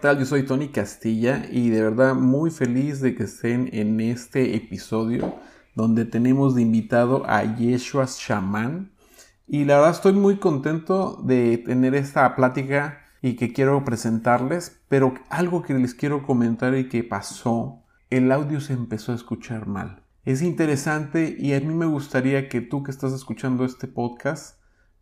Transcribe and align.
¿qué? 0.00 0.18
Yo 0.18 0.26
soy 0.26 0.44
Tony 0.44 0.68
Castilla 0.68 1.46
y 1.50 1.70
de 1.70 1.82
verdad 1.82 2.14
muy 2.14 2.50
feliz 2.50 3.00
de 3.00 3.14
que 3.14 3.24
estén 3.24 3.68
en 3.72 4.00
este 4.00 4.54
episodio 4.56 5.36
donde 5.74 6.04
tenemos 6.04 6.54
de 6.54 6.62
invitado 6.62 7.24
a 7.26 7.42
Yeshua 7.56 8.06
Shaman. 8.06 8.92
Y 9.46 9.64
la 9.64 9.76
verdad 9.76 9.92
estoy 9.92 10.12
muy 10.12 10.38
contento 10.38 11.20
de 11.22 11.58
tener 11.58 11.94
esta 11.94 12.34
plática 12.34 13.00
y 13.22 13.36
que 13.36 13.52
quiero 13.52 13.84
presentarles, 13.84 14.80
pero 14.88 15.14
algo 15.28 15.62
que 15.62 15.74
les 15.74 15.94
quiero 15.94 16.22
comentar 16.22 16.74
y 16.74 16.88
que 16.88 17.04
pasó, 17.04 17.82
el 18.10 18.32
audio 18.32 18.60
se 18.60 18.72
empezó 18.72 19.12
a 19.12 19.16
escuchar 19.16 19.66
mal. 19.66 20.02
Es 20.24 20.42
interesante 20.42 21.36
y 21.38 21.54
a 21.54 21.60
mí 21.60 21.74
me 21.74 21.86
gustaría 21.86 22.48
que 22.48 22.60
tú 22.60 22.82
que 22.82 22.90
estás 22.90 23.12
escuchando 23.12 23.64
este 23.64 23.86
podcast 23.86 24.58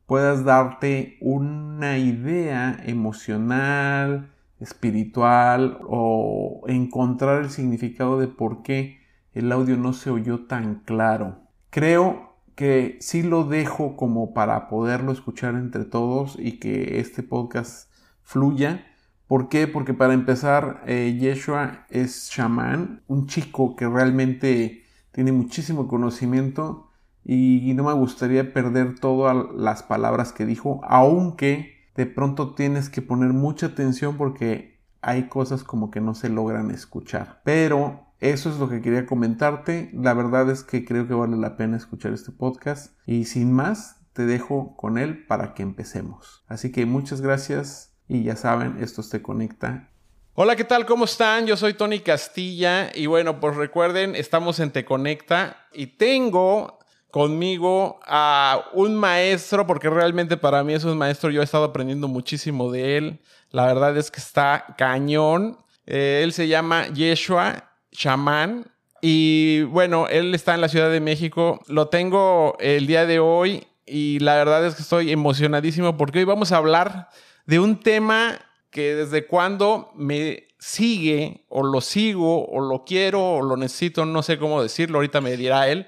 puedas 0.06 0.44
darte 0.44 1.16
una 1.20 1.96
idea 1.98 2.78
emocional, 2.84 4.33
espiritual 4.60 5.78
o 5.88 6.62
encontrar 6.66 7.42
el 7.42 7.50
significado 7.50 8.18
de 8.18 8.28
por 8.28 8.62
qué 8.62 8.98
el 9.32 9.50
audio 9.52 9.76
no 9.76 9.92
se 9.92 10.10
oyó 10.10 10.46
tan 10.46 10.76
claro. 10.84 11.38
Creo 11.70 12.34
que 12.54 12.98
sí 13.00 13.22
lo 13.22 13.44
dejo 13.44 13.96
como 13.96 14.32
para 14.32 14.68
poderlo 14.68 15.12
escuchar 15.12 15.54
entre 15.54 15.84
todos 15.84 16.36
y 16.38 16.58
que 16.58 17.00
este 17.00 17.22
podcast 17.22 17.90
fluya. 18.22 18.86
¿Por 19.26 19.48
qué? 19.48 19.66
Porque 19.66 19.92
para 19.92 20.14
empezar, 20.14 20.82
eh, 20.86 21.16
Yeshua 21.18 21.86
es 21.90 22.30
chamán, 22.30 23.02
un 23.08 23.26
chico 23.26 23.74
que 23.74 23.88
realmente 23.88 24.84
tiene 25.10 25.32
muchísimo 25.32 25.88
conocimiento 25.88 26.90
y 27.24 27.72
no 27.74 27.84
me 27.84 27.92
gustaría 27.94 28.52
perder 28.52 28.98
todas 28.98 29.34
las 29.56 29.82
palabras 29.82 30.32
que 30.32 30.44
dijo, 30.44 30.80
aunque 30.84 31.73
de 31.94 32.06
pronto 32.06 32.54
tienes 32.54 32.88
que 32.88 33.02
poner 33.02 33.32
mucha 33.32 33.66
atención 33.66 34.16
porque 34.16 34.80
hay 35.00 35.28
cosas 35.28 35.64
como 35.64 35.90
que 35.90 36.00
no 36.00 36.14
se 36.14 36.28
logran 36.28 36.70
escuchar. 36.70 37.40
Pero 37.44 38.06
eso 38.20 38.48
es 38.50 38.58
lo 38.58 38.68
que 38.68 38.80
quería 38.80 39.06
comentarte. 39.06 39.90
La 39.92 40.14
verdad 40.14 40.50
es 40.50 40.62
que 40.62 40.84
creo 40.84 41.06
que 41.06 41.14
vale 41.14 41.36
la 41.36 41.56
pena 41.56 41.76
escuchar 41.76 42.12
este 42.12 42.32
podcast. 42.32 42.96
Y 43.06 43.26
sin 43.26 43.52
más, 43.52 44.00
te 44.14 44.24
dejo 44.24 44.76
con 44.76 44.96
él 44.96 45.26
para 45.26 45.54
que 45.54 45.62
empecemos. 45.62 46.44
Así 46.48 46.72
que 46.72 46.86
muchas 46.86 47.20
gracias 47.20 47.94
y 48.08 48.22
ya 48.22 48.36
saben, 48.36 48.76
esto 48.80 49.02
te 49.02 49.20
conecta. 49.20 49.90
Hola, 50.34 50.56
¿qué 50.56 50.64
tal? 50.64 50.86
¿Cómo 50.86 51.04
están? 51.04 51.46
Yo 51.46 51.56
soy 51.56 51.74
Tony 51.74 52.00
Castilla 52.00 52.90
y 52.94 53.06
bueno, 53.06 53.38
pues 53.38 53.56
recuerden, 53.56 54.16
estamos 54.16 54.58
en 54.58 54.72
Te 54.72 54.84
Conecta 54.84 55.68
y 55.72 55.86
tengo 55.98 56.78
conmigo 57.14 58.00
a 58.04 58.64
un 58.72 58.96
maestro, 58.96 59.68
porque 59.68 59.88
realmente 59.88 60.36
para 60.36 60.64
mí 60.64 60.72
es 60.72 60.82
un 60.82 60.98
maestro, 60.98 61.30
yo 61.30 61.42
he 61.42 61.44
estado 61.44 61.62
aprendiendo 61.62 62.08
muchísimo 62.08 62.72
de 62.72 62.96
él. 62.96 63.20
La 63.50 63.66
verdad 63.66 63.96
es 63.96 64.10
que 64.10 64.18
está 64.18 64.74
cañón. 64.76 65.56
Eh, 65.86 66.22
él 66.24 66.32
se 66.32 66.48
llama 66.48 66.88
Yeshua 66.88 67.70
Shaman. 67.92 68.66
Y 69.00 69.62
bueno, 69.62 70.08
él 70.08 70.34
está 70.34 70.56
en 70.56 70.60
la 70.60 70.68
Ciudad 70.68 70.90
de 70.90 70.98
México. 70.98 71.60
Lo 71.68 71.86
tengo 71.86 72.56
el 72.58 72.88
día 72.88 73.06
de 73.06 73.20
hoy 73.20 73.64
y 73.86 74.18
la 74.18 74.34
verdad 74.34 74.66
es 74.66 74.74
que 74.74 74.82
estoy 74.82 75.12
emocionadísimo 75.12 75.96
porque 75.96 76.18
hoy 76.18 76.24
vamos 76.24 76.50
a 76.50 76.56
hablar 76.56 77.10
de 77.46 77.60
un 77.60 77.78
tema 77.78 78.40
que 78.70 78.96
desde 78.96 79.28
cuando 79.28 79.92
me 79.94 80.48
sigue 80.58 81.44
o 81.48 81.62
lo 81.62 81.80
sigo 81.80 82.44
o 82.48 82.60
lo 82.60 82.84
quiero 82.84 83.34
o 83.34 83.42
lo 83.42 83.56
necesito, 83.56 84.04
no 84.04 84.24
sé 84.24 84.36
cómo 84.36 84.60
decirlo, 84.60 84.98
ahorita 84.98 85.20
me 85.20 85.36
dirá 85.36 85.68
él 85.68 85.86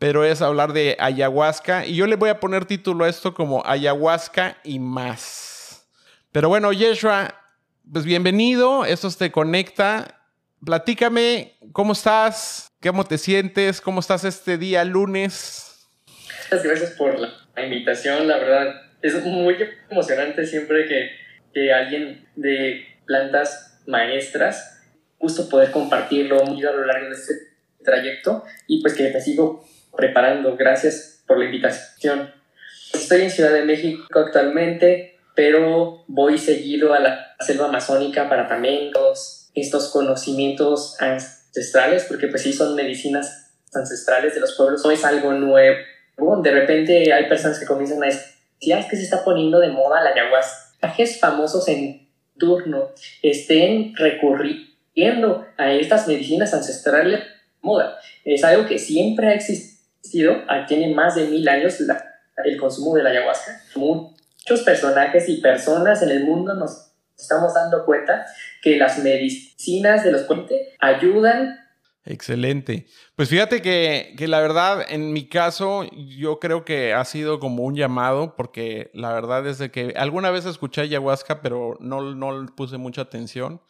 pero 0.00 0.24
es 0.24 0.40
hablar 0.40 0.72
de 0.72 0.96
ayahuasca. 0.98 1.84
Y 1.84 1.94
yo 1.94 2.06
le 2.06 2.16
voy 2.16 2.30
a 2.30 2.40
poner 2.40 2.64
título 2.64 3.04
a 3.04 3.08
esto 3.10 3.34
como 3.34 3.62
ayahuasca 3.66 4.56
y 4.64 4.78
más. 4.78 5.86
Pero 6.32 6.48
bueno, 6.48 6.72
Yeshua, 6.72 7.34
pues 7.92 8.06
bienvenido, 8.06 8.86
esto 8.86 9.10
te 9.10 9.30
conecta. 9.30 10.22
Platícame, 10.64 11.58
¿cómo 11.72 11.92
estás? 11.92 12.72
¿Cómo 12.80 13.04
te 13.04 13.18
sientes? 13.18 13.82
¿Cómo 13.82 14.00
estás 14.00 14.24
este 14.24 14.56
día 14.56 14.82
lunes? 14.84 15.86
Muchas 16.50 16.64
gracias 16.64 16.90
por 16.92 17.18
la 17.20 17.62
invitación, 17.62 18.26
la 18.26 18.38
verdad 18.38 18.74
es 19.02 19.22
muy 19.22 19.54
emocionante 19.90 20.46
siempre 20.46 20.86
que, 20.86 21.10
que 21.52 21.74
alguien 21.74 22.26
de 22.36 22.86
plantas 23.04 23.82
maestras, 23.86 24.82
justo 25.18 25.46
poder 25.50 25.70
compartirlo 25.70 26.42
muy 26.46 26.64
a 26.64 26.72
lo 26.72 26.86
largo 26.86 27.08
de 27.08 27.14
este 27.14 27.34
trayecto 27.84 28.44
y 28.66 28.80
pues 28.80 28.94
que 28.94 29.10
me 29.10 29.20
sigo 29.20 29.62
preparando. 29.96 30.56
Gracias 30.56 31.22
por 31.26 31.38
la 31.38 31.44
invitación. 31.44 32.32
Estoy 32.92 33.22
en 33.22 33.30
Ciudad 33.30 33.52
de 33.52 33.64
México 33.64 34.04
actualmente, 34.18 35.18
pero 35.34 36.04
voy 36.08 36.38
seguido 36.38 36.92
a 36.92 36.98
la 36.98 37.36
selva 37.40 37.66
amazónica 37.66 38.28
para 38.28 38.48
también 38.48 38.90
estos 39.54 39.88
conocimientos 39.90 40.96
ancestrales, 41.00 42.04
porque 42.04 42.26
pues 42.26 42.42
sí 42.42 42.52
son 42.52 42.74
medicinas 42.74 43.52
ancestrales 43.72 44.34
de 44.34 44.40
los 44.40 44.56
pueblos, 44.56 44.84
no 44.84 44.90
es 44.90 45.04
algo 45.04 45.32
nuevo. 45.32 45.78
De 46.42 46.50
repente 46.50 47.12
hay 47.12 47.28
personas 47.28 47.58
que 47.58 47.66
comienzan 47.66 48.02
a 48.02 48.06
decir, 48.06 48.20
es 48.60 48.86
que 48.86 48.96
se 48.96 49.02
está 49.02 49.24
poniendo 49.24 49.58
de 49.58 49.68
moda 49.68 50.02
la 50.02 50.10
ayahuasca. 50.10 50.96
famosos 51.20 51.68
en 51.68 52.08
turno 52.38 52.90
estén 53.22 53.94
recurriendo 53.96 55.46
a 55.56 55.72
estas 55.72 56.08
medicinas 56.08 56.52
ancestrales 56.52 57.20
moda. 57.62 57.98
Es 58.24 58.44
algo 58.44 58.66
que 58.66 58.78
siempre 58.78 59.28
ha 59.28 59.34
existido 59.34 59.79
Ah, 60.48 60.66
tiene 60.66 60.94
más 60.94 61.14
de 61.14 61.26
mil 61.26 61.48
años 61.48 61.78
el 62.44 62.56
consumo 62.56 62.94
de 62.94 63.02
la 63.02 63.10
ayahuasca. 63.10 63.62
Muchos 63.76 64.62
personajes 64.64 65.28
y 65.28 65.40
personas 65.40 66.02
en 66.02 66.10
el 66.10 66.24
mundo 66.24 66.54
nos 66.54 66.92
estamos 67.18 67.54
dando 67.54 67.84
cuenta 67.84 68.26
que 68.62 68.76
las 68.76 68.98
medicinas 68.98 70.04
de 70.04 70.12
los 70.12 70.22
puentes 70.22 70.68
ayudan. 70.80 71.58
Excelente. 72.06 72.86
Pues 73.14 73.28
fíjate 73.28 73.60
que, 73.60 74.14
que, 74.16 74.26
la 74.26 74.40
verdad, 74.40 74.84
en 74.88 75.12
mi 75.12 75.28
caso, 75.28 75.84
yo 75.92 76.40
creo 76.40 76.64
que 76.64 76.94
ha 76.94 77.04
sido 77.04 77.38
como 77.38 77.64
un 77.64 77.76
llamado, 77.76 78.36
porque 78.36 78.90
la 78.94 79.12
verdad 79.12 79.46
es 79.46 79.58
que 79.70 79.92
alguna 79.96 80.30
vez 80.30 80.46
escuché 80.46 80.80
ayahuasca, 80.80 81.42
pero 81.42 81.76
no, 81.78 82.14
no 82.14 82.46
puse 82.56 82.78
mucha 82.78 83.02
atención. 83.02 83.60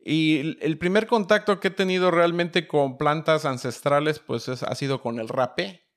Y 0.00 0.56
el 0.60 0.78
primer 0.78 1.06
contacto 1.06 1.60
que 1.60 1.68
he 1.68 1.72
tenido 1.72 2.10
realmente 2.10 2.66
con 2.66 2.96
plantas 2.96 3.44
ancestrales, 3.44 4.18
pues 4.20 4.48
ha 4.48 4.74
sido 4.74 5.00
con 5.00 5.18
el 5.18 5.28
rapé, 5.28 5.88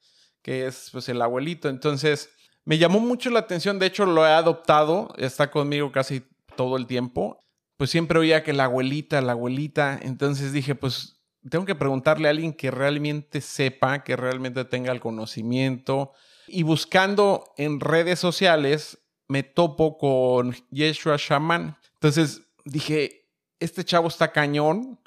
que 0.41 0.65
es 0.65 0.89
pues 0.91 1.07
el 1.09 1.21
abuelito. 1.21 1.69
Entonces, 1.69 2.29
me 2.65 2.77
llamó 2.77 2.99
mucho 2.99 3.29
la 3.29 3.39
atención, 3.39 3.79
de 3.79 3.87
hecho 3.87 4.05
lo 4.05 4.25
he 4.25 4.31
adoptado, 4.31 5.13
está 5.17 5.49
conmigo 5.49 5.91
casi 5.91 6.23
todo 6.55 6.77
el 6.77 6.87
tiempo. 6.87 7.39
Pues 7.77 7.89
siempre 7.89 8.19
oía 8.19 8.43
que 8.43 8.53
la 8.53 8.65
abuelita, 8.65 9.21
la 9.21 9.31
abuelita, 9.31 9.99
entonces 10.01 10.53
dije, 10.53 10.75
pues 10.75 11.21
tengo 11.49 11.65
que 11.65 11.75
preguntarle 11.75 12.27
a 12.27 12.31
alguien 12.31 12.53
que 12.53 12.69
realmente 12.69 13.41
sepa, 13.41 14.03
que 14.03 14.15
realmente 14.15 14.63
tenga 14.65 14.91
el 14.91 14.99
conocimiento. 14.99 16.11
Y 16.47 16.63
buscando 16.63 17.53
en 17.57 17.79
redes 17.79 18.19
sociales, 18.19 18.99
me 19.27 19.41
topo 19.41 19.97
con 19.97 20.55
Yeshua 20.69 21.15
Shaman. 21.17 21.77
Entonces 21.93 22.43
dije, 22.65 23.20
este 23.61 23.85
chavo 23.85 24.07
está 24.07 24.31
cañón. 24.31 24.99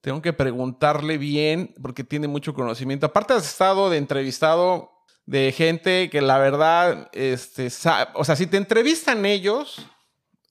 Tengo 0.00 0.22
que 0.22 0.32
preguntarle 0.32 1.18
bien 1.18 1.74
porque 1.82 2.04
tiene 2.04 2.28
mucho 2.28 2.54
conocimiento. 2.54 3.06
Aparte 3.06 3.34
has 3.34 3.46
estado 3.46 3.90
de 3.90 3.98
entrevistado 3.98 4.92
de 5.26 5.52
gente 5.52 6.08
que 6.08 6.20
la 6.20 6.38
verdad, 6.38 7.10
este, 7.12 7.66
o 8.14 8.24
sea, 8.24 8.36
si 8.36 8.46
te 8.46 8.56
entrevistan 8.56 9.26
ellos, 9.26 9.84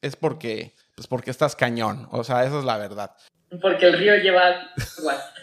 es 0.02 0.16
porque, 0.16 0.76
pues 0.96 1.08
porque 1.08 1.32
estás 1.32 1.56
cañón. 1.56 2.08
O 2.12 2.24
sea, 2.24 2.44
esa 2.44 2.60
es 2.60 2.66
la 2.66 2.78
verdad. 2.78 3.16
Porque 3.62 3.86
el 3.86 3.98
río 3.98 4.18
lleva 4.18 4.72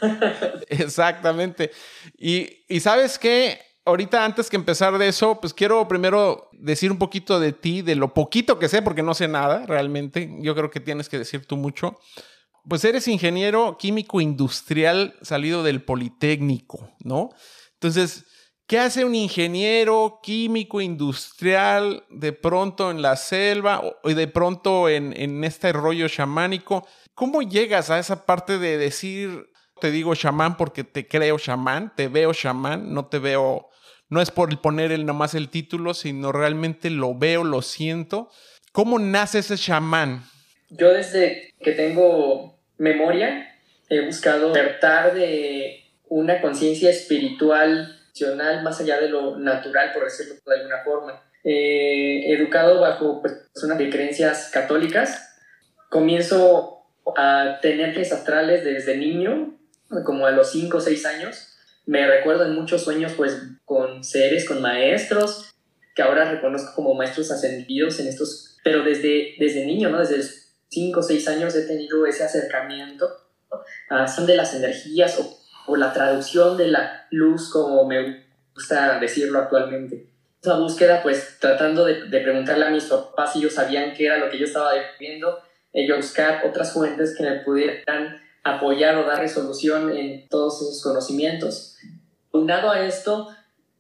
Exactamente. 0.69 1.71
Y, 2.19 2.65
y 2.69 2.81
sabes 2.81 3.19
qué, 3.19 3.61
ahorita 3.85 4.25
antes 4.25 4.49
que 4.49 4.57
empezar 4.57 4.97
de 4.99 5.09
eso, 5.09 5.41
pues 5.41 5.55
quiero 5.55 5.87
primero 5.89 6.49
decir 6.53 6.91
un 6.91 6.99
poquito 6.99 7.41
de 7.41 7.53
ti, 7.53 7.83
de 7.83 7.97
lo 7.97 8.15
poquito 8.15 8.59
que 8.59 8.69
sé, 8.69 8.83
porque 8.83 9.03
no 9.03 9.15
sé 9.15 9.29
nada 9.29 9.67
realmente. 9.67 10.31
Yo 10.41 10.55
creo 10.55 10.71
que 10.71 10.81
tienes 10.81 11.09
que 11.09 11.19
decir 11.19 11.47
tú 11.47 11.57
mucho. 11.57 11.99
Pues 12.69 12.85
eres 12.85 13.09
ingeniero 13.09 13.77
químico 13.79 14.21
industrial 14.21 15.17
salido 15.23 15.63
del 15.63 15.83
Politécnico, 15.83 16.89
¿no? 17.03 17.31
Entonces, 17.75 18.25
¿qué 18.69 18.79
hace 18.79 19.05
un 19.05 19.17
ingeniero 19.17 20.21
químico 20.23 20.81
industrial 20.81 22.05
de 22.09 22.33
pronto 22.33 22.93
en 22.93 23.03
la 23.03 23.17
selva 23.17 23.83
o 24.05 24.09
de 24.09 24.29
pronto 24.29 24.89
en, 24.89 25.13
en 25.21 25.43
este 25.43 25.73
rollo 25.73 26.07
chamánico? 26.07 26.87
¿Cómo 27.15 27.43
llegas 27.43 27.91
a 27.91 27.99
esa 27.99 28.25
parte 28.25 28.59
de 28.59 28.79
decir, 28.79 29.51
te 29.81 29.91
digo 29.91 30.15
chamán 30.15 30.57
porque 30.57 30.85
te 30.85 31.09
creo 31.09 31.39
chamán, 31.41 31.93
te 31.97 32.07
veo 32.07 32.33
chamán, 32.33 32.95
no 32.95 33.07
te 33.07 33.19
veo 33.19 33.72
no 34.13 34.21
es 34.21 34.31
por 34.31 34.61
poner 34.61 34.93
el, 34.93 35.07
nomás 35.07 35.35
el 35.35 35.49
título, 35.49 35.95
sino 35.95 36.33
realmente 36.33 36.91
lo 36.91 37.15
veo, 37.15 37.45
lo 37.45 37.63
siento. 37.63 38.29
¿Cómo 38.71 38.99
nace 38.99 39.39
ese 39.39 39.57
chamán? 39.57 40.25
Yo 40.69 40.93
desde 40.93 41.55
que 41.59 41.73
tengo 41.73 42.59
memoria 42.77 43.57
he 43.89 44.05
buscado 44.05 44.53
despertar 44.53 45.15
de 45.15 45.85
una 46.11 46.43
conciencia 46.43 46.91
espiritual, 46.91 48.01
más 48.63 48.79
allá 48.83 49.01
de 49.01 49.09
lo 49.09 49.39
natural, 49.39 49.93
por 49.95 50.05
decirlo 50.05 50.35
de 50.47 50.57
alguna 50.57 50.85
forma. 50.85 51.23
educado 51.43 52.83
bajo 52.83 53.23
pues, 53.23 53.33
unas 53.65 53.79
de 53.79 53.89
creencias 53.89 54.51
católicas, 54.53 55.39
comienzo 55.89 56.85
a 57.17 57.61
tener 57.63 57.99
astrales 57.99 58.63
desde 58.63 58.95
niño, 58.99 59.59
como 60.05 60.27
a 60.27 60.33
los 60.33 60.53
5 60.53 60.77
o 60.77 60.81
6 60.83 61.07
años. 61.07 61.52
Me 61.87 62.07
recuerdo 62.07 62.45
en 62.45 62.55
muchos 62.55 62.83
sueños 62.83 63.13
pues 63.17 63.37
con 63.65 64.05
seres, 64.05 64.47
con 64.47 64.63
maestros, 64.63 65.55
que 65.95 66.03
ahora 66.03 66.31
reconozco 66.31 66.75
como 66.75 66.95
maestros 66.95 67.31
ascendidos 67.31 67.99
en 68.01 68.09
estos, 68.09 68.59
pero 68.65 68.83
desde, 68.83 69.35
desde 69.39 69.67
niño, 69.67 69.91
¿no? 69.91 69.99
Desde 69.99 70.23
5 70.69 71.01
o 71.01 71.03
6 71.03 71.29
años 71.29 71.55
he 71.55 71.67
tenido 71.67 72.07
ese 72.07 72.25
acercamiento 72.25 73.09
a 73.91 74.09
son 74.09 74.27
de 74.27 74.37
las 74.37 74.55
energías 74.55 75.19
o, 75.19 75.39
o 75.67 75.77
la 75.77 75.93
traducción 75.93 76.57
de 76.57 76.69
la 76.69 77.07
luz 77.11 77.51
como 77.51 77.85
me 77.87 78.25
gusta 78.55 78.99
decirlo 78.99 79.41
actualmente 79.41 80.13
esa 80.43 80.59
búsqueda, 80.59 81.03
pues 81.03 81.37
tratando 81.39 81.85
de, 81.85 82.09
de, 82.09 82.21
preguntarle 82.21 82.67
a 82.67 82.71
mis 82.71 82.85
papás 82.85 83.33
si 83.33 83.39
ellos 83.39 83.55
sabían 83.55 83.95
qué 83.95 84.07
era 84.07 84.19
lo 84.19 84.29
que 84.29 84.39
yo 84.39 84.45
estaba 84.45 84.73
viviendo, 84.99 85.41
ellos 85.73 85.99
buscar 85.99 86.45
otras 86.45 86.73
fuentes 86.73 87.15
que 87.17 87.23
me 87.23 87.37
pudieran 87.41 88.21
apoyar 88.45 88.97
o 88.97 89.05
dar 89.05 89.21
resolución 89.21 89.95
en 89.97 90.29
todos 90.29 90.63
esos 90.63 90.83
conocimientos. 90.83 91.77
Unado 92.33 92.71
a 92.71 92.85
esto, 92.85 93.29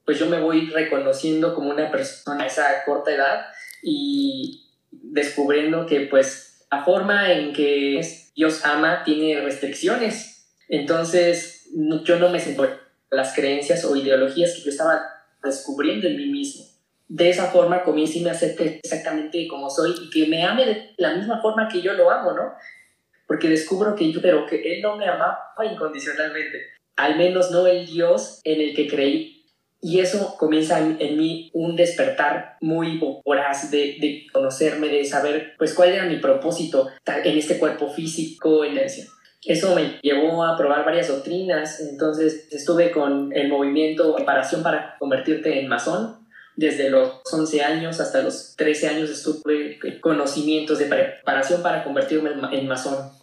pues 0.05 0.19
yo 0.19 0.27
me 0.27 0.41
voy 0.41 0.71
reconociendo 0.71 1.55
como 1.55 1.71
una 1.71 1.91
persona 1.91 2.45
a 2.45 2.47
esa 2.47 2.85
corta 2.85 3.15
edad 3.15 3.47
y 3.83 4.69
descubriendo 4.91 5.87
que 5.87 6.03
pues 6.03 6.67
la 6.71 6.85
forma 6.85 7.33
en 7.33 7.53
que 7.53 8.01
Dios 8.35 8.65
ama 8.65 9.03
tiene 9.05 9.41
restricciones. 9.41 10.47
Entonces 10.69 11.69
yo 12.05 12.19
no 12.19 12.31
me 12.31 12.41
siento 12.41 12.69
las 13.11 13.35
creencias 13.35 13.85
o 13.85 13.97
ideologías 13.97 14.55
que 14.55 14.63
yo 14.63 14.71
estaba 14.71 15.03
descubriendo 15.43 16.07
en 16.07 16.17
mí 16.17 16.27
mismo. 16.27 16.65
De 17.09 17.29
esa 17.29 17.47
forma 17.47 17.83
comienzo 17.83 18.19
y 18.19 18.23
me 18.23 18.31
acepte 18.31 18.81
exactamente 18.83 19.47
como 19.49 19.69
soy 19.69 19.95
y 20.03 20.09
que 20.09 20.27
me 20.29 20.45
ame 20.45 20.65
de 20.65 20.95
la 20.97 21.15
misma 21.15 21.43
forma 21.43 21.69
que 21.69 21.83
yo 21.83 21.93
lo 21.93 22.11
amo, 22.11 22.33
¿no? 22.33 22.55
Porque 23.33 23.49
descubro 23.49 23.95
que 23.95 24.13
yo, 24.13 24.21
pero 24.21 24.45
que 24.45 24.75
Él 24.75 24.83
no 24.83 24.99
me 24.99 25.09
amaba 25.09 25.39
incondicionalmente. 25.65 26.67
Al 26.97 27.17
menos 27.17 27.51
no 27.51 27.67
el 27.67 27.87
Dios 27.87 28.43
en 28.45 28.61
el 28.61 28.77
que 28.77 28.87
creí. 28.87 29.47
Y 29.81 30.01
eso 30.01 30.37
comienza 30.37 30.79
en, 30.79 31.17
mí 31.17 31.51
un 31.55 31.75
despertar 31.75 32.59
muy 32.61 33.01
voraz 33.25 33.71
de, 33.71 33.97
de, 33.99 34.27
conocerme, 34.31 34.89
de 34.89 35.07
saber 35.07 35.55
pues 35.57 35.73
cuál 35.73 35.95
era 35.95 36.05
mi 36.05 36.17
propósito 36.17 36.91
en 37.07 37.39
este 37.39 37.59
cuerpo 37.59 37.89
físico, 37.89 38.67
en 38.67 38.77
ese 38.77 39.09
eso 39.47 39.75
me 39.75 39.99
llevó 40.03 40.45
a 40.45 40.59
probar 40.59 40.85
varias 40.85 41.09
doctrinas, 41.09 41.81
entonces 41.81 42.49
estuve 42.53 42.91
con 42.91 43.33
el 43.33 43.49
movimiento 43.49 44.15
Preparación 44.15 44.63
para 44.63 44.97
convertirte 44.99 45.59
en 45.59 45.69
masón. 45.69 46.21
Desde 46.55 46.91
los 46.91 47.23
11 47.33 47.63
años 47.63 47.99
hasta 47.99 48.21
los 48.21 48.57
13 48.57 48.89
años 48.89 49.09
estuve 49.09 49.79
conocimientos 50.03 50.79
de 50.79 50.85
preparación 50.85 51.63
para 51.63 51.83
convertirme 51.83 52.31
en 52.53 52.69
masón. 52.69 53.22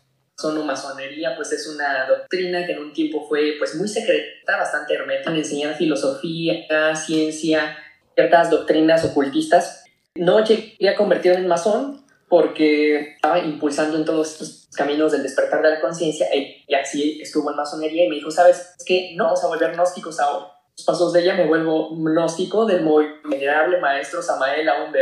Masonería, 0.66 1.36
pues 1.36 1.52
es 1.52 1.68
una 1.68 2.08
doctrina 2.08 2.66
que 2.66 2.74
en 2.74 2.80
un 2.80 2.94
tiempo 2.94 3.28
fue 3.28 3.56
pues 3.58 3.76
muy 3.76 3.88
secreta, 3.88 4.58
bastante 4.58 4.94
hermética, 4.94 5.36
enseñar 5.36 5.76
filosofía, 5.76 6.96
ciencia, 6.96 7.78
ciertas 8.16 8.50
doctrinas 8.50 9.06
ocultistas. 9.06 9.84
No 10.16 10.44
llegué 10.44 10.90
a 10.90 10.96
convertirme 10.96 11.40
en 11.40 11.48
masón, 11.48 12.06
porque 12.30 13.16
estaba 13.16 13.40
impulsando 13.40 13.98
en 13.98 14.06
todos 14.06 14.32
estos 14.32 14.68
caminos 14.76 15.12
del 15.12 15.24
despertar 15.24 15.62
de 15.64 15.72
la 15.72 15.82
conciencia 15.82 16.28
y 16.34 16.74
así 16.76 17.20
estuvo 17.22 17.50
en 17.50 17.58
masonería 17.58 18.06
y 18.06 18.08
me 18.08 18.16
dijo, 18.16 18.30
¿sabes 18.30 18.76
qué? 18.86 19.14
No, 19.16 19.26
vamos 19.26 19.44
a 19.44 19.48
volver 19.48 19.74
gnósticos 19.74 20.20
ahora. 20.20 20.54
Los 20.78 20.86
pasos 20.86 21.12
de 21.12 21.24
ella 21.24 21.34
me 21.34 21.48
vuelvo 21.48 21.90
gnóstico 21.96 22.66
del 22.66 22.84
muy 22.84 23.08
venerable 23.26 23.80
maestro 23.80 24.22
Samael 24.22 24.70
Aún 24.70 24.94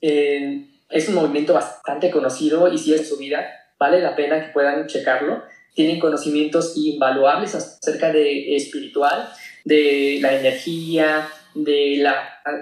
Eh, 0.00 0.66
es 0.88 1.08
un 1.08 1.14
movimiento 1.14 1.54
bastante 1.54 2.10
conocido 2.10 2.66
y 2.72 2.78
si 2.78 2.92
es 2.94 3.08
su 3.08 3.18
vida, 3.18 3.46
vale 3.82 4.00
la 4.00 4.14
pena 4.14 4.40
que 4.40 4.52
puedan 4.52 4.86
checarlo. 4.86 5.42
Tienen 5.74 5.98
conocimientos 5.98 6.74
invaluables 6.76 7.54
acerca 7.54 8.12
de 8.12 8.54
espiritual, 8.54 9.28
de 9.64 10.18
la 10.20 10.34
energía, 10.34 11.28
de 11.54 11.96
las 11.98 12.16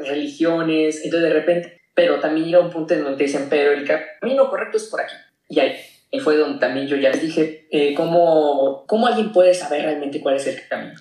religiones. 0.06 1.04
Entonces 1.04 1.28
de 1.28 1.34
repente 1.34 1.80
pero 2.00 2.18
también 2.18 2.46
llega 2.46 2.60
un 2.60 2.70
punto 2.70 2.94
en 2.94 3.04
donde 3.04 3.24
dicen, 3.24 3.48
pero 3.50 3.72
el 3.72 3.86
camino 3.86 4.48
correcto 4.48 4.78
es 4.78 4.84
por 4.84 5.02
aquí. 5.02 5.14
Y 5.50 5.60
ahí, 5.60 5.76
fue 6.20 6.36
donde 6.36 6.58
también 6.58 6.86
yo 6.86 6.96
ya 6.96 7.10
les 7.10 7.20
dije, 7.20 7.66
eh, 7.70 7.92
¿cómo, 7.94 8.84
¿cómo 8.86 9.06
alguien 9.06 9.32
puede 9.32 9.52
saber 9.52 9.82
realmente 9.82 10.20
cuál 10.20 10.36
es 10.36 10.46
el 10.46 10.66
camino? 10.66 10.98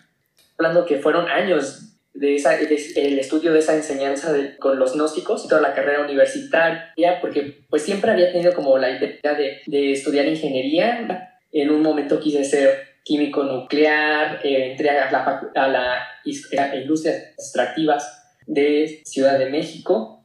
Hablando 0.57 0.86
que 0.86 0.98
fueron 0.98 1.30
años 1.30 1.88
de, 2.13 2.35
esa, 2.35 2.59
el 2.59 3.19
estudio 3.19 3.53
de 3.53 3.59
esa 3.59 3.75
enseñanza 3.75 4.33
con 4.59 4.79
los 4.79 4.94
gnósticos 4.94 5.47
toda 5.47 5.61
la 5.61 5.73
carrera 5.73 6.03
universitaria, 6.03 7.19
porque 7.21 7.65
pues 7.69 7.83
siempre 7.83 8.11
había 8.11 8.31
tenido 8.31 8.53
como 8.53 8.77
la 8.77 8.91
idea 8.91 9.33
de, 9.33 9.61
de 9.65 9.91
estudiar 9.91 10.27
ingeniería. 10.27 11.38
En 11.51 11.69
un 11.69 11.81
momento 11.81 12.19
quise 12.19 12.44
ser 12.44 12.89
químico 13.03 13.44
nuclear, 13.44 14.39
eh, 14.44 14.71
entré 14.71 14.89
a 14.89 15.11
la, 15.11 15.51
a 15.56 15.67
la 15.67 16.75
industria 16.75 17.33
extractivas 17.38 18.38
de 18.45 19.01
Ciudad 19.06 19.39
de 19.39 19.50
México 19.50 20.19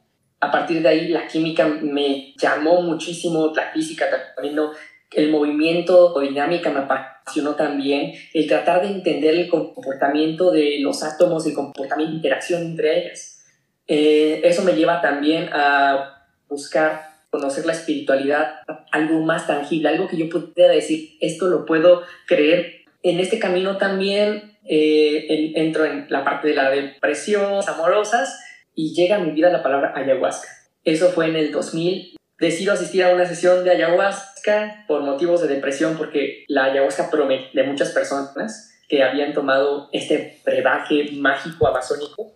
a 0.45 0.51
partir 0.51 0.81
de 0.81 0.89
ahí 0.89 1.07
la 1.07 1.27
química 1.27 1.67
me 1.67 2.33
llamó 2.37 2.81
muchísimo, 2.81 3.51
la 3.55 3.71
física 3.71 4.05
también, 4.35 4.57
el 5.11 5.31
movimiento 5.31 6.13
o 6.13 6.19
dinámica 6.19 6.69
me 6.69 6.79
apasionó 6.79 7.14
también, 7.55 8.13
el 8.33 8.47
tratar 8.47 8.81
de 8.81 8.87
entender 8.87 9.33
el 9.35 9.49
comportamiento 9.49 10.51
de 10.51 10.79
los 10.79 11.03
átomos, 11.03 11.45
el 11.45 11.53
comportamiento 11.53 12.11
de 12.11 12.17
interacción 12.17 12.61
entre 12.61 12.99
ellas. 12.99 13.43
Eh, 13.87 14.41
eso 14.43 14.63
me 14.63 14.73
lleva 14.73 15.01
también 15.01 15.49
a 15.51 16.27
buscar 16.47 17.15
conocer 17.29 17.65
la 17.65 17.73
espiritualidad, 17.73 18.61
algo 18.91 19.21
más 19.21 19.47
tangible, 19.47 19.89
algo 19.89 20.07
que 20.07 20.17
yo 20.17 20.29
pudiera 20.29 20.73
decir, 20.73 21.17
esto 21.19 21.47
lo 21.47 21.65
puedo 21.65 22.03
creer. 22.27 22.85
En 23.03 23.19
este 23.19 23.39
camino 23.39 23.77
también 23.77 24.57
eh, 24.63 25.51
entro 25.55 25.85
en 25.85 26.05
la 26.09 26.23
parte 26.23 26.47
de 26.47 26.55
la 26.55 26.69
depresión, 26.69 27.61
amorosas, 27.67 28.39
y 28.73 28.93
llega 28.93 29.17
a 29.17 29.19
mi 29.19 29.31
vida 29.31 29.49
la 29.49 29.63
palabra 29.63 29.93
ayahuasca. 29.95 30.47
Eso 30.83 31.09
fue 31.09 31.27
en 31.27 31.35
el 31.35 31.51
2000. 31.51 32.15
Decido 32.39 32.73
asistir 32.73 33.03
a 33.03 33.13
una 33.13 33.25
sesión 33.25 33.63
de 33.63 33.71
ayahuasca 33.71 34.34
por 34.87 35.01
motivos 35.01 35.41
de 35.41 35.47
depresión 35.47 35.97
porque 35.97 36.45
la 36.47 36.65
ayahuasca 36.65 37.09
de 37.53 37.63
muchas 37.63 37.91
personas 37.91 38.71
que 38.87 39.03
habían 39.03 39.33
tomado 39.33 39.89
este 39.91 40.39
brebaje 40.45 41.09
mágico 41.13 41.67
amazónico. 41.67 42.33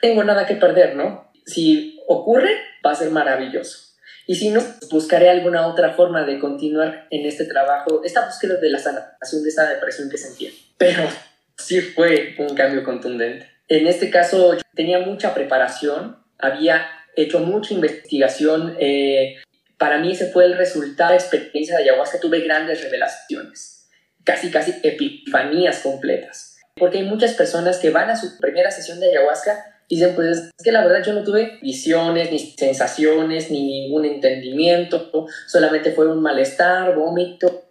Tengo 0.00 0.24
nada 0.24 0.46
que 0.46 0.56
perder, 0.56 0.96
¿no? 0.96 1.30
Si 1.44 2.00
ocurre, 2.06 2.50
va 2.84 2.92
a 2.92 2.96
ser 2.96 3.10
maravilloso. 3.10 3.86
Y 4.26 4.34
si 4.34 4.50
no, 4.50 4.60
buscaré 4.90 5.30
alguna 5.30 5.68
otra 5.68 5.92
forma 5.94 6.24
de 6.24 6.40
continuar 6.40 7.06
en 7.10 7.26
este 7.26 7.44
trabajo, 7.44 8.02
esta 8.04 8.26
búsqueda 8.26 8.56
de 8.56 8.70
la 8.70 8.78
sanación 8.78 9.42
de 9.42 9.48
esa 9.48 9.68
depresión 9.68 10.10
que 10.10 10.18
sentía. 10.18 10.50
Pero 10.76 11.04
sí 11.56 11.80
fue 11.80 12.34
un 12.38 12.54
cambio 12.56 12.82
contundente. 12.82 13.48
En 13.68 13.86
este 13.86 14.10
caso 14.10 14.56
tenía 14.74 14.98
mucha 14.98 15.32
preparación, 15.32 16.18
había 16.38 16.86
hecho 17.14 17.40
mucha 17.40 17.74
investigación. 17.74 18.76
Eh, 18.80 19.36
para 19.78 19.98
mí 19.98 20.12
ese 20.12 20.30
fue 20.30 20.44
el 20.44 20.56
resultado 20.56 21.10
de 21.10 21.16
experiencia 21.16 21.76
de 21.76 21.84
ayahuasca. 21.84 22.20
Tuve 22.20 22.40
grandes 22.40 22.82
revelaciones, 22.82 23.88
casi, 24.24 24.50
casi 24.50 24.74
epifanías 24.82 25.80
completas. 25.80 26.56
Porque 26.76 26.98
hay 26.98 27.04
muchas 27.04 27.34
personas 27.34 27.78
que 27.78 27.90
van 27.90 28.10
a 28.10 28.16
su 28.16 28.38
primera 28.38 28.70
sesión 28.70 29.00
de 29.00 29.10
ayahuasca 29.10 29.64
y 29.88 29.96
dicen, 29.96 30.14
pues 30.14 30.50
es 30.58 30.64
que 30.64 30.72
la 30.72 30.84
verdad 30.84 31.02
yo 31.04 31.12
no 31.12 31.22
tuve 31.22 31.58
visiones, 31.62 32.30
ni 32.32 32.38
sensaciones, 32.38 33.50
ni 33.50 33.64
ningún 33.64 34.04
entendimiento, 34.04 35.26
solamente 35.46 35.92
fue 35.92 36.08
un 36.08 36.20
malestar, 36.20 36.94
vómito, 36.96 37.66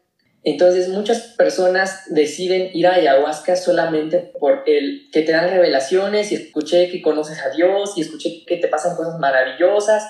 entonces 0.45 0.89
muchas 0.89 1.21
personas 1.35 2.03
deciden 2.05 2.69
ir 2.75 2.85
a 2.85 2.93
ayahuasca 2.93 3.55
solamente 3.55 4.31
por 4.39 4.61
el 4.67 5.09
que 5.11 5.23
te 5.23 5.31
dan 5.31 5.49
revelaciones 5.49 6.31
y 6.31 6.35
escuché 6.35 6.91
que 6.91 7.01
conoces 7.01 7.41
a 7.41 7.49
Dios 7.49 7.97
y 7.97 8.01
escuché 8.01 8.45
que 8.45 8.57
te 8.57 8.67
pasan 8.67 8.95
cosas 8.95 9.17
maravillosas 9.17 10.03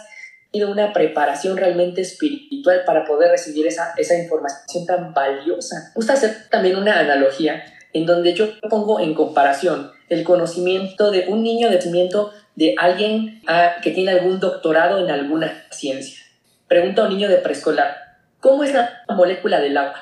de 0.59 0.65
una 0.65 0.93
preparación 0.93 1.57
realmente 1.57 2.01
espiritual 2.01 2.83
para 2.85 3.05
poder 3.05 3.31
recibir 3.31 3.67
esa, 3.67 3.93
esa 3.97 4.17
información 4.17 4.85
tan 4.85 5.13
valiosa. 5.13 5.91
Gusta 5.95 6.13
hacer 6.13 6.49
también 6.49 6.75
una 6.75 6.99
analogía 6.99 7.63
en 7.93 8.05
donde 8.05 8.33
yo 8.33 8.47
pongo 8.69 8.99
en 8.99 9.13
comparación 9.13 9.91
el 10.09 10.23
conocimiento 10.23 11.11
de 11.11 11.25
un 11.27 11.43
niño 11.43 11.69
de 11.69 11.75
nacimiento 11.75 12.33
de 12.55 12.75
alguien 12.77 13.41
ah, 13.47 13.75
que 13.81 13.91
tiene 13.91 14.11
algún 14.11 14.39
doctorado 14.39 15.03
en 15.03 15.11
alguna 15.11 15.65
ciencia. 15.71 16.19
Pregunta 16.67 17.01
a 17.01 17.05
un 17.05 17.11
niño 17.11 17.29
de 17.29 17.37
preescolar, 17.37 17.95
¿cómo 18.39 18.63
es 18.63 18.73
la 18.73 19.03
molécula 19.09 19.59
del 19.59 19.77
agua? 19.77 19.95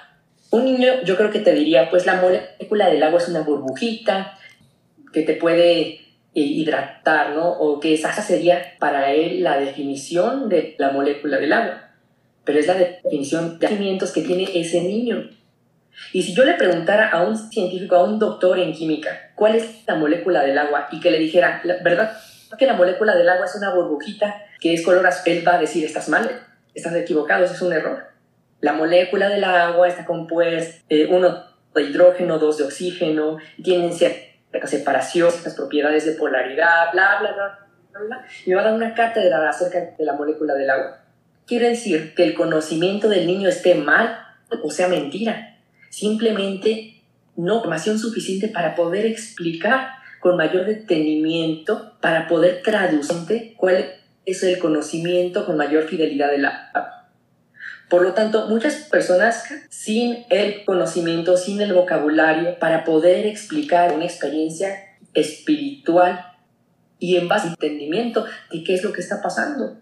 Un 0.49 0.65
niño 0.65 1.01
yo 1.03 1.17
creo 1.17 1.31
que 1.31 1.39
te 1.39 1.53
diría, 1.53 1.89
pues 1.89 2.05
la 2.05 2.21
molécula 2.21 2.89
del 2.89 3.03
agua 3.03 3.19
es 3.19 3.27
una 3.27 3.41
burbujita 3.41 4.37
que 5.11 5.23
te 5.23 5.35
puede 5.35 6.01
hidratar, 6.41 7.31
¿no? 7.31 7.51
O 7.51 7.79
que 7.79 7.93
esa 7.93 8.11
sería 8.13 8.75
para 8.79 9.11
él 9.11 9.43
la 9.43 9.59
definición 9.59 10.49
de 10.49 10.75
la 10.77 10.91
molécula 10.91 11.37
del 11.37 11.53
agua. 11.53 11.91
Pero 12.43 12.59
es 12.59 12.67
la 12.67 12.75
definición 12.75 13.59
de 13.59 13.67
alimentos 13.67 14.11
que 14.11 14.21
tiene 14.21 14.47
ese 14.53 14.81
niño. 14.81 15.29
Y 16.11 16.23
si 16.23 16.33
yo 16.33 16.43
le 16.43 16.55
preguntara 16.55 17.09
a 17.09 17.23
un 17.23 17.37
científico, 17.37 17.95
a 17.95 18.03
un 18.03 18.19
doctor 18.19 18.59
en 18.59 18.73
química, 18.73 19.31
cuál 19.35 19.55
es 19.55 19.83
la 19.87 19.95
molécula 19.95 20.43
del 20.43 20.57
agua 20.57 20.87
y 20.91 20.99
que 20.99 21.11
le 21.11 21.19
dijera, 21.19 21.61
¿verdad 21.83 22.17
que 22.57 22.65
la 22.65 22.73
molécula 22.73 23.15
del 23.15 23.29
agua 23.29 23.45
es 23.45 23.55
una 23.55 23.73
burbujita 23.73 24.43
que 24.59 24.73
es 24.73 24.83
color 24.83 25.05
azul? 25.05 25.43
Va 25.47 25.55
a 25.55 25.59
decir, 25.59 25.85
estás 25.85 26.09
mal, 26.09 26.29
estás 26.73 26.95
equivocado, 26.95 27.45
es 27.45 27.61
un 27.61 27.73
error 27.73 28.07
La 28.61 28.73
molécula 28.73 29.29
del 29.29 29.43
agua 29.43 29.87
está 29.87 30.05
compuesta, 30.05 30.83
eh, 30.89 31.07
uno 31.09 31.43
de 31.73 31.83
hidrógeno, 31.83 32.39
dos 32.39 32.57
de 32.57 32.65
oxígeno, 32.65 33.37
tienen 33.63 33.93
cierta 34.53 34.67
separación, 34.67 35.31
ciertas 35.31 35.55
propiedades 35.55 36.05
de 36.05 36.13
polaridad, 36.13 36.91
bla, 36.93 37.19
bla, 37.19 37.33
bla, 37.33 38.05
bla, 38.05 38.25
Y 38.45 38.49
me 38.49 38.55
va 38.55 38.61
a 38.61 38.65
dar 38.65 38.73
una 38.75 38.93
cátedra 38.93 39.49
acerca 39.49 39.79
de 39.97 40.05
la 40.05 40.13
molécula 40.13 40.53
del 40.53 40.69
agua. 40.69 40.99
Quiere 41.47 41.69
decir 41.69 42.13
que 42.13 42.23
el 42.23 42.35
conocimiento 42.35 43.09
del 43.09 43.27
niño 43.27 43.49
esté 43.49 43.75
mal 43.75 44.19
o 44.61 44.69
sea 44.69 44.87
mentira. 44.87 45.57
Simplemente 45.89 47.01
no 47.35 47.55
información 47.55 47.97
suficiente 47.97 48.47
para 48.47 48.75
poder 48.75 49.05
explicar 49.05 49.89
con 50.19 50.37
mayor 50.37 50.65
detenimiento, 50.65 51.93
para 51.99 52.27
poder 52.27 52.61
traducir 52.61 53.55
cuál 53.57 53.85
es 54.25 54.43
el 54.43 54.59
conocimiento 54.59 55.45
con 55.45 55.57
mayor 55.57 55.83
fidelidad 55.83 56.29
de 56.31 56.37
la 56.37 57.02
por 57.93 58.01
lo 58.01 58.15
tanto, 58.15 58.47
muchas 58.47 58.73
personas 58.89 59.43
sin 59.69 60.25
el 60.31 60.65
conocimiento, 60.65 61.37
sin 61.37 61.61
el 61.61 61.75
vocabulario 61.75 62.57
para 62.57 62.85
poder 62.85 63.27
explicar 63.27 63.93
una 63.93 64.05
experiencia 64.05 64.95
espiritual 65.13 66.25
y 66.97 67.17
en 67.17 67.27
base 67.27 67.49
a 67.49 67.51
entendimiento 67.51 68.25
de 68.51 68.63
qué 68.63 68.73
es 68.73 68.83
lo 68.83 68.93
que 68.93 69.01
está 69.01 69.21
pasando. 69.21 69.77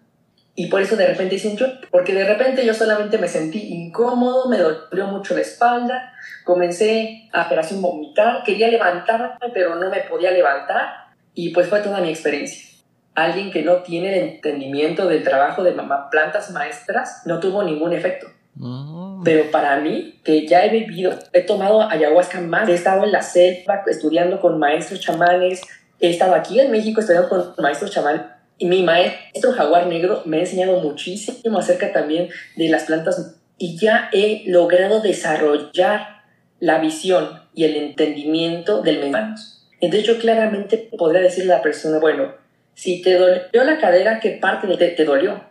Y 0.55 0.67
por 0.67 0.81
eso 0.81 0.97
de 0.97 1.07
repente 1.07 1.35
dicen 1.35 1.55
yo, 1.55 1.67
porque 1.89 2.13
de 2.13 2.25
repente 2.25 2.65
yo 2.65 2.73
solamente 2.73 3.17
me 3.17 3.29
sentí 3.29 3.73
incómodo, 3.73 4.49
me 4.49 4.57
dolió 4.57 5.07
mucho 5.07 5.33
la 5.33 5.39
espalda, 5.39 6.11
comencé 6.43 7.29
a 7.31 7.43
operación 7.43 7.81
vomitar, 7.81 8.43
quería 8.43 8.67
levantarme, 8.67 9.37
pero 9.53 9.75
no 9.75 9.89
me 9.89 10.01
podía 10.01 10.31
levantar. 10.31 11.13
Y 11.33 11.53
pues 11.53 11.69
fue 11.69 11.79
toda 11.79 12.01
mi 12.01 12.09
experiencia 12.09 12.70
alguien 13.15 13.51
que 13.51 13.63
no 13.63 13.77
tiene 13.77 14.17
el 14.17 14.29
entendimiento 14.29 15.07
del 15.07 15.23
trabajo 15.23 15.63
de 15.63 15.73
mamá, 15.73 16.09
plantas 16.09 16.51
maestras, 16.51 17.23
no 17.25 17.39
tuvo 17.39 17.63
ningún 17.63 17.93
efecto. 17.93 18.27
Mm. 18.55 19.23
Pero 19.23 19.51
para 19.51 19.79
mí, 19.79 20.19
que 20.23 20.47
ya 20.47 20.65
he 20.65 20.69
vivido, 20.69 21.13
he 21.33 21.41
tomado 21.41 21.81
ayahuasca 21.81 22.41
más, 22.41 22.67
he 22.69 22.73
estado 22.73 23.03
en 23.03 23.11
la 23.11 23.21
selva 23.21 23.83
estudiando 23.87 24.39
con 24.39 24.59
maestros 24.59 24.99
chamanes, 24.99 25.61
he 25.99 26.09
estado 26.09 26.35
aquí 26.35 26.59
en 26.59 26.71
México 26.71 27.01
estudiando 27.01 27.29
con 27.29 27.53
maestros 27.59 27.91
chamanes, 27.91 28.21
y 28.57 28.65
mi 28.65 28.83
maestro 28.83 29.53
jaguar 29.53 29.87
negro 29.87 30.21
me 30.25 30.37
ha 30.37 30.41
enseñado 30.41 30.79
muchísimo 30.81 31.57
acerca 31.57 31.91
también 31.91 32.29
de 32.55 32.69
las 32.69 32.83
plantas 32.83 33.37
y 33.57 33.75
ya 33.75 34.09
he 34.13 34.43
logrado 34.45 35.01
desarrollar 35.01 36.21
la 36.59 36.77
visión 36.77 37.41
y 37.55 37.63
el 37.63 37.75
entendimiento 37.75 38.83
del 38.83 38.99
mensaje. 38.99 39.33
Entonces 39.79 40.07
yo 40.07 40.19
claramente 40.19 40.77
podría 40.95 41.21
decirle 41.21 41.53
a 41.53 41.57
la 41.57 41.63
persona, 41.63 41.97
bueno, 41.97 42.35
si 42.75 43.01
te 43.01 43.15
dolió 43.15 43.63
la 43.63 43.79
cadera, 43.79 44.19
¿qué 44.19 44.31
parte 44.31 44.67
te, 44.77 44.87
te 44.89 45.05
dolió? 45.05 45.43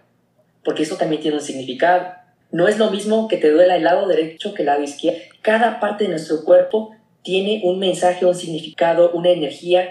Porque 0.64 0.82
eso 0.82 0.96
también 0.96 1.22
tiene 1.22 1.36
un 1.36 1.42
significado. 1.42 2.20
No 2.52 2.66
es 2.66 2.78
lo 2.78 2.90
mismo 2.90 3.28
que 3.28 3.36
te 3.36 3.50
duela 3.50 3.76
el 3.76 3.84
lado 3.84 4.08
derecho 4.08 4.54
que 4.54 4.62
el 4.62 4.66
lado 4.66 4.82
izquierdo. 4.82 5.20
Cada 5.42 5.78
parte 5.78 6.04
de 6.04 6.10
nuestro 6.10 6.44
cuerpo 6.44 6.94
tiene 7.22 7.60
un 7.64 7.78
mensaje, 7.78 8.26
un 8.26 8.34
significado, 8.34 9.12
una 9.12 9.30
energía. 9.30 9.88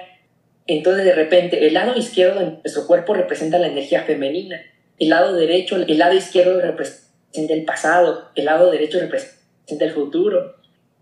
Entonces, 0.67 1.05
de 1.05 1.13
repente, 1.13 1.65
el 1.67 1.73
lado 1.73 1.97
izquierdo 1.97 2.39
de 2.39 2.57
nuestro 2.61 2.85
cuerpo 2.85 3.13
representa 3.13 3.59
la 3.59 3.67
energía 3.67 4.03
femenina. 4.03 4.61
El 4.97 5.09
lado 5.09 5.33
derecho, 5.35 5.77
el 5.77 5.97
lado 5.97 6.13
izquierdo 6.15 6.59
representa 6.59 7.53
el 7.53 7.63
pasado. 7.63 8.29
El 8.35 8.45
lado 8.45 8.69
derecho 8.69 8.99
representa 8.99 9.85
el 9.85 9.91
futuro. 9.91 10.55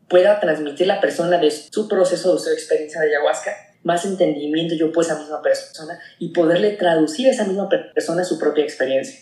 Pueda 0.08 0.40
transmitir 0.40 0.88
la 0.88 1.02
persona 1.02 1.38
de 1.40 1.50
su 1.50 1.88
proceso, 1.88 2.34
de 2.34 2.40
su 2.40 2.52
experiencia 2.52 3.02
de 3.02 3.10
ayahuasca, 3.10 3.52
más 3.88 4.06
entendimiento 4.06 4.76
yo 4.76 4.92
a 4.96 5.02
esa 5.02 5.18
misma 5.18 5.42
persona 5.42 5.98
y 6.20 6.30
poderle 6.30 6.72
traducir 6.72 7.28
a 7.28 7.32
esa 7.32 7.46
misma 7.46 7.70
persona 7.70 8.24
su 8.24 8.38
propia 8.38 8.64
experiencia. 8.64 9.22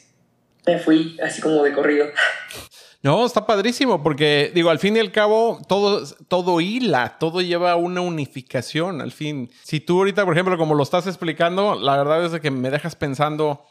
Me 0.66 0.80
fui 0.80 1.18
así 1.24 1.42
como 1.42 1.64
de 1.64 1.72
corrido. 1.72 2.08
No, 3.04 3.24
está 3.24 3.46
padrísimo 3.46 4.02
porque, 4.02 4.52
digo, 4.56 4.72
al 4.72 4.80
fin 4.80 4.98
y 4.98 5.00
al 5.00 5.12
cabo, 5.12 5.62
todo, 5.68 6.04
todo 6.28 6.60
hila, 6.60 7.20
todo 7.20 7.40
lleva 7.40 7.76
una 7.76 8.02
unificación. 8.02 9.00
Al 9.00 9.12
fin, 9.12 9.52
si 9.64 9.80
tú 9.80 10.00
ahorita, 10.00 10.26
por 10.26 10.34
ejemplo, 10.34 10.58
como 10.58 10.74
lo 10.74 10.82
estás 10.82 11.06
explicando, 11.06 11.76
la 11.76 11.98
verdad 11.98 12.26
es 12.26 12.42
que 12.42 12.50
me 12.50 12.72
dejas 12.72 12.96
pensando, 12.96 13.64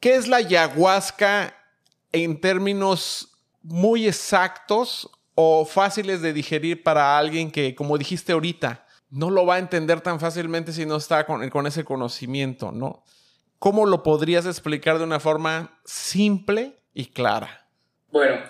¿qué 0.00 0.16
es 0.16 0.28
la 0.28 0.36
ayahuasca 0.36 1.56
en 2.12 2.38
términos 2.38 3.30
muy 3.62 4.06
exactos 4.06 5.08
o 5.34 5.64
fáciles 5.64 6.20
de 6.20 6.34
digerir 6.34 6.82
para 6.82 7.16
alguien 7.16 7.50
que, 7.50 7.74
como 7.74 7.96
dijiste 7.96 8.32
ahorita, 8.32 8.83
no 9.14 9.30
lo 9.30 9.46
va 9.46 9.54
a 9.54 9.58
entender 9.58 10.00
tan 10.00 10.18
fácilmente 10.18 10.72
si 10.72 10.86
no 10.86 10.96
está 10.96 11.24
con, 11.24 11.48
con 11.48 11.66
ese 11.66 11.84
conocimiento, 11.84 12.72
¿no? 12.72 13.04
¿Cómo 13.60 13.86
lo 13.86 14.02
podrías 14.02 14.44
explicar 14.44 14.98
de 14.98 15.04
una 15.04 15.20
forma 15.20 15.78
simple 15.84 16.80
y 16.92 17.06
clara? 17.06 17.68
Bueno, 18.10 18.40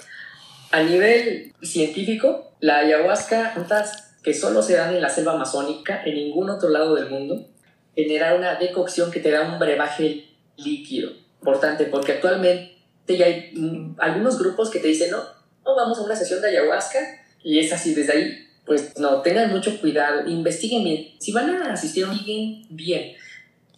a 0.73 0.83
nivel 0.83 1.53
científico, 1.63 2.57
la 2.61 2.79
ayahuasca, 2.79 3.53
plantas 3.55 4.17
que 4.23 4.33
solo 4.33 4.63
se 4.63 4.75
dan 4.75 4.95
en 4.95 5.03
la 5.03 5.11
selva 5.11 5.35
amazónica, 5.35 6.03
en 6.03 6.15
ningún 6.15 6.49
otro 6.49 6.71
lado 6.71 6.95
del 6.95 7.11
mundo, 7.11 7.47
genera 7.95 8.35
una 8.35 8.55
decocción 8.55 9.11
que 9.11 9.21
te 9.21 9.31
da 9.31 9.43
un 9.43 9.59
brebaje 9.59 10.31
líquido. 10.57 11.11
Importante, 11.41 11.85
porque 11.85 12.13
actualmente 12.13 12.73
ya 13.07 13.27
hay 13.27 13.53
mm, 13.55 13.97
algunos 13.99 14.39
grupos 14.39 14.71
que 14.71 14.81
te 14.81 14.89
dicen, 14.89 15.11
no, 15.11 15.19
no, 15.65 15.77
vamos 15.77 15.99
a 15.99 16.03
una 16.03 16.17
sesión 16.17 16.41
de 16.41 16.49
ayahuasca, 16.49 16.99
y 17.43 17.59
es 17.59 17.71
así, 17.71 17.95
desde 17.95 18.13
ahí 18.15 18.44
pues 18.67 18.99
no, 18.99 19.21
tengan 19.23 19.51
mucho 19.51 19.79
cuidado, 19.81 20.29
investiguen 20.29 20.85
bien. 20.85 21.09
Si 21.19 21.33
van 21.33 21.51
a 21.51 21.73
asistir, 21.73 22.05
investiguen 22.05 22.67
bien. 22.71 23.13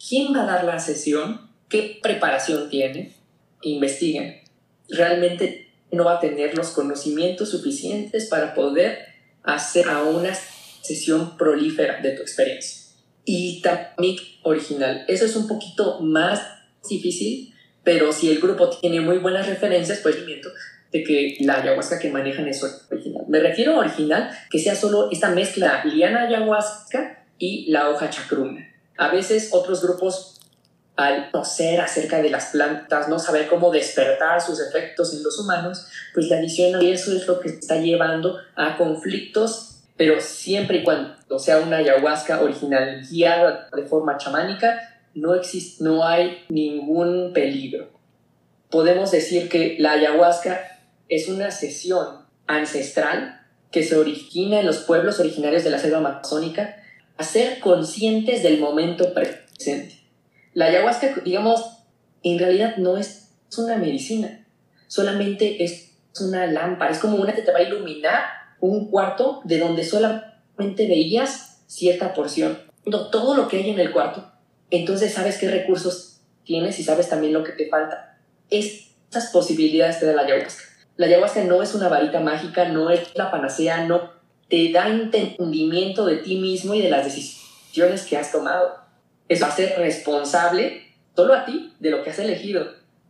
¿Quién 0.07 0.33
va 0.33 0.43
a 0.43 0.45
dar 0.45 0.63
la 0.63 0.79
sesión? 0.79 1.49
¿Qué 1.69 1.99
preparación 2.01 2.69
tiene? 2.69 3.13
Investiguen. 3.61 4.41
Realmente 4.89 5.69
no 5.91 6.05
va 6.05 6.17
a 6.17 6.19
tener 6.19 6.55
los 6.55 6.69
conocimientos 6.69 7.49
suficientes 7.49 8.27
para 8.27 8.53
poder 8.53 8.99
hacer 9.43 9.89
a 9.89 10.03
una 10.03 10.33
sesión 10.81 11.37
prolífera 11.37 12.01
de 12.01 12.11
tu 12.11 12.21
experiencia. 12.21 12.93
Y 13.25 13.61
también 13.61 14.17
original. 14.43 15.03
Eso 15.07 15.25
es 15.25 15.35
un 15.35 15.47
poquito 15.47 15.99
más 15.99 16.41
difícil, 16.89 17.53
pero 17.83 18.13
si 18.13 18.29
el 18.29 18.39
grupo 18.39 18.69
tiene 18.69 19.01
muy 19.01 19.17
buenas 19.17 19.47
referencias, 19.47 19.99
pues 19.99 20.15
de 20.91 21.03
que 21.03 21.37
la 21.41 21.61
ayahuasca 21.61 21.99
que 21.99 22.09
manejan 22.09 22.47
es 22.47 22.63
original. 22.89 23.16
Me 23.27 23.39
refiero 23.39 23.73
a 23.75 23.79
original 23.79 24.29
que 24.49 24.59
sea 24.59 24.75
solo 24.75 25.09
esta 25.11 25.29
mezcla 25.29 25.83
liana 25.85 26.23
ayahuasca 26.23 27.25
y 27.37 27.69
la 27.71 27.89
hoja 27.89 28.09
chacruna. 28.09 28.67
A 28.97 29.09
veces 29.09 29.49
otros 29.51 29.83
grupos 29.83 30.37
al 30.95 31.29
conocer 31.29 31.79
acerca 31.79 32.21
de 32.23 32.31
las 32.31 32.47
plantas, 32.47 33.07
no 33.07 33.19
saber 33.19 33.47
cómo 33.47 33.69
despertar 33.69 34.41
sus 34.41 34.59
efectos 34.59 35.13
en 35.13 35.23
los 35.23 35.37
humanos, 35.39 35.87
pues 36.13 36.27
la 36.27 36.37
adición 36.37 36.81
y 36.81 36.91
eso 36.91 37.15
es 37.15 37.27
lo 37.27 37.39
que 37.39 37.49
está 37.49 37.75
llevando 37.75 38.37
a 38.55 38.77
conflictos, 38.77 39.83
pero 39.95 40.19
siempre 40.19 40.77
y 40.77 40.83
cuando 40.83 41.37
sea 41.37 41.59
una 41.59 41.77
ayahuasca 41.77 42.41
original 42.41 43.05
guiada 43.07 43.69
de 43.75 43.83
forma 43.83 44.17
chamánica, 44.17 45.01
no, 45.13 45.35
existe, 45.35 45.83
no 45.83 46.03
hay 46.03 46.45
ningún 46.49 47.31
peligro. 47.31 47.89
Podemos 48.71 49.11
decir 49.11 49.49
que 49.49 49.75
la 49.79 49.91
ayahuasca 49.93 50.59
es 51.09 51.27
una 51.27 51.51
sesión 51.51 52.26
ancestral 52.47 53.41
que 53.71 53.83
se 53.83 53.97
origina 53.97 54.59
en 54.59 54.65
los 54.65 54.79
pueblos 54.79 55.19
originarios 55.19 55.63
de 55.63 55.69
la 55.69 55.79
selva 55.79 55.97
amazónica 55.97 56.77
a 57.17 57.23
ser 57.23 57.59
conscientes 57.59 58.43
del 58.43 58.59
momento 58.59 59.13
presente. 59.13 59.99
La 60.53 60.65
ayahuasca, 60.65 61.15
digamos, 61.23 61.63
en 62.23 62.39
realidad 62.39 62.77
no 62.77 62.97
es 62.97 63.31
una 63.57 63.77
medicina, 63.77 64.45
solamente 64.87 65.63
es 65.63 65.91
una 66.19 66.47
lámpara, 66.47 66.91
es 66.91 66.99
como 66.99 67.17
una 67.17 67.33
que 67.33 67.41
te 67.41 67.51
va 67.51 67.59
a 67.59 67.63
iluminar 67.63 68.23
un 68.59 68.89
cuarto 68.89 69.41
de 69.43 69.59
donde 69.59 69.83
solamente 69.83 70.87
veías 70.87 71.61
cierta 71.67 72.13
porción, 72.13 72.59
todo 73.11 73.35
lo 73.35 73.47
que 73.47 73.57
hay 73.57 73.69
en 73.69 73.79
el 73.79 73.91
cuarto. 73.91 74.31
Entonces 74.71 75.13
sabes 75.13 75.37
qué 75.37 75.49
recursos 75.49 76.21
tienes 76.43 76.79
y 76.79 76.83
sabes 76.83 77.09
también 77.09 77.33
lo 77.33 77.43
que 77.43 77.51
te 77.51 77.69
falta. 77.69 78.17
Esas 78.49 79.27
posibilidades 79.31 79.99
te 79.99 80.05
da 80.05 80.13
la 80.13 80.23
ayahuasca. 80.23 80.63
La 80.97 81.05
ayahuasca 81.05 81.43
no 81.43 81.61
es 81.61 81.75
una 81.75 81.89
varita 81.89 82.19
mágica, 82.19 82.69
no 82.69 82.89
es 82.89 83.15
la 83.15 83.29
panacea, 83.29 83.85
no 83.85 84.11
te 84.49 84.71
da 84.71 84.87
entendimiento 84.87 86.05
de 86.05 86.17
ti 86.17 86.37
mismo 86.37 86.73
y 86.73 86.81
de 86.81 86.89
las 86.89 87.05
decisiones 87.05 88.03
que 88.03 88.17
has 88.17 88.31
tomado. 88.31 88.75
Es 89.29 89.39
ser 89.39 89.77
responsable 89.77 90.87
solo 91.15 91.35
a 91.35 91.45
ti 91.45 91.73
de 91.79 91.91
lo 91.91 92.03
que 92.03 92.09
has 92.09 92.19
elegido 92.19 92.67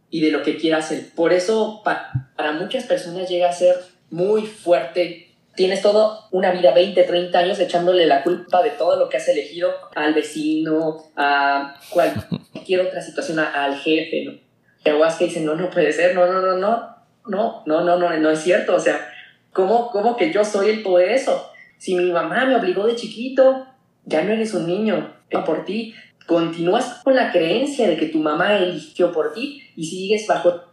y 0.10 0.20
de 0.22 0.32
lo 0.32 0.44
que 0.44 0.58
quieras 0.58 0.86
hacer. 0.86 1.10
Por 1.16 1.32
eso 1.32 1.82
para 1.84 2.52
muchas 2.54 2.84
personas 2.84 3.30
llega 3.30 3.50
a 3.50 3.54
ser 3.54 3.78
muy 4.10 4.46
fuerte. 4.46 5.32
Tienes 5.56 5.82
toda 5.82 6.28
una 6.32 6.52
vida, 6.52 6.74
20, 6.74 7.02
30 7.02 7.40
años, 7.40 7.60
echándole 7.60 8.06
la 8.06 8.22
culpa 8.22 8.62
de 8.62 8.72
todo 8.72 8.98
lo 8.98 9.08
que 9.08 9.18
has 9.18 9.28
elegido 9.30 9.72
al 9.96 10.14
vecino, 10.14 11.06
a 11.16 11.80
cualquier 11.90 12.82
otra 12.82 13.02
situación, 13.02 13.40
al 13.40 13.78
jefe, 13.78 14.26
¿no? 14.26 14.34
Ayahuasca 14.86 15.26
dice, 15.26 15.42
no, 15.42 15.56
no 15.56 15.70
puede 15.70 15.92
ser, 15.92 16.14
no, 16.14 16.28
no, 16.28 16.42
no 16.42 16.97
no, 17.28 17.64
no, 17.66 17.84
no, 17.84 17.98
no, 17.98 18.18
no 18.18 18.30
es 18.30 18.40
cierto. 18.40 18.76
O 18.76 18.80
sea, 18.80 19.10
¿cómo, 19.52 19.90
¿cómo 19.92 20.18
que 20.18 20.32
yo 20.32 20.44
soy 20.44 20.70
el 20.70 20.84
todo 20.84 21.00
eso? 21.00 21.52
Si 21.78 21.96
mi 21.96 22.12
mamá 22.12 22.46
me 22.46 22.56
obligó 22.56 22.88
de 22.88 22.96
chiquito, 22.96 23.68
ya 24.06 24.24
no 24.24 24.34
eres 24.34 24.54
un 24.54 24.68
niño, 24.68 25.14
por 25.46 25.66
ti. 25.66 25.94
Continúas 26.26 27.02
con 27.04 27.16
la 27.16 27.32
creencia 27.32 27.88
de 27.88 27.98
que 27.98 28.08
tu 28.08 28.20
mamá 28.20 28.58
eligió 28.58 29.12
por 29.12 29.34
ti 29.34 29.62
y 29.76 29.86
sigues 29.86 30.28
bajo, 30.28 30.64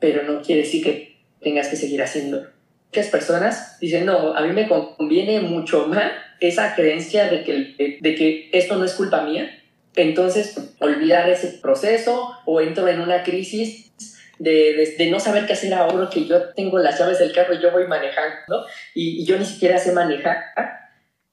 pero 0.00 0.22
no 0.24 0.40
quiere 0.42 0.62
decir 0.62 0.82
que 0.82 1.16
tengas 1.40 1.68
que 1.68 1.76
seguir 1.76 2.02
haciendo. 2.02 2.46
Muchas 2.86 3.08
personas 3.08 3.78
dicen, 3.80 4.06
no, 4.06 4.34
a 4.34 4.40
mí 4.42 4.52
me 4.52 4.68
conviene 4.68 5.40
mucho 5.40 5.86
más 5.88 6.12
esa 6.40 6.74
creencia 6.74 7.28
de 7.28 7.44
que, 7.44 7.98
de 8.00 8.14
que 8.14 8.50
esto 8.52 8.76
no 8.76 8.84
es 8.84 8.94
culpa 8.94 9.22
mía. 9.22 9.50
Entonces, 9.96 10.56
olvidar 10.80 11.28
ese 11.28 11.58
proceso 11.62 12.32
o 12.44 12.60
entro 12.60 12.88
en 12.88 13.00
una 13.00 13.22
crisis 13.22 13.92
de, 14.38 14.94
de, 14.98 15.10
no 15.10 15.20
saber 15.20 15.46
qué 15.46 15.52
hacer 15.52 15.74
ahora 15.74 16.08
que 16.10 16.26
yo 16.26 16.52
tengo 16.54 16.78
las 16.78 16.98
llaves 16.98 17.18
del 17.18 17.32
carro 17.32 17.54
y 17.54 17.60
yo 17.60 17.70
voy 17.70 17.86
manejando 17.86 18.66
y, 18.94 19.22
y 19.22 19.26
yo 19.26 19.38
ni 19.38 19.44
siquiera 19.44 19.78
sé 19.78 19.92
manejar. 19.92 20.44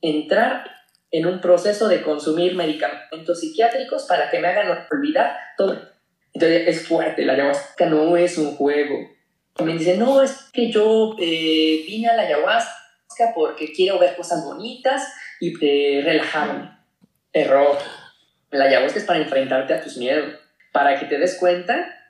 Entrar 0.02 0.64
en 1.12 1.26
un 1.26 1.42
proceso 1.42 1.88
de 1.88 2.02
consumir 2.02 2.56
medicamentos 2.56 3.40
psiquiátricos 3.40 4.06
para 4.06 4.30
que 4.30 4.40
me 4.40 4.48
hagan 4.48 4.88
olvidar 4.90 5.38
todo. 5.58 5.92
Entonces 6.34 6.68
es 6.68 6.88
fuerte, 6.88 7.26
la 7.26 7.34
ayahuasca 7.34 7.86
no 7.88 8.16
es 8.16 8.38
un 8.38 8.56
juego. 8.56 9.10
Me 9.60 9.74
dicen, 9.74 10.00
no, 10.00 10.22
es 10.22 10.50
que 10.54 10.72
yo 10.72 11.16
eh, 11.20 11.84
vine 11.86 12.08
a 12.08 12.16
la 12.16 12.24
ayahuasca 12.24 13.34
porque 13.36 13.74
quiero 13.74 14.00
ver 14.00 14.16
cosas 14.16 14.44
bonitas 14.46 15.14
y 15.42 15.54
eh, 15.62 16.02
relajarme. 16.04 16.72
Error. 17.34 17.78
La 18.50 18.66
ayahuasca 18.66 19.00
es 19.00 19.06
para 19.06 19.20
enfrentarte 19.20 19.74
a 19.74 19.82
tus 19.82 19.98
miedos, 19.98 20.36
para 20.72 20.98
que 21.00 21.06
te 21.06 21.18
des 21.18 21.38
cuenta 21.38 22.01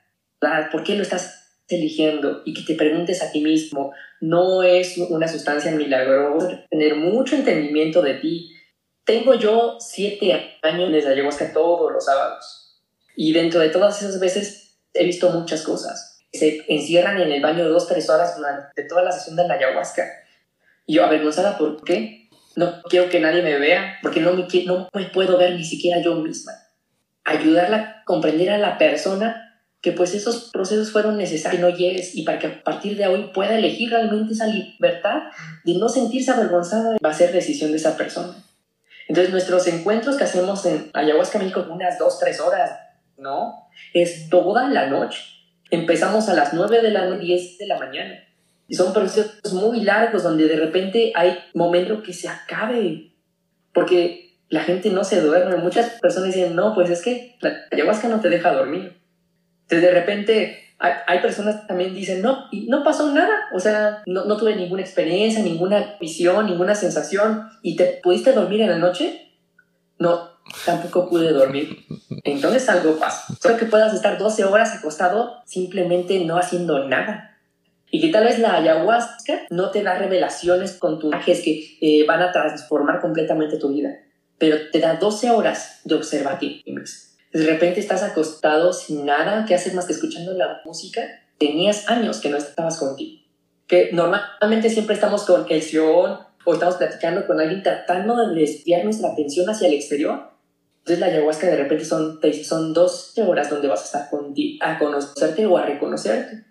por 0.72 0.84
qué 0.84 0.96
lo 0.96 1.04
estás 1.04 1.42
eligiendo 1.68 2.42
y 2.46 2.54
que 2.54 2.64
te 2.64 2.76
preguntes 2.76 3.22
a 3.24 3.32
ti 3.32 3.42
mismo. 3.42 3.94
No 4.20 4.64
es 4.64 4.98
una 4.98 5.28
sustancia 5.28 5.72
milagrosa, 5.72 6.66
tener 6.70 6.96
mucho 6.96 7.36
entendimiento 7.36 8.02
de 8.02 8.16
ti, 8.16 8.52
tengo 9.04 9.34
yo 9.36 9.78
siete 9.80 10.58
años 10.62 10.92
desde 10.92 11.10
ayahuasca 11.10 11.54
todos 11.54 11.92
los 11.92 12.06
sábados. 12.06 12.80
Y 13.16 13.34
dentro 13.34 13.60
de 13.60 13.70
todas 13.70 14.02
esas 14.02 14.20
veces 14.20 14.78
he 14.94 15.06
visto 15.06 15.30
muchas 15.32 15.64
cosas. 15.64 16.20
Se 16.32 16.64
encierran 16.70 17.20
en 17.20 17.32
el 17.32 17.42
baño 17.42 17.68
dos, 17.68 17.88
tres 17.88 18.10
horas 18.10 18.38
durante 18.38 18.84
toda 18.84 19.04
la 19.04 19.12
sesión 19.12 19.36
de 19.36 19.48
la 19.48 19.56
ayahuasca. 19.56 20.04
Y 20.86 20.96
yo, 20.96 21.06
avergonzada, 21.06 21.58
¿por 21.58 21.84
qué? 21.84 22.30
No 22.56 22.82
quiero 22.84 23.10
que 23.10 23.20
nadie 23.20 23.42
me 23.42 23.58
vea, 23.58 23.98
porque 24.02 24.20
no 24.20 24.34
me, 24.34 24.48
no 24.66 24.90
me 24.94 25.06
puedo 25.06 25.38
ver 25.38 25.56
ni 25.56 25.64
siquiera 25.64 26.02
yo 26.02 26.16
misma. 26.16 26.54
Ayudarla 27.24 27.78
a 27.78 28.04
comprender 28.06 28.50
a 28.52 28.58
la 28.58 28.78
persona 28.78 29.51
que 29.82 29.92
pues 29.92 30.14
esos 30.14 30.50
procesos 30.52 30.92
fueron 30.92 31.18
necesarios 31.18 31.62
no 31.62 31.70
llegues 31.70 32.16
y 32.16 32.24
para 32.24 32.38
que 32.38 32.48
a 32.48 32.64
partir 32.64 32.98
de 32.98 33.08
hoy 33.08 33.32
pueda 33.34 33.58
elegir 33.58 33.90
realmente 33.90 34.34
esa 34.34 34.46
libertad 34.46 35.24
de 35.66 35.74
no 35.76 35.90
sentirse 35.90 36.32
avergonzada 36.32 36.98
va 37.04 37.10
a 37.10 37.14
ser 37.14 37.32
decisión 37.32 37.72
de 37.72 37.78
esa 37.78 37.98
persona. 37.98 38.36
Entonces, 39.08 39.32
nuestros 39.32 39.68
encuentros 39.68 40.16
que 40.16 40.24
hacemos 40.24 40.66
en 40.66 40.90
Ayahuasca 40.94 41.40
México, 41.40 41.66
unas 41.70 41.98
dos, 41.98 42.20
tres 42.20 42.40
horas, 42.40 42.72
¿no? 43.18 43.68
Es 43.94 44.30
toda 44.30 44.70
la 44.70 44.88
noche. 44.88 45.22
Empezamos 45.70 46.30
a 46.30 46.34
las 46.34 46.54
9 46.54 46.82
de 46.82 46.92
la 46.92 47.06
noche, 47.06 47.26
10 47.26 47.58
de 47.58 47.68
la 47.68 47.78
mañana. 47.78 48.24
Y 48.68 48.76
son 48.76 48.94
procesos 48.94 49.52
muy 49.52 49.82
largos 49.82 50.24
donde 50.24 50.48
de 50.48 50.56
repente 50.56 51.12
hay 51.16 51.38
momento 51.54 52.04
que 52.04 52.14
se 52.14 52.30
acabe. 52.30 53.12
Porque 53.74 54.38
la 54.48 54.62
gente 54.64 54.90
no 54.92 55.04
se 55.04 55.20
duerme. 55.20 55.58
Muchas 55.58 56.00
personas 56.00 56.34
dicen, 56.34 56.56
no, 56.56 56.74
pues 56.74 56.90
es 56.90 57.02
que 57.02 57.36
la 57.42 57.54
ayahuasca 57.72 58.08
no 58.08 58.22
te 58.22 58.30
deja 58.30 58.54
dormir. 58.54 59.01
Entonces, 59.72 59.90
de 59.90 60.00
repente 60.02 60.58
hay, 60.80 61.20
personas 61.20 61.62
que 61.62 61.68
también 61.68 61.94
dicen, 61.94 62.22
no, 62.22 62.48
y 62.52 62.68
no 62.68 62.84
pasó 62.84 63.10
nada, 63.14 63.32
o 63.54 63.60
sea, 63.60 64.04
no, 64.06 64.26
no, 64.26 64.36
tuve 64.36 64.56
ninguna 64.56 64.82
experiencia, 64.82 65.42
ninguna 65.42 65.96
visión, 66.02 66.48
ninguna 66.48 66.76
sensación, 66.76 67.48
y 67.62 67.78
te 67.78 68.02
pudiste 68.04 68.34
dormir 68.34 68.62
en 68.62 68.72
la 68.72 68.78
noche. 68.80 69.32
No, 69.98 70.28
tampoco 70.66 71.08
pude 71.08 71.32
dormir. 71.32 71.86
Entonces 72.26 72.68
algo 72.68 72.98
pasa. 72.98 73.34
Solo 73.40 73.56
que 73.56 73.66
puedas 73.66 73.94
estar 73.94 74.18
12 74.18 74.44
horas 74.44 74.76
acostado 74.76 75.42
simplemente 75.46 76.26
no 76.26 76.38
haciendo 76.38 76.90
nada. 76.90 77.38
Y 77.92 78.02
que 78.02 78.10
tal 78.10 78.26
vez 78.26 78.40
la 78.40 78.56
ayahuasca 78.56 79.44
no 79.52 79.72
te 79.72 79.84
da 79.84 79.98
revelaciones 79.98 80.74
con 80.74 81.00
tus 81.00 81.16
que 81.24 81.78
eh, 81.80 82.06
van 82.06 82.22
a 82.22 82.34
transformar 82.34 83.00
completamente 83.00 83.58
tu 83.58 83.70
vida, 83.70 83.92
pero 84.38 84.58
te 84.72 84.80
da 84.80 84.96
12 84.96 85.30
horas 85.30 85.80
de 85.86 85.96
observativos 85.96 87.11
de 87.34 87.46
repente 87.46 87.80
estás 87.80 88.04
acostado 88.04 88.74
sin 88.74 89.06
nada 89.06 89.46
que 89.46 89.56
hacer 89.56 89.74
más 89.74 89.86
que 89.86 89.94
escuchando 89.94 90.34
la 90.34 90.62
música, 90.66 91.02
tenías 91.38 91.90
años 91.90 92.20
que 92.20 92.30
no 92.30 92.38
estabas 92.38 92.78
contigo. 92.78 93.22
Que 93.68 93.92
normalmente 93.94 94.70
siempre 94.70 94.96
estamos 94.96 95.24
con 95.24 95.46
el 95.50 95.80
o 96.44 96.54
estamos 96.54 96.76
platicando 96.76 97.26
con 97.26 97.40
alguien 97.40 97.64
tratando 97.64 98.16
de 98.18 98.36
desviar 98.36 98.84
nuestra 98.84 99.12
atención 99.12 99.50
hacia 99.50 99.68
el 99.68 99.76
exterior. 99.76 100.32
Entonces 100.80 101.00
la 101.00 101.06
ayahuasca 101.06 101.48
de 101.48 101.58
repente 101.58 101.86
son, 101.86 102.20
son 102.44 102.74
12 102.74 103.22
horas 103.24 103.50
donde 103.50 103.68
vas 103.68 103.82
a 103.82 103.86
estar 103.86 104.10
contigo, 104.10 104.64
a 104.66 104.78
conocerte 104.80 105.46
o 105.46 105.58
a 105.58 105.66
reconocerte. 105.66 106.46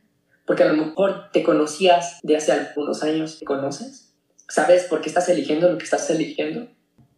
Porque 0.47 0.63
a 0.63 0.73
lo 0.73 0.85
mejor 0.85 1.31
te 1.33 1.43
conocías 1.43 2.19
de 2.23 2.37
hace 2.37 2.53
algunos 2.53 3.03
años, 3.03 3.39
¿te 3.39 3.45
conoces? 3.45 4.15
¿Sabes 4.49 4.85
por 4.85 5.01
qué 5.01 5.09
estás 5.09 5.29
eligiendo 5.29 5.71
lo 5.71 5.79
que 5.79 5.85
estás 5.85 6.09
eligiendo? 6.11 6.69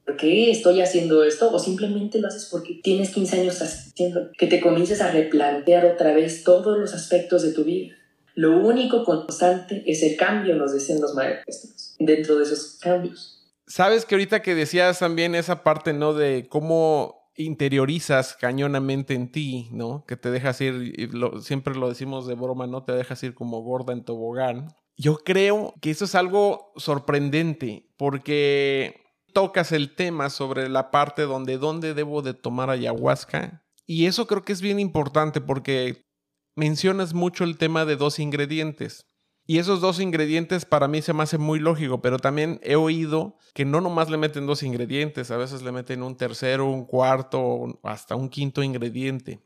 ¿Por 0.04 0.16
qué 0.16 0.50
estoy 0.50 0.80
haciendo 0.80 1.24
esto? 1.24 1.52
O 1.52 1.58
simplemente 1.58 2.20
lo 2.20 2.28
haces 2.28 2.48
porque 2.50 2.80
tienes 2.82 3.10
15 3.10 3.40
años 3.40 3.62
haciendo, 3.62 4.30
que 4.36 4.46
te 4.46 4.60
comiences 4.60 5.00
a 5.00 5.10
replantear 5.10 5.86
otra 5.86 6.14
vez 6.14 6.44
todos 6.44 6.78
los 6.78 6.94
aspectos 6.94 7.42
de 7.42 7.52
tu 7.52 7.64
vida. 7.64 7.94
Lo 8.34 8.58
único 8.58 9.04
constante 9.04 9.82
es 9.86 10.02
el 10.02 10.16
cambio, 10.16 10.56
nos 10.56 10.72
decían 10.72 11.00
los 11.00 11.14
maestros, 11.14 11.96
dentro 11.98 12.38
de 12.38 12.44
esos 12.44 12.78
cambios. 12.80 13.42
Sabes 13.66 14.04
que 14.04 14.14
ahorita 14.14 14.42
que 14.42 14.54
decías 14.54 14.98
también 14.98 15.34
esa 15.34 15.62
parte, 15.62 15.92
¿no? 15.92 16.14
De 16.14 16.46
cómo 16.48 17.30
interiorizas 17.36 18.34
cañonamente 18.34 19.14
en 19.14 19.30
ti, 19.30 19.68
¿no? 19.70 20.04
Que 20.06 20.16
te 20.16 20.30
dejas 20.30 20.60
ir, 20.60 21.10
siempre 21.40 21.74
lo 21.74 21.88
decimos 21.88 22.26
de 22.26 22.34
broma, 22.34 22.66
¿no? 22.66 22.84
Te 22.84 22.92
dejas 22.92 23.22
ir 23.22 23.34
como 23.34 23.62
gorda 23.62 23.92
en 23.92 24.04
tobogán. 24.04 24.74
Yo 24.96 25.16
creo 25.16 25.74
que 25.80 25.90
eso 25.90 26.04
es 26.04 26.14
algo 26.14 26.72
sorprendente 26.76 27.88
porque 27.96 29.01
tocas 29.32 29.72
el 29.72 29.94
tema 29.94 30.30
sobre 30.30 30.68
la 30.68 30.90
parte 30.90 31.22
donde 31.22 31.58
dónde 31.58 31.94
debo 31.94 32.22
de 32.22 32.34
tomar 32.34 32.70
ayahuasca. 32.70 33.64
Y 33.86 34.06
eso 34.06 34.26
creo 34.26 34.44
que 34.44 34.52
es 34.52 34.62
bien 34.62 34.78
importante 34.78 35.40
porque 35.40 36.06
mencionas 36.54 37.14
mucho 37.14 37.44
el 37.44 37.58
tema 37.58 37.84
de 37.84 37.96
dos 37.96 38.18
ingredientes. 38.18 39.06
Y 39.44 39.58
esos 39.58 39.80
dos 39.80 39.98
ingredientes 39.98 40.64
para 40.64 40.86
mí 40.86 41.02
se 41.02 41.12
me 41.12 41.24
hace 41.24 41.36
muy 41.36 41.58
lógico, 41.58 42.00
pero 42.00 42.18
también 42.18 42.60
he 42.62 42.76
oído 42.76 43.36
que 43.54 43.64
no 43.64 43.80
nomás 43.80 44.08
le 44.08 44.16
meten 44.16 44.46
dos 44.46 44.62
ingredientes, 44.62 45.30
a 45.30 45.36
veces 45.36 45.62
le 45.62 45.72
meten 45.72 46.02
un 46.02 46.16
tercero, 46.16 46.70
un 46.70 46.84
cuarto, 46.84 47.80
hasta 47.82 48.14
un 48.14 48.28
quinto 48.28 48.62
ingrediente. 48.62 49.42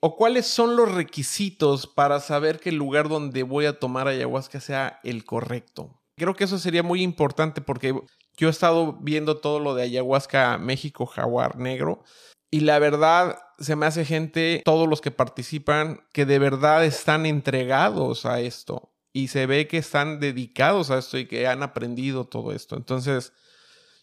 ¿O 0.00 0.16
cuáles 0.16 0.46
son 0.46 0.76
los 0.76 0.92
requisitos 0.92 1.86
para 1.86 2.20
saber 2.20 2.60
que 2.60 2.68
el 2.68 2.76
lugar 2.76 3.08
donde 3.08 3.42
voy 3.42 3.64
a 3.64 3.78
tomar 3.78 4.06
ayahuasca 4.06 4.60
sea 4.60 5.00
el 5.02 5.24
correcto? 5.24 6.00
Creo 6.16 6.36
que 6.36 6.44
eso 6.44 6.58
sería 6.58 6.82
muy 6.82 7.02
importante 7.02 7.60
porque 7.60 7.98
yo 8.38 8.46
he 8.46 8.50
estado 8.50 8.94
viendo 9.00 9.38
todo 9.38 9.58
lo 9.58 9.74
de 9.74 9.82
ayahuasca 9.82 10.58
México 10.58 11.06
Jaguar 11.06 11.58
Negro 11.58 12.04
y 12.50 12.60
la 12.60 12.78
verdad 12.78 13.36
se 13.58 13.74
me 13.74 13.84
hace 13.84 14.04
gente, 14.04 14.62
todos 14.64 14.88
los 14.88 15.00
que 15.00 15.10
participan, 15.10 16.06
que 16.12 16.24
de 16.24 16.38
verdad 16.38 16.84
están 16.84 17.26
entregados 17.26 18.24
a 18.24 18.40
esto 18.40 18.94
y 19.12 19.28
se 19.28 19.46
ve 19.46 19.66
que 19.66 19.78
están 19.78 20.20
dedicados 20.20 20.90
a 20.90 20.98
esto 20.98 21.18
y 21.18 21.26
que 21.26 21.48
han 21.48 21.64
aprendido 21.64 22.26
todo 22.26 22.52
esto. 22.52 22.76
Entonces, 22.76 23.32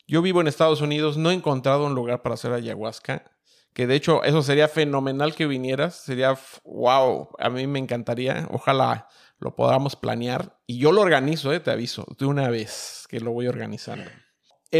yo 0.06 0.22
vivo 0.22 0.42
en 0.42 0.48
Estados 0.48 0.82
Unidos, 0.82 1.16
no 1.16 1.32
he 1.32 1.34
encontrado 1.34 1.86
un 1.86 1.96
lugar 1.96 2.22
para 2.22 2.36
hacer 2.36 2.52
ayahuasca, 2.52 3.32
que 3.74 3.88
de 3.88 3.96
hecho 3.96 4.22
eso 4.24 4.44
sería 4.44 4.68
fenomenal 4.68 5.34
que 5.34 5.48
vinieras, 5.48 5.96
sería 5.96 6.38
wow, 6.66 7.30
a 7.40 7.50
mí 7.50 7.68
me 7.68 7.80
encantaría, 7.80 8.48
ojalá 8.52 9.08
lo 9.40 9.56
podamos 9.56 9.96
planear 9.96 10.60
y 10.68 10.78
yo 10.78 10.92
lo 10.92 11.02
organizo, 11.02 11.54
eh, 11.54 11.62
te 11.62 11.72
aviso, 11.72 12.06
de 12.20 12.26
una 12.26 12.50
vez 12.50 13.06
que 13.10 13.22
lo 13.22 13.32
voy 13.32 13.48
organizando 13.48 14.10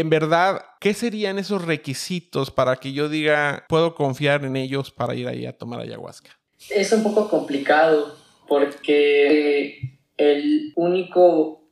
en 0.00 0.10
verdad, 0.10 0.60
¿qué 0.78 0.92
serían 0.92 1.38
esos 1.38 1.64
requisitos 1.64 2.50
para 2.50 2.76
que 2.76 2.92
yo 2.92 3.08
diga, 3.08 3.64
puedo 3.66 3.94
confiar 3.94 4.44
en 4.44 4.56
ellos 4.56 4.90
para 4.90 5.14
ir 5.14 5.26
ahí 5.26 5.46
a 5.46 5.56
tomar 5.56 5.80
ayahuasca? 5.80 6.38
Es 6.68 6.92
un 6.92 7.02
poco 7.02 7.30
complicado 7.30 8.14
porque 8.46 9.98
el 10.18 10.74
único 10.76 11.62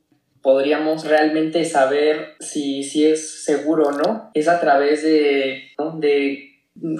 podríamos 0.41 1.05
realmente 1.05 1.67
saber 1.67 2.35
si, 2.41 2.83
si 2.83 3.07
es 3.07 3.45
seguro 3.45 3.89
o 3.89 3.93
no 3.93 4.31
es 4.33 4.49
a 4.49 4.59
través 4.59 5.03
de, 5.03 5.73
de... 5.97 6.51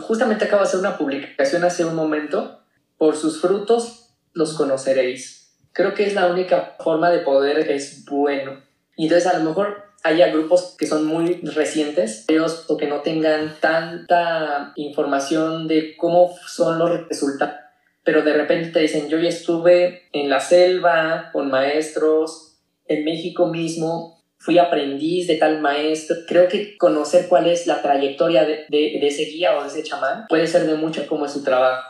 Justamente 0.01 0.45
acabo 0.45 0.63
de 0.63 0.69
hacer 0.69 0.81
una 0.81 0.99
publicación 0.99 1.65
hace 1.65 1.87
un 1.87 1.95
momento. 1.95 2.61
Por 2.99 3.17
sus 3.17 3.41
frutos 3.41 4.15
los 4.35 4.53
conoceréis. 4.53 5.57
Creo 5.73 5.95
que 5.95 6.05
es 6.05 6.15
la 6.15 6.27
única 6.27 6.77
forma 6.79 7.11
de 7.11 7.21
poder, 7.21 7.71
es 7.71 8.05
bueno. 8.05 8.63
Y 8.95 9.05
entonces 9.05 9.27
a 9.27 9.39
lo 9.39 9.45
mejor 9.45 9.84
haya 10.05 10.29
grupos 10.29 10.77
que 10.79 10.87
son 10.87 11.07
muy 11.07 11.41
recientes, 11.43 12.25
ellos 12.29 12.67
o 12.69 12.77
que 12.77 12.87
no 12.87 13.01
tengan 13.01 13.57
tanta 13.59 14.73
información 14.77 15.67
de 15.67 15.97
cómo 15.97 16.35
son 16.47 16.79
los 16.79 17.09
resultados, 17.09 17.57
pero 18.05 18.23
de 18.23 18.35
repente 18.35 18.69
te 18.69 18.81
dicen, 18.81 19.09
yo 19.09 19.19
ya 19.19 19.31
estuve 19.31 20.03
en 20.13 20.29
la 20.29 20.41
selva 20.41 21.31
con 21.33 21.51
maestros, 21.51 22.59
en 22.87 23.05
México 23.05 23.47
mismo, 23.47 24.23
fui 24.37 24.59
aprendiz 24.59 25.27
de 25.27 25.37
tal 25.37 25.63
maestro. 25.63 26.17
Creo 26.29 26.49
que 26.49 26.77
conocer 26.77 27.29
cuál 27.29 27.47
es 27.47 27.67
la 27.67 27.81
trayectoria 27.81 28.45
de, 28.45 28.67
de, 28.69 29.07
ese 29.07 29.25
guía 29.25 29.57
o 29.57 29.63
de 29.63 29.69
ese 29.69 29.83
chamán 29.83 30.27
puede 30.29 30.47
ser 30.47 30.67
de 30.67 30.75
mucho 30.75 31.07
cómo 31.07 31.25
es 31.25 31.33
su 31.33 31.43
trabajo. 31.43 31.89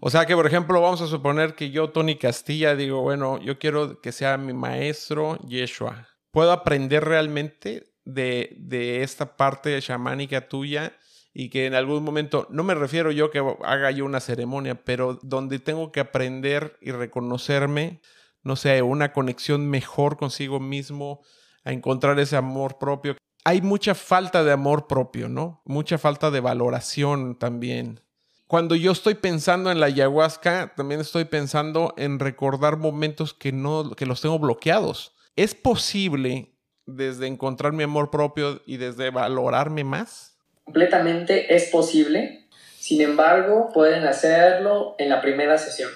O 0.00 0.10
sea 0.10 0.26
que, 0.26 0.34
por 0.34 0.46
ejemplo, 0.46 0.82
vamos 0.82 1.00
a 1.00 1.06
suponer 1.06 1.54
que 1.54 1.70
yo, 1.70 1.88
Tony 1.88 2.16
Castilla, 2.16 2.76
digo, 2.76 3.00
bueno, 3.00 3.40
yo 3.40 3.58
quiero 3.58 4.02
que 4.02 4.12
sea 4.12 4.36
mi 4.36 4.52
maestro 4.52 5.38
Yeshua. 5.48 6.06
¿Puedo 6.38 6.52
aprender 6.52 7.04
realmente 7.04 7.94
de, 8.04 8.54
de 8.60 9.02
esta 9.02 9.36
parte 9.36 9.82
chamánica 9.82 10.48
tuya? 10.48 10.92
y 11.34 11.48
que 11.50 11.66
en 11.66 11.74
algún 11.74 12.04
momento, 12.04 12.46
no 12.48 12.62
me 12.62 12.76
refiero 12.76 13.10
yo 13.10 13.32
que 13.32 13.42
haga 13.64 13.90
yo 13.90 14.04
una 14.04 14.20
ceremonia, 14.20 14.84
pero 14.84 15.18
donde 15.22 15.58
tengo 15.58 15.90
que 15.90 15.98
aprender 15.98 16.78
y 16.80 16.92
reconocerme, 16.92 18.02
no 18.44 18.54
sé, 18.54 18.82
una 18.82 19.12
conexión 19.12 19.68
mejor 19.68 20.16
consigo 20.16 20.60
mismo, 20.60 21.22
a 21.64 21.72
encontrar 21.72 22.20
ese 22.20 22.36
amor 22.36 22.78
propio. 22.78 23.16
Hay 23.42 23.60
mucha 23.60 23.96
falta 23.96 24.44
de 24.44 24.52
amor 24.52 24.86
propio, 24.86 25.28
¿no? 25.28 25.62
Mucha 25.64 25.98
falta 25.98 26.30
de 26.30 26.38
valoración 26.38 27.36
también. 27.36 28.00
Cuando 28.46 28.76
yo 28.76 28.92
estoy 28.92 29.14
pensando 29.14 29.72
en 29.72 29.80
la 29.80 29.86
ayahuasca, 29.86 30.72
también 30.76 31.00
estoy 31.00 31.24
pensando 31.24 31.94
en 31.96 32.20
recordar 32.20 32.76
momentos 32.76 33.34
que 33.34 33.50
no 33.50 33.90
que 33.90 34.06
los 34.06 34.20
tengo 34.20 34.38
bloqueados. 34.38 35.17
¿Es 35.38 35.54
posible 35.54 36.52
desde 36.84 37.26
encontrar 37.26 37.72
mi 37.72 37.84
amor 37.84 38.10
propio 38.10 38.60
y 38.66 38.76
desde 38.76 39.10
valorarme 39.10 39.84
más? 39.84 40.38
completamente 40.68 41.54
es 41.54 41.70
posible. 41.70 42.44
Sin 42.78 43.00
embargo, 43.00 43.70
pueden 43.72 44.04
hacerlo 44.04 44.96
en 44.98 45.08
la 45.08 45.22
primera 45.22 45.56
sesión. 45.56 45.90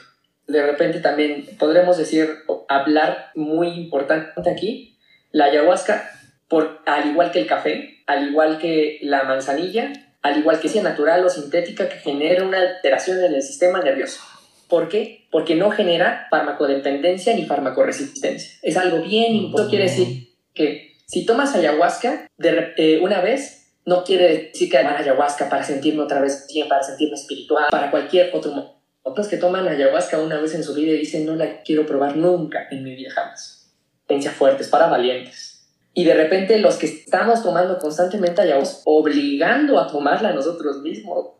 De 0.46 0.64
repente 0.64 1.00
también 1.00 1.44
podremos 1.58 1.98
decir, 1.98 2.30
hablar 2.68 3.32
muy 3.34 3.68
importante 3.68 4.50
aquí, 4.50 4.96
la 5.30 5.46
ayahuasca, 5.46 6.10
por, 6.48 6.80
al 6.86 7.10
igual 7.10 7.32
que 7.32 7.40
el 7.40 7.46
café, 7.46 8.02
al 8.06 8.28
igual 8.30 8.58
que 8.58 8.98
la 9.02 9.24
manzanilla, 9.24 9.92
al 10.22 10.38
igual 10.38 10.58
que 10.58 10.70
sea 10.70 10.82
natural 10.82 11.22
o 11.24 11.28
sintética, 11.28 11.90
que 11.90 11.96
genera 11.96 12.44
una 12.44 12.58
alteración 12.58 13.22
en 13.22 13.34
el 13.34 13.42
sistema 13.42 13.82
nervioso. 13.82 14.22
¿Por 14.68 14.88
qué? 14.88 15.21
Porque 15.32 15.56
no 15.56 15.72
genera 15.72 16.28
farmacodependencia 16.30 17.34
ni 17.34 17.46
farmacoresistencia. 17.46 18.60
Es 18.62 18.76
algo 18.76 19.02
bien 19.02 19.34
importante. 19.34 19.70
quiere 19.70 19.90
decir 19.90 20.28
que 20.54 20.92
si 21.06 21.26
tomas 21.26 21.54
ayahuasca 21.56 22.30
de, 22.38 22.74
eh, 22.76 23.00
una 23.02 23.20
vez, 23.20 23.62
no 23.84 24.04
quiere 24.04 24.50
decir 24.52 24.70
que 24.70 24.78
tomar 24.78 24.96
ayahuasca 24.96 25.48
para 25.48 25.64
sentirme 25.64 26.02
otra 26.02 26.20
vez 26.20 26.46
bien, 26.52 26.68
para 26.68 26.82
sentirme 26.82 27.14
espiritual, 27.14 27.66
para 27.70 27.90
cualquier 27.90 28.30
otro 28.34 28.52
modo. 28.52 28.82
Otros 29.02 29.26
que 29.26 29.36
toman 29.36 29.66
ayahuasca 29.66 30.20
una 30.20 30.40
vez 30.40 30.54
en 30.54 30.62
su 30.62 30.74
vida 30.74 30.92
y 30.92 30.98
dicen 30.98 31.26
no 31.26 31.34
la 31.34 31.62
quiero 31.62 31.84
probar 31.86 32.16
nunca 32.16 32.68
en 32.70 32.84
mi 32.84 32.94
vida 32.94 33.10
jamás. 33.10 33.74
Pensa 34.06 34.30
fuertes, 34.30 34.68
para 34.68 34.86
valientes. 34.86 35.66
Y 35.94 36.04
de 36.04 36.14
repente 36.14 36.58
los 36.58 36.76
que 36.76 36.86
estamos 36.86 37.42
tomando 37.42 37.78
constantemente 37.78 38.40
ayahuasca, 38.40 38.82
obligando 38.84 39.78
a 39.80 39.88
tomarla 39.88 40.32
nosotros 40.32 40.80
mismos. 40.82 41.32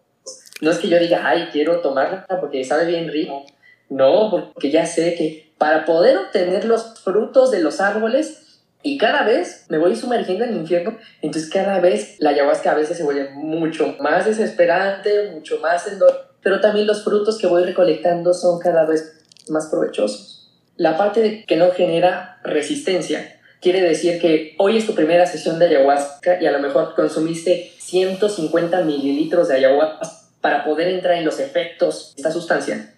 No 0.60 0.70
es 0.70 0.78
que 0.78 0.88
yo 0.88 0.98
diga, 0.98 1.22
ay, 1.24 1.48
quiero 1.52 1.80
tomarla 1.80 2.26
porque 2.40 2.64
sabe 2.64 2.86
bien 2.86 3.08
rico. 3.08 3.44
No, 3.92 4.30
porque 4.30 4.70
ya 4.70 4.86
sé 4.86 5.14
que 5.14 5.52
para 5.58 5.84
poder 5.84 6.16
obtener 6.16 6.64
los 6.64 6.98
frutos 7.00 7.50
de 7.50 7.60
los 7.60 7.78
árboles 7.80 8.60
y 8.82 8.96
cada 8.96 9.22
vez 9.22 9.66
me 9.68 9.76
voy 9.76 9.94
sumergiendo 9.94 10.44
en 10.44 10.50
el 10.50 10.56
infierno, 10.56 10.96
entonces 11.20 11.50
cada 11.50 11.78
vez 11.78 12.16
la 12.18 12.30
ayahuasca 12.30 12.72
a 12.72 12.74
veces 12.74 12.96
se 12.96 13.04
vuelve 13.04 13.30
mucho 13.34 13.94
más 14.00 14.24
desesperante, 14.24 15.30
mucho 15.32 15.58
más 15.58 15.86
pero 16.42 16.60
también 16.60 16.86
los 16.86 17.04
frutos 17.04 17.38
que 17.38 17.46
voy 17.46 17.64
recolectando 17.64 18.32
son 18.32 18.58
cada 18.58 18.86
vez 18.86 19.24
más 19.48 19.66
provechosos. 19.66 20.50
La 20.76 20.96
parte 20.96 21.44
que 21.46 21.56
no 21.56 21.70
genera 21.72 22.40
resistencia 22.44 23.38
quiere 23.60 23.82
decir 23.82 24.20
que 24.22 24.54
hoy 24.58 24.78
es 24.78 24.86
tu 24.86 24.94
primera 24.94 25.26
sesión 25.26 25.58
de 25.58 25.66
ayahuasca 25.66 26.40
y 26.40 26.46
a 26.46 26.52
lo 26.52 26.60
mejor 26.60 26.94
consumiste 26.94 27.72
150 27.78 28.82
mililitros 28.84 29.48
de 29.48 29.56
ayahuasca 29.56 30.10
para 30.40 30.64
poder 30.64 30.88
entrar 30.88 31.18
en 31.18 31.26
los 31.26 31.38
efectos 31.40 32.14
de 32.16 32.22
esta 32.22 32.32
sustancia. 32.32 32.91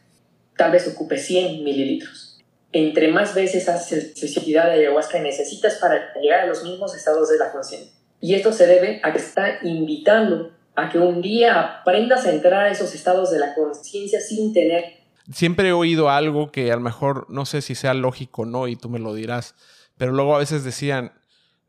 Tal 0.57 0.73
vez 0.73 0.87
ocupe 0.89 1.19
100 1.19 1.65
mililitros 1.65 2.35
entre 2.75 3.13
más 3.13 3.37
veces 3.37 3.69
haces 3.69 4.15
sensibilidad 4.17 4.67
de 4.67 4.73
ayahuasca 4.73 5.21
necesitas 5.21 5.77
para 5.77 6.13
llegar 6.21 6.41
a 6.41 6.47
los 6.47 6.65
mismos 6.65 6.95
estados 6.95 7.29
de 7.31 7.39
la 7.39 7.53
conciencia. 7.53 7.93
Y 8.21 8.35
esto 8.35 8.53
se 8.53 8.67
debe 8.67 9.01
a 9.05 9.13
que 9.13 9.19
está 9.19 9.61
invitando 9.63 10.51
a 10.75 10.91
que 10.91 10.99
un 10.99 11.23
día 11.23 11.61
aprendas 11.61 12.27
a 12.27 12.33
entrar 12.33 12.65
a 12.65 12.71
esos 12.73 12.93
estados 12.93 13.31
de 13.31 13.39
la 13.39 13.55
conciencia 13.55 14.21
sin 14.21 14.53
tener... 14.53 15.05
Siempre 15.33 15.69
he 15.69 15.73
oído 15.73 16.11
algo 16.11 16.51
que 16.51 16.73
a 16.73 16.75
lo 16.75 16.81
mejor 16.81 17.27
no 17.31 17.47
sé 17.47 17.63
si 17.63 17.77
sea 17.77 17.95
lógico 17.95 18.43
o 18.43 18.47
no 18.47 18.67
y 18.67 18.75
tú 18.75 18.89
me 18.89 18.99
lo 18.99 19.15
dirás, 19.15 19.55
pero 19.97 20.11
luego 20.11 20.35
a 20.35 20.41
veces 20.41 20.65
decían, 20.65 21.13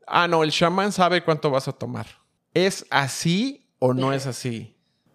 ah, 0.08 0.26
no, 0.26 0.42
el 0.42 0.50
chamán 0.50 0.90
sabe 0.90 1.22
cuánto 1.22 1.50
vas 1.50 1.68
a 1.68 1.72
tomar. 1.72 2.06
¿Es 2.52 2.84
así 2.90 3.68
o 3.78 3.94
no 3.94 4.12
es 4.12 4.26
así? 4.26 4.74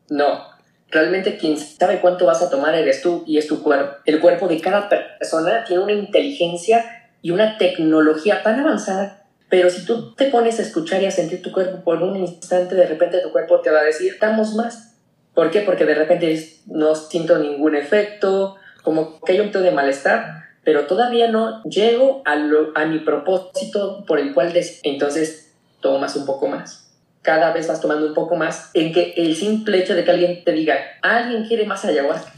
No, 0.10 0.46
Realmente 0.92 1.38
quien 1.38 1.58
sabe 1.58 2.02
cuánto 2.02 2.26
vas 2.26 2.42
a 2.42 2.50
tomar 2.50 2.76
eres 2.76 3.02
tú 3.02 3.24
y 3.26 3.38
es 3.38 3.48
tu 3.48 3.64
cuerpo. 3.64 3.96
El 4.06 4.20
cuerpo 4.20 4.50
de 4.50 4.60
cada 4.60 4.90
persona 4.90 5.64
tiene 5.64 5.84
una 5.84 5.94
inteligencia 5.94 7.10
y 7.22 7.32
una 7.32 7.58
tecnología 7.58 8.44
tan 8.44 8.60
avanzada, 8.60 9.24
pero 9.50 9.70
si 9.70 9.86
tú 9.86 10.14
te 10.16 10.26
pones 10.26 10.60
a 10.60 10.64
escuchar 10.64 11.02
y 11.02 11.06
a 11.06 11.12
sentir 11.12 11.42
tu 11.42 11.54
cuerpo 11.54 11.82
por 11.86 12.04
un 12.04 12.18
instante, 12.18 12.76
de 12.76 12.86
repente 12.86 13.20
tu 13.20 13.32
cuerpo 13.32 13.62
te 13.62 13.72
va 13.72 13.80
a 13.80 13.84
decir, 13.84 14.12
estamos 14.12 14.54
más. 14.56 14.98
¿Por 15.34 15.50
qué? 15.50 15.62
Porque 15.62 15.86
de 15.86 15.96
repente 15.96 16.46
no 16.66 16.94
siento 16.94 17.38
ningún 17.38 17.76
efecto, 17.76 18.58
como 18.84 19.22
que 19.22 19.32
hay 19.32 19.40
un 19.40 19.46
poquito 19.46 19.62
de 19.62 19.72
malestar, 19.72 20.44
pero 20.66 20.88
todavía 20.88 21.32
no 21.32 21.64
llego 21.64 22.22
a, 22.26 22.34
a 22.34 22.86
mi 22.86 23.00
propósito 23.00 24.04
por 24.06 24.20
el 24.20 24.34
cual 24.34 24.52
entonces 24.84 25.54
tomas 25.80 26.18
un 26.18 26.26
poco 26.26 26.48
más 26.48 26.81
cada 27.22 27.54
vez 27.54 27.68
vas 27.68 27.82
tomando 27.82 28.08
un 28.08 28.14
poco 28.14 28.36
más, 28.36 28.72
en 28.74 28.94
que 28.94 29.14
el 29.18 29.36
simple 29.36 29.80
hecho 29.80 29.96
de 29.96 30.04
que 30.04 30.12
alguien 30.12 30.44
te 30.44 30.52
diga, 30.52 30.76
alguien 31.02 31.46
quiere 31.46 31.66
más 31.66 31.86
ayahuasca, 31.86 32.34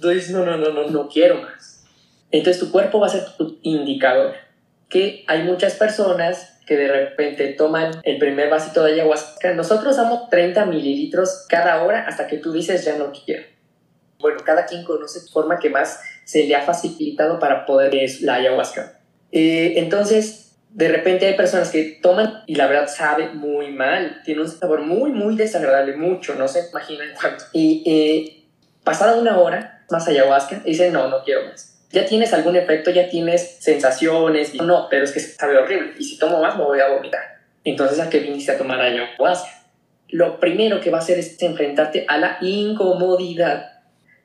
tú 0.00 0.08
dices, 0.08 0.30
no, 0.30 0.44
no, 0.44 0.56
no, 0.56 0.70
no, 0.72 0.88
no 0.88 1.08
quiero 1.08 1.42
más. 1.42 1.84
Entonces 2.30 2.60
tu 2.60 2.70
cuerpo 2.70 3.00
va 3.00 3.06
a 3.06 3.10
ser 3.10 3.24
tu 3.36 3.58
indicador. 3.62 4.34
Que 4.88 5.24
hay 5.26 5.42
muchas 5.42 5.74
personas 5.74 6.58
que 6.66 6.76
de 6.76 6.88
repente 6.88 7.48
toman 7.54 7.92
el 8.04 8.18
primer 8.18 8.50
vasito 8.50 8.84
de 8.84 8.92
ayahuasca. 8.92 9.54
Nosotros 9.54 9.96
damos 9.96 10.28
30 10.28 10.66
mililitros 10.66 11.46
cada 11.48 11.82
hora 11.82 12.04
hasta 12.06 12.26
que 12.26 12.38
tú 12.38 12.52
dices, 12.52 12.84
ya 12.84 12.96
no 12.96 13.12
quiero. 13.12 13.44
Bueno, 14.18 14.40
cada 14.44 14.66
quien 14.66 14.84
conoce 14.84 15.20
forma 15.32 15.58
que 15.58 15.70
más 15.70 16.00
se 16.24 16.46
le 16.46 16.54
ha 16.54 16.62
facilitado 16.62 17.38
para 17.38 17.64
poder 17.64 17.94
la 18.20 18.34
ayahuasca. 18.34 19.00
Eh, 19.32 19.74
entonces, 19.76 20.47
de 20.70 20.88
repente 20.88 21.26
hay 21.26 21.34
personas 21.34 21.70
que 21.70 21.98
toman 22.02 22.42
y 22.46 22.54
la 22.54 22.66
verdad 22.66 22.88
sabe 22.88 23.28
muy 23.30 23.72
mal, 23.72 24.20
tiene 24.24 24.42
un 24.42 24.48
sabor 24.48 24.82
muy, 24.82 25.10
muy 25.10 25.36
desagradable, 25.36 25.96
mucho, 25.96 26.34
no 26.34 26.46
se 26.46 26.68
imaginan 26.70 27.08
cuánto. 27.20 27.44
Y 27.52 27.82
eh, 27.86 28.44
pasada 28.84 29.16
una 29.16 29.38
hora, 29.38 29.84
más 29.90 30.06
ayahuasca, 30.06 30.60
dicen, 30.64 30.92
no, 30.92 31.08
no 31.08 31.22
quiero 31.24 31.46
más. 31.46 31.74
Ya 31.90 32.04
tienes 32.04 32.34
algún 32.34 32.54
efecto, 32.56 32.90
ya 32.90 33.08
tienes 33.08 33.56
sensaciones, 33.60 34.54
no, 34.54 34.88
pero 34.90 35.04
es 35.04 35.12
que 35.12 35.20
sabe 35.20 35.56
horrible, 35.56 35.94
y 35.98 36.04
si 36.04 36.18
tomo 36.18 36.40
más 36.40 36.56
me 36.56 36.64
voy 36.64 36.80
a 36.80 36.88
vomitar. 36.88 37.38
Entonces, 37.64 37.98
¿a 37.98 38.10
qué 38.10 38.20
viniste 38.20 38.52
a 38.52 38.58
tomar 38.58 38.80
ayahuasca? 38.80 39.48
Lo 40.08 40.38
primero 40.38 40.80
que 40.80 40.90
va 40.90 40.98
a 40.98 41.00
hacer 41.00 41.18
es 41.18 41.40
enfrentarte 41.42 42.04
a 42.08 42.18
la 42.18 42.38
incomodidad 42.40 43.77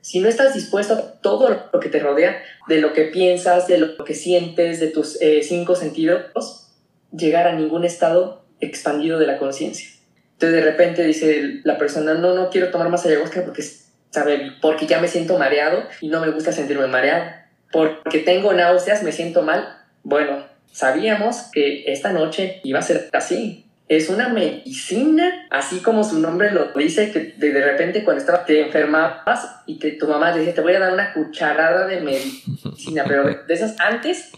si 0.04 0.20
no 0.20 0.28
estás 0.28 0.52
dispuesto 0.52 0.92
a 0.92 1.12
todo 1.22 1.68
lo 1.72 1.80
que 1.80 1.88
te 1.88 1.98
rodea, 1.98 2.36
de 2.68 2.78
lo 2.78 2.92
que 2.92 3.04
piensas, 3.04 3.66
de 3.68 3.78
lo 3.78 4.04
que 4.04 4.14
sientes, 4.14 4.78
de 4.78 4.88
tus 4.88 5.18
eh, 5.22 5.42
cinco 5.42 5.76
sentidos, 5.76 6.70
llegar 7.10 7.46
a 7.46 7.54
ningún 7.54 7.86
estado 7.86 8.44
expandido 8.60 9.18
de 9.18 9.26
la 9.26 9.38
conciencia. 9.38 9.88
Entonces 10.32 10.62
de 10.62 10.70
repente 10.70 11.06
dice 11.06 11.60
la 11.64 11.78
persona, 11.78 12.12
no, 12.12 12.34
no 12.34 12.50
quiero 12.50 12.70
tomar 12.70 12.90
más 12.90 13.06
ayahuasca 13.06 13.46
porque, 13.46 13.64
sabe, 14.10 14.52
porque 14.60 14.86
ya 14.86 15.00
me 15.00 15.08
siento 15.08 15.38
mareado 15.38 15.84
y 16.02 16.08
no 16.08 16.20
me 16.20 16.30
gusta 16.32 16.52
sentirme 16.52 16.86
mareado. 16.86 17.24
Porque 17.72 18.18
tengo 18.18 18.52
náuseas, 18.52 19.02
me 19.04 19.10
siento 19.10 19.40
mal. 19.40 19.66
Bueno, 20.02 20.44
sabíamos 20.70 21.48
que 21.50 21.90
esta 21.90 22.12
noche 22.12 22.60
iba 22.62 22.78
a 22.78 22.82
ser 22.82 23.08
así 23.14 23.63
es 23.88 24.08
una 24.08 24.30
medicina, 24.30 25.46
así 25.50 25.80
como 25.80 26.04
su 26.04 26.18
nombre 26.18 26.50
lo 26.50 26.72
dice, 26.72 27.12
que 27.12 27.34
de, 27.36 27.52
repente 27.62 28.02
cuando 28.02 28.20
estaba, 28.20 28.44
te 28.44 28.62
enfermabas 28.62 29.62
y 29.66 29.78
que 29.78 29.92
tu 29.92 30.08
mamá 30.08 30.34
decía, 30.34 30.54
te 30.54 30.62
voy 30.62 30.74
a 30.74 30.80
dar 30.80 30.94
una 30.94 31.12
cucharada 31.12 31.86
de 31.86 32.00
medicina, 32.00 33.04
pero 33.06 33.24
de, 33.24 33.54
esas 33.54 33.78
antes, 33.80 34.32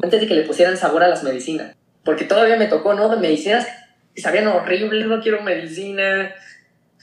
antes 0.00 0.20
de 0.20 0.26
que 0.28 0.34
le 0.34 0.42
pusieran 0.42 0.76
sabor 0.76 1.02
a 1.02 1.08
las 1.08 1.24
medicinas, 1.24 1.74
porque 2.04 2.24
todavía 2.24 2.56
me 2.56 2.66
tocó, 2.66 2.94
¿no? 2.94 3.08
De 3.08 3.16
medicinas 3.16 3.66
que 4.14 4.20
sabían 4.20 4.46
horrible, 4.46 5.04
no 5.06 5.20
quiero 5.20 5.42
medicina, 5.42 6.32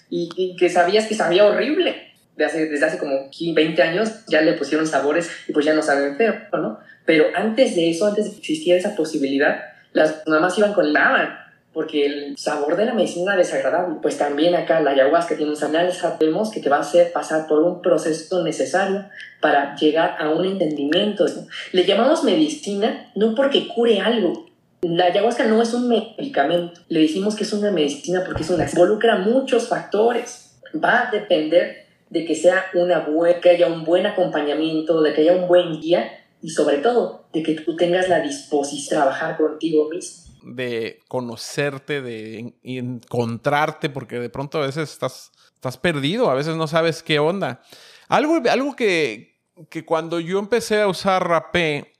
y, 0.10 0.56
que 0.56 0.70
sabías 0.70 1.08
que 1.08 1.16
sabía 1.16 1.46
horrible. 1.46 2.14
De 2.38 2.46
desde 2.46 2.86
hace 2.86 2.98
como 2.98 3.30
20 3.32 3.82
años 3.82 4.26
ya 4.28 4.42
le 4.42 4.54
pusieron 4.54 4.86
sabores 4.86 5.30
y 5.48 5.54
pues 5.54 5.66
ya 5.66 5.74
no 5.74 5.82
saben 5.82 6.18
feo, 6.18 6.36
¿no? 6.52 6.80
Pero 7.06 7.28
antes 7.34 7.76
de 7.76 7.90
eso, 7.90 8.08
antes 8.08 8.26
de 8.26 8.32
que 8.32 8.38
existiera 8.40 8.78
esa 8.78 8.96
posibilidad, 8.96 9.64
las 9.94 10.24
mamás 10.28 10.58
iban 10.58 10.74
con 10.74 10.92
lava 10.92 11.45
porque 11.76 12.06
el 12.06 12.38
sabor 12.38 12.78
de 12.78 12.86
la 12.86 12.94
medicina 12.94 13.34
es 13.34 13.50
desagradable. 13.50 13.98
Pues 14.02 14.18
también 14.18 14.56
acá 14.56 14.80
la 14.80 14.92
ayahuasca 14.92 15.36
tiene 15.36 15.52
un 15.52 15.58
sanal, 15.58 15.92
sabemos 15.92 16.50
que 16.50 16.62
te 16.62 16.70
va 16.70 16.78
a 16.78 16.80
hacer 16.80 17.12
pasar 17.12 17.48
por 17.48 17.60
un 17.62 17.82
proceso 17.82 18.44
necesario 18.44 19.06
para 19.42 19.76
llegar 19.76 20.16
a 20.18 20.30
un 20.30 20.46
entendimiento. 20.46 21.26
Le 21.74 21.86
llamamos 21.86 22.24
medicina 22.24 23.12
no 23.14 23.36
porque 23.36 23.68
cure 23.68 24.00
algo. 24.00 24.46
La 24.84 25.08
ayahuasca 25.08 25.46
no 25.46 25.62
es 25.62 25.74
un 25.74 25.90
medicamento. 25.90 26.80
Le 26.88 27.02
decimos 27.02 27.36
que 27.36 27.44
es 27.44 27.52
una 27.52 27.72
medicina 27.72 28.24
porque 28.26 28.44
es 28.44 28.50
una, 28.50 28.70
involucra 28.70 29.18
muchos 29.18 29.68
factores. 29.68 30.58
Va 30.74 31.10
a 31.10 31.12
depender 31.12 31.88
de 32.10 32.24
que 32.24 32.36
sea 32.36 32.68
una 32.74 33.00
buena, 33.00 33.42
que 33.42 33.50
haya 33.50 33.68
un 33.68 33.84
buen 33.84 34.06
acompañamiento, 34.06 35.02
de 35.02 35.14
que 35.14 35.22
haya 35.22 35.34
un 35.34 35.50
buen 35.50 35.82
guía 35.82 36.10
y 36.42 36.52
sobre 36.52 36.78
todo 36.78 37.26
de 37.34 37.44
que 37.44 37.56
tú 37.56 37.76
tengas 37.76 38.08
la 38.08 38.22
disposición 38.22 39.00
de 39.00 39.04
trabajar 39.04 39.36
contigo 39.36 39.90
mismo. 39.90 40.25
De 40.46 41.02
conocerte, 41.08 42.02
de 42.02 42.56
encontrarte, 42.64 43.90
porque 43.90 44.20
de 44.20 44.30
pronto 44.30 44.60
a 44.60 44.66
veces 44.68 44.92
estás, 44.92 45.32
estás 45.56 45.78
perdido, 45.78 46.30
a 46.30 46.36
veces 46.36 46.56
no 46.56 46.68
sabes 46.68 47.02
qué 47.02 47.20
onda. 47.20 47.62
Algo, 48.08 48.42
algo 48.50 48.76
que, 48.76 49.42
que 49.70 49.84
cuando 49.84 50.20
yo 50.20 50.38
empecé 50.40 50.82
a 50.82 50.88
usar 50.88 51.28
rapé, 51.28 51.94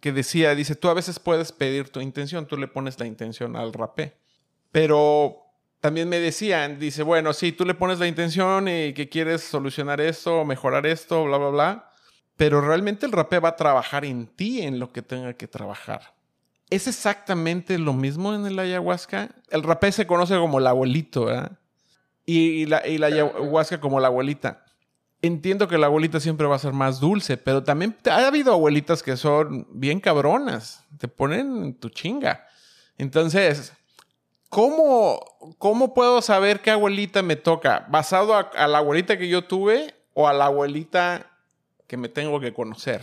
que 0.00 0.12
decía, 0.12 0.54
dice, 0.54 0.74
tú 0.74 0.88
a 0.88 0.94
veces 0.94 1.18
puedes 1.18 1.52
pedir 1.52 1.90
tu 1.90 2.00
intención, 2.00 2.46
tú 2.46 2.56
le 2.56 2.68
pones 2.68 2.98
la 2.98 3.06
intención 3.06 3.56
al 3.56 3.72
rapé. 3.72 4.16
Pero 4.72 5.38
también 5.80 6.08
me 6.08 6.18
decían, 6.18 6.78
dice, 6.78 7.02
bueno, 7.02 7.32
sí, 7.32 7.52
tú 7.52 7.64
le 7.64 7.74
pones 7.74 7.98
la 7.98 8.06
intención 8.06 8.68
y 8.68 8.92
que 8.92 9.08
quieres 9.08 9.42
solucionar 9.42 10.00
esto, 10.00 10.44
mejorar 10.44 10.86
esto, 10.86 11.24
bla, 11.24 11.38
bla, 11.38 11.48
bla, 11.48 11.90
pero 12.36 12.60
realmente 12.60 13.06
el 13.06 13.12
rapé 13.12 13.38
va 13.38 13.50
a 13.50 13.56
trabajar 13.56 14.04
en 14.04 14.26
ti, 14.26 14.62
en 14.62 14.78
lo 14.78 14.92
que 14.92 15.02
tenga 15.02 15.34
que 15.34 15.48
trabajar. 15.48 16.14
¿Es 16.70 16.86
exactamente 16.86 17.78
lo 17.78 17.92
mismo 17.92 18.34
en 18.34 18.46
el 18.46 18.58
ayahuasca? 18.58 19.30
El 19.50 19.62
rapé 19.62 19.92
se 19.92 20.06
conoce 20.06 20.36
como 20.36 20.58
el 20.58 20.66
abuelito, 20.66 21.26
¿verdad? 21.26 21.58
Y, 22.24 22.66
la, 22.66 22.86
y 22.86 22.98
la 22.98 23.08
ayahuasca 23.08 23.80
como 23.80 23.98
la 23.98 24.06
abuelita. 24.06 24.64
Entiendo 25.20 25.68
que 25.68 25.78
la 25.78 25.86
abuelita 25.86 26.20
siempre 26.20 26.46
va 26.46 26.56
a 26.56 26.60
ser 26.60 26.72
más 26.72 27.00
dulce, 27.00 27.36
pero 27.36 27.64
también 27.64 27.96
ha 28.10 28.26
habido 28.26 28.52
abuelitas 28.52 29.02
que 29.02 29.16
son 29.16 29.66
bien 29.72 30.00
cabronas, 30.00 30.84
te 30.98 31.08
ponen 31.08 31.74
tu 31.74 31.90
chinga. 31.90 32.46
Entonces, 32.96 33.72
¿Cómo, 34.50 35.20
¿Cómo 35.58 35.94
puedo 35.94 36.20
saber 36.22 36.58
qué 36.58 36.72
abuelita 36.72 37.22
me 37.22 37.36
toca? 37.36 37.86
¿Basado 37.88 38.34
a, 38.34 38.66
la 38.66 38.78
abuelita 38.78 39.16
que 39.16 39.28
yo 39.28 39.44
tuve 39.44 39.94
o 40.12 40.26
a 40.26 40.32
la 40.32 40.46
abuelita 40.46 41.30
que 41.86 41.96
me 41.96 42.08
tengo 42.08 42.40
que 42.40 42.52
conocer? 42.52 43.00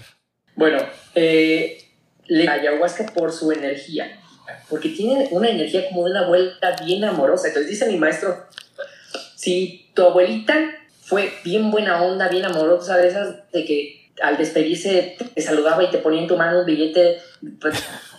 Bueno, 0.57 0.79
eh, 1.15 1.86
la 2.27 2.53
ayahuasca 2.53 3.05
por 3.13 3.31
su 3.31 3.51
energía, 3.51 4.19
porque 4.69 4.89
tiene 4.89 5.27
una 5.31 5.49
energía 5.49 5.87
como 5.89 6.05
de 6.05 6.11
una 6.11 6.21
abuelita 6.21 6.75
bien 6.83 7.03
amorosa. 7.03 7.47
Entonces 7.47 7.71
dice 7.71 7.87
mi 7.87 7.97
maestro, 7.97 8.45
si 9.35 9.89
tu 9.93 10.03
abuelita 10.03 10.53
fue 11.01 11.31
bien 11.43 11.71
buena 11.71 12.01
onda, 12.01 12.27
bien 12.27 12.45
amorosa, 12.45 12.97
de 12.97 13.07
esas 13.07 13.51
de 13.51 13.65
que 13.65 14.09
al 14.21 14.37
despedirse 14.37 15.15
te 15.33 15.41
saludaba 15.41 15.83
y 15.83 15.91
te 15.91 15.99
ponía 15.99 16.21
en 16.21 16.27
tu 16.27 16.37
mano 16.37 16.61
un 16.61 16.65
billete 16.65 17.19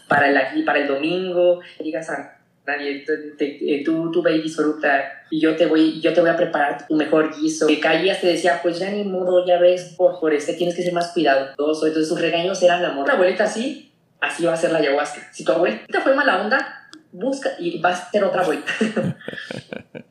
para 0.09 0.29
el, 0.29 0.65
para 0.65 0.81
el 0.81 0.89
domingo, 0.89 1.61
digas 1.81 2.09
a 2.11 2.39
nadie, 2.67 3.05
eh, 3.39 3.83
tú, 3.85 4.11
tú 4.11 4.23
ve 4.23 4.37
y 4.37 4.43
disfruta 4.43 5.25
y 5.31 5.41
yo 5.41 5.57
te 5.57 5.67
voy, 5.67 6.01
yo 6.01 6.13
te 6.13 6.21
voy 6.21 6.31
a 6.31 6.37
preparar 6.37 6.87
tu 6.87 6.95
mejor 6.95 7.35
guiso. 7.39 7.67
Que 7.67 7.81
caías 7.81 8.21
te 8.21 8.29
decía, 8.29 8.61
pues 8.63 8.79
ya 8.79 8.91
ni 8.91 9.05
modo, 9.05 9.45
ya 9.47 9.59
ves, 9.59 9.95
por, 9.97 10.21
por 10.21 10.33
este 10.33 10.55
tienes 10.55 10.75
que 10.75 10.83
ser 10.83 10.93
más 10.93 11.13
cuidadoso. 11.13 11.87
Entonces 11.87 12.09
sus 12.09 12.21
regaños 12.21 12.63
eran 12.63 12.85
amor. 12.85 13.05
Una 13.05 13.15
abuelita 13.15 13.45
así, 13.45 13.88
así 14.21 14.45
va 14.45 14.55
a 14.55 14.57
ser 14.57 14.73
la 14.73 14.79
ayahuasca. 14.79 15.29
Si 15.33 15.45
tu 15.45 15.53
abuelita 15.53 16.01
fue 16.01 16.15
mala 16.15 16.43
onda, 16.43 16.89
busca 17.13 17.51
y 17.59 17.81
vas 17.81 18.03
a 18.03 18.11
ser 18.11 18.25
otra 18.25 18.43
abuelita. 18.43 18.73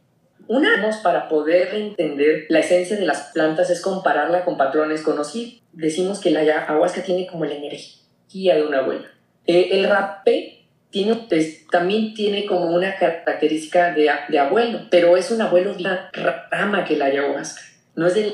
Una 0.48 0.70
para 1.04 1.28
poder 1.28 1.76
entender 1.76 2.46
la 2.48 2.60
esencia 2.60 2.96
de 2.98 3.06
las 3.06 3.32
plantas 3.34 3.70
es 3.70 3.82
compararla 3.82 4.46
con 4.46 4.58
patrones 4.58 5.02
conocidos. 5.02 5.62
Decimos 5.74 6.20
que 6.20 6.32
la 6.32 6.40
ayahuasca 6.40 7.04
tiene 7.04 7.28
como 7.28 7.44
la 7.44 7.56
energía 7.56 8.56
de 8.56 8.64
una 8.66 8.80
abuela. 8.80 9.08
Eh, 9.46 9.70
el 9.74 9.90
rapé 9.90 10.66
tiene, 10.90 11.28
también 11.70 12.14
tiene 12.14 12.46
como 12.46 12.74
una 12.74 12.96
característica 12.96 13.94
de, 13.94 14.10
de, 14.30 14.40
abuelo, 14.40 14.88
pero 14.90 15.18
es 15.18 15.32
un 15.32 15.42
abuelo 15.42 15.74
de 15.74 15.80
una 15.82 16.10
rama 16.50 16.86
que 16.86 16.96
la 16.96 17.06
ayahuasca. 17.06 17.62
No 17.96 18.08
es 18.08 18.16
de, 18.16 18.34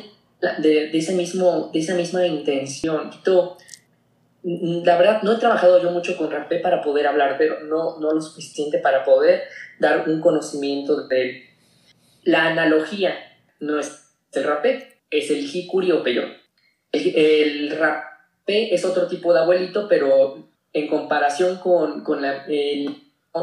de, 0.60 0.98
ese 0.98 1.14
mismo, 1.14 1.72
de 1.74 1.80
esa 1.80 1.96
misma 1.96 2.28
intención. 2.28 3.10
La 4.44 4.98
verdad, 4.98 5.22
no 5.24 5.34
he 5.34 5.38
trabajado 5.38 5.82
yo 5.82 5.92
mucho 5.92 6.18
con 6.18 6.30
rapé 6.30 6.60
para 6.60 6.82
poder 6.82 7.08
hablar, 7.08 7.36
pero 7.38 7.62
no, 7.62 7.98
no 8.00 8.12
lo 8.12 8.22
suficiente 8.22 8.80
para 8.80 9.06
poder 9.06 9.44
dar 9.80 10.08
un 10.10 10.20
conocimiento 10.20 11.08
de 11.08 11.22
él. 11.22 11.44
La 12.24 12.48
analogía 12.48 13.16
no 13.60 13.80
es 13.80 14.14
el 14.34 14.44
rapé, 14.44 15.00
es 15.10 15.30
el 15.30 15.46
hikuri 15.46 15.92
o 15.92 16.04
peyor. 16.04 16.30
El, 16.92 17.16
el 17.16 17.78
rapé 17.78 18.74
es 18.74 18.84
otro 18.84 19.08
tipo 19.08 19.34
de 19.34 19.40
abuelito, 19.40 19.88
pero 19.88 20.50
en 20.74 20.88
comparación 20.88 21.58
con, 21.58 22.04
con 22.04 22.22
la, 22.22 22.46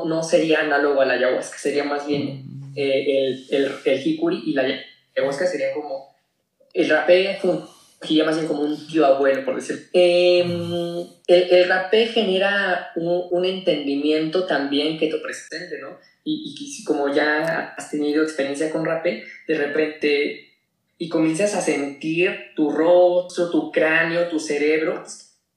no 0.04 0.22
sería 0.22 0.60
análogo 0.60 1.00
a 1.00 1.06
la 1.06 1.14
ayahuasca, 1.14 1.58
sería 1.58 1.84
más 1.84 2.06
bien 2.06 2.44
eh, 2.76 3.04
el, 3.06 3.46
el, 3.50 3.72
el, 3.84 4.06
hikuri 4.06 4.42
y 4.46 4.52
la 4.52 4.64
ayahuasca 5.16 5.46
sería 5.46 5.72
como, 5.72 6.14
el 6.72 6.88
rapé 6.88 7.38
sería 8.00 8.24
más 8.24 8.36
bien 8.36 8.48
como 8.48 8.62
un 8.62 8.86
tío 8.86 9.04
abuelo, 9.04 9.44
por 9.44 9.56
decirlo. 9.56 9.82
Em, 9.92 11.06
el, 11.26 11.42
el 11.50 11.68
rapé 11.68 12.06
genera 12.06 12.90
un, 12.96 13.26
un, 13.30 13.44
entendimiento 13.44 14.46
también 14.46 14.98
que 14.98 15.08
te 15.08 15.18
presente, 15.18 15.78
¿no? 15.80 15.98
Y, 16.24 16.54
y, 16.58 16.84
como 16.84 17.12
ya 17.12 17.74
has 17.76 17.90
tenido 17.90 18.22
experiencia 18.22 18.70
con 18.70 18.84
rapé, 18.84 19.24
de 19.46 19.54
repente, 19.54 20.48
y 20.98 21.08
comienzas 21.08 21.54
a 21.54 21.60
sentir 21.60 22.52
tu 22.56 22.70
rostro, 22.70 23.50
tu 23.50 23.70
cráneo, 23.70 24.28
tu 24.28 24.38
cerebro, 24.38 25.02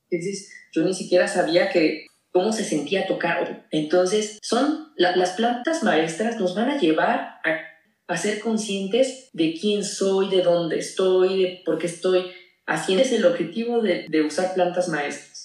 dices, 0.10 0.52
yo 0.72 0.84
ni 0.84 0.94
siquiera 0.94 1.28
sabía 1.28 1.70
que 1.70 2.08
cómo 2.32 2.52
se 2.52 2.64
sentía 2.64 3.08
tocar. 3.08 3.68
Entonces, 3.72 4.40
son 4.42 4.92
las 4.98 5.32
plantas 5.32 5.84
maestras 5.84 6.40
nos 6.40 6.56
van 6.56 6.72
a 6.72 6.78
llevar 6.80 7.40
a, 7.44 7.73
a, 8.14 8.18
ser 8.18 8.40
conscientes 8.40 9.30
de 9.34 9.54
quién 9.60 9.84
soy, 9.84 10.30
de 10.30 10.42
dónde 10.42 10.80
estoy, 10.80 11.42
de 11.42 11.62
por 11.66 11.78
qué 11.78 11.88
estoy 11.88 12.32
haciendo. 12.66 13.04
Es 13.04 13.12
el 13.12 13.26
objetivo 13.26 13.82
de, 13.82 14.06
de 14.10 14.22
usar 14.22 14.54
plantas 14.54 14.90
maestras. 14.90 15.44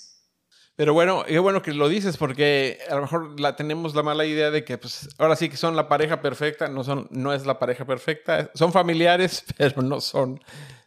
Pero 0.78 0.94
bueno, 0.94 1.24
qué 1.26 1.40
bueno 1.40 1.60
que 1.60 1.72
lo 1.74 1.88
dices 1.88 2.16
porque 2.16 2.78
a 2.88 2.94
lo 2.94 3.00
mejor 3.00 3.40
la 3.40 3.56
tenemos 3.56 3.96
la 3.96 4.04
mala 4.04 4.24
idea 4.24 4.52
de 4.52 4.64
que 4.64 4.78
pues 4.78 5.08
ahora 5.18 5.34
sí 5.34 5.48
que 5.48 5.56
son 5.56 5.74
la 5.74 5.88
pareja 5.88 6.22
perfecta, 6.22 6.68
no 6.68 6.84
son 6.84 7.08
no 7.10 7.32
es 7.32 7.46
la 7.46 7.58
pareja 7.58 7.84
perfecta, 7.84 8.52
son 8.54 8.72
familiares, 8.72 9.44
pero 9.58 9.82
no 9.82 10.00
son 10.00 10.40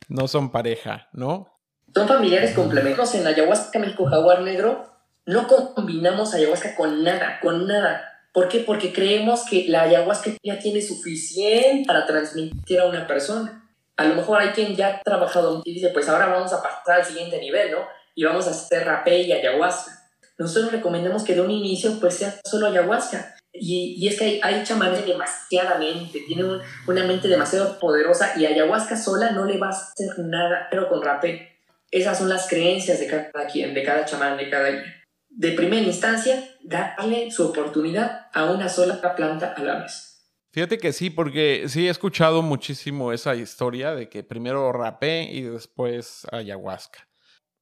no 0.08 0.30
son 0.30 0.50
pareja, 0.50 1.10
¿no? 1.12 1.60
Son 1.94 2.08
familiares 2.08 2.54
complementarios. 2.54 3.16
En 3.16 3.28
ayahuasca 3.28 3.80
México 3.80 4.06
Jaguar 4.06 4.44
Negro 4.44 4.86
no 5.26 5.46
combinamos 5.48 6.34
ayahuasca 6.34 6.74
con 6.76 7.04
nada, 7.04 7.42
con 7.42 7.68
nada. 7.68 8.11
¿Por 8.34 8.48
qué? 8.48 8.60
Porque 8.60 8.94
creemos 8.94 9.46
que 9.50 9.66
la 9.68 9.84
ayahuasca 9.84 10.32
ya 10.44 10.58
tiene 10.60 10.82
suficiente 10.82 11.86
para 11.86 12.06
transmitir 12.06 12.80
a 12.80 12.86
una 12.86 13.06
persona. 13.08 13.70
A 13.98 14.06
lo 14.06 14.16
mejor 14.16 14.40
hay 14.40 14.50
quien 14.50 14.76
ya 14.76 14.88
ha 14.88 15.02
trabajado 15.02 15.62
y 15.66 15.74
dice, 15.74 15.90
pues 15.90 16.08
ahora 16.08 16.28
vamos 16.28 16.54
a 16.54 16.62
pasar 16.62 17.02
al 17.02 17.06
siguiente 17.06 17.40
nivel, 17.40 17.72
¿no? 17.72 17.80
Y 18.16 18.24
vamos 18.24 18.48
a 18.48 18.52
hacer 18.52 18.86
rapé 18.86 19.22
y 19.22 19.32
ayahuasca. 19.32 19.92
Nosotros 20.38 20.72
recomendamos 20.72 21.24
que 21.24 21.36
de 21.36 21.42
un 21.42 21.52
inicio 21.52 22.00
pues 22.00 22.16
sea 22.16 22.40
solo 22.50 22.68
ayahuasca. 22.68 23.36
Y, 23.54 23.96
y 23.98 24.08
es 24.08 24.18
que 24.18 24.24
hay, 24.24 24.40
hay 24.42 24.64
chamanes 24.64 25.06
demasiadamente, 25.06 26.22
tienen 26.26 26.62
una 26.88 27.04
mente 27.04 27.28
demasiado 27.28 27.78
poderosa 27.80 28.34
y 28.38 28.46
ayahuasca 28.46 28.96
sola 28.96 29.32
no 29.32 29.46
le 29.46 29.58
va 29.58 29.68
a 29.68 29.72
hacer 29.72 30.20
nada, 30.20 30.68
pero 30.72 30.88
con 30.88 31.04
rapé 31.04 31.52
esas 31.92 32.18
son 32.18 32.30
las 32.30 32.48
creencias 32.48 33.00
de 33.00 33.08
cada 33.08 33.46
quien, 33.48 33.74
de 33.74 33.84
cada 33.84 34.06
chamán, 34.06 34.38
de 34.38 34.50
cada 34.50 34.70
guía. 34.70 35.01
De 35.32 35.54
primera 35.54 35.82
instancia, 35.82 36.44
darle 36.62 37.32
su 37.32 37.48
oportunidad 37.48 38.28
a 38.34 38.52
una 38.52 38.70
sola 38.70 39.02
planta 39.16 39.54
a 39.56 39.64
la 39.64 39.80
vez. 39.80 40.28
Fíjate 40.52 40.78
que 40.78 40.92
sí, 40.92 41.10
porque 41.10 41.66
sí 41.68 41.88
he 41.88 41.90
escuchado 41.90 42.42
muchísimo 42.42 43.14
esa 43.14 43.36
historia 43.36 43.96
de 43.96 44.10
que 44.10 44.24
primero 44.24 44.72
rapé 44.74 45.24
y 45.24 45.42
después 45.42 46.28
ayahuasca. 46.32 47.08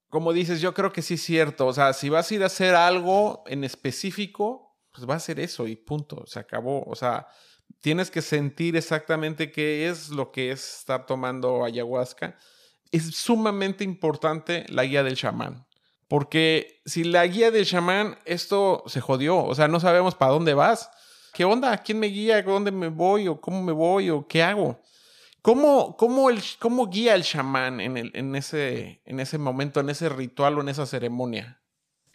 Como 0.09 0.33
dices, 0.33 0.59
yo 0.59 0.73
creo 0.73 0.91
que 0.91 1.03
sí 1.03 1.13
es 1.13 1.21
cierto. 1.21 1.67
O 1.67 1.73
sea, 1.73 1.93
si 1.93 2.09
vas 2.09 2.31
a 2.31 2.35
ir 2.35 2.43
a 2.43 2.47
hacer 2.47 2.73
algo 2.73 3.43
en 3.45 3.63
específico, 3.63 4.75
pues 4.91 5.07
va 5.07 5.15
a 5.15 5.19
ser 5.19 5.39
eso 5.39 5.67
y 5.67 5.75
punto. 5.75 6.25
Se 6.25 6.39
acabó. 6.39 6.83
O 6.85 6.95
sea, 6.95 7.27
tienes 7.79 8.09
que 8.09 8.23
sentir 8.23 8.75
exactamente 8.75 9.51
qué 9.51 9.87
es 9.87 10.09
lo 10.09 10.31
que 10.31 10.51
es 10.51 10.79
estar 10.79 11.05
tomando 11.05 11.63
ayahuasca 11.63 12.35
es 12.91 13.15
sumamente 13.15 13.83
importante 13.83 14.65
la 14.69 14.83
guía 14.83 15.03
del 15.03 15.15
chamán. 15.15 15.65
Porque 16.09 16.81
si 16.85 17.03
la 17.03 17.25
guía 17.27 17.51
del 17.51 17.67
chamán, 17.67 18.17
esto 18.25 18.83
se 18.87 18.99
jodió. 18.99 19.45
O 19.45 19.53
sea, 19.53 19.67
no 19.67 19.79
sabemos 19.79 20.15
para 20.15 20.31
dónde 20.31 20.55
vas. 20.55 20.89
¿Qué 21.33 21.45
onda? 21.45 21.77
¿Quién 21.77 21.99
me 21.99 22.07
guía? 22.07 22.41
¿Dónde 22.41 22.71
me 22.71 22.87
voy? 22.87 23.27
¿O 23.27 23.39
cómo 23.39 23.63
me 23.63 23.71
voy? 23.71 24.09
¿O 24.09 24.27
qué 24.27 24.41
hago? 24.41 24.81
¿Cómo, 25.43 25.95
cómo, 25.95 26.31
el, 26.31 26.41
cómo 26.57 26.87
guía 26.87 27.13
el 27.13 27.23
chamán 27.23 27.79
en, 27.79 27.95
el, 27.95 28.11
en, 28.15 28.35
ese, 28.35 29.01
en 29.05 29.19
ese 29.19 29.37
momento, 29.37 29.79
en 29.79 29.91
ese 29.91 30.09
ritual 30.09 30.57
o 30.57 30.61
en 30.61 30.69
esa 30.69 30.87
ceremonia? 30.87 31.61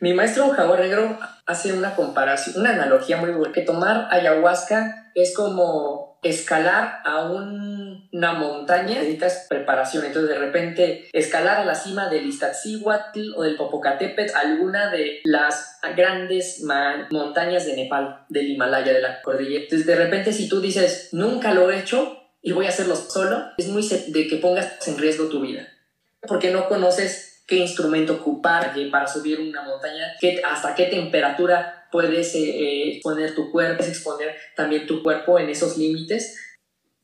Mi 0.01 0.13
maestro 0.13 0.51
Jaguar 0.51 0.81
Negro 0.81 1.17
hace 1.47 1.73
una 1.73 1.95
comparación, 1.95 2.59
una 2.59 2.71
analogía 2.71 3.17
muy 3.17 3.31
buena, 3.31 3.55
que 3.55 3.63
tomar 3.63 4.09
ayahuasca 4.11 5.13
es 5.15 5.35
como 5.37 6.14
escalar 6.25 7.01
a 7.05 7.25
una 7.31 8.33
montaña 8.33 8.95
necesitas 8.95 9.47
preparación. 9.49 10.05
Entonces, 10.05 10.31
de 10.31 10.39
repente, 10.39 11.09
escalar 11.13 11.59
a 11.59 11.65
la 11.65 11.75
cima 11.75 12.09
del 12.09 12.27
Iztaccíhuatl 12.27 13.35
o 13.37 13.43
del 13.43 13.57
Popocatépetl, 13.57 14.35
alguna 14.35 14.91
de 14.91 15.21
las 15.25 15.79
grandes 15.97 16.65
montañas 17.11 17.67
de 17.67 17.77
Nepal, 17.77 18.25
del 18.29 18.51
Himalaya, 18.51 18.93
de 18.93 19.01
la 19.01 19.23
cordillera. 19.23 19.65
Entonces, 19.65 19.87
de 19.87 19.97
repente, 19.97 20.33
si 20.33 20.49
tú 20.49 20.61
dices, 20.61 21.11
nunca 21.13 21.53
lo 21.53 21.71
he 21.71 21.79
hecho, 21.79 22.21
y 22.43 22.53
voy 22.53 22.67
a 22.67 22.71
hacerlo 22.71 22.97
solo, 22.97 23.43
es 23.57 23.69
muy 23.69 23.87
de 23.87 24.27
que 24.27 24.37
pongas 24.37 24.87
en 24.87 24.99
riesgo 24.99 25.29
tu 25.29 25.41
vida. 25.41 25.67
Porque 26.27 26.51
no 26.51 26.69
conoces 26.69 27.43
qué 27.47 27.57
instrumento 27.57 28.15
ocupar 28.15 28.75
para 28.91 29.07
subir 29.07 29.41
una 29.41 29.63
montaña, 29.63 30.15
qué, 30.21 30.43
hasta 30.45 30.75
qué 30.75 30.85
temperatura 30.87 31.84
puedes 31.95 32.35
eh, 32.35 32.99
poner 33.05 33.37
tu 33.37 33.53
cuerpo, 33.53 33.77
puedes 33.77 33.93
exponer 33.93 34.35
también 34.57 34.85
tu 34.85 35.01
cuerpo 35.01 35.39
en 35.39 35.49
esos 35.49 35.79
límites 35.79 36.37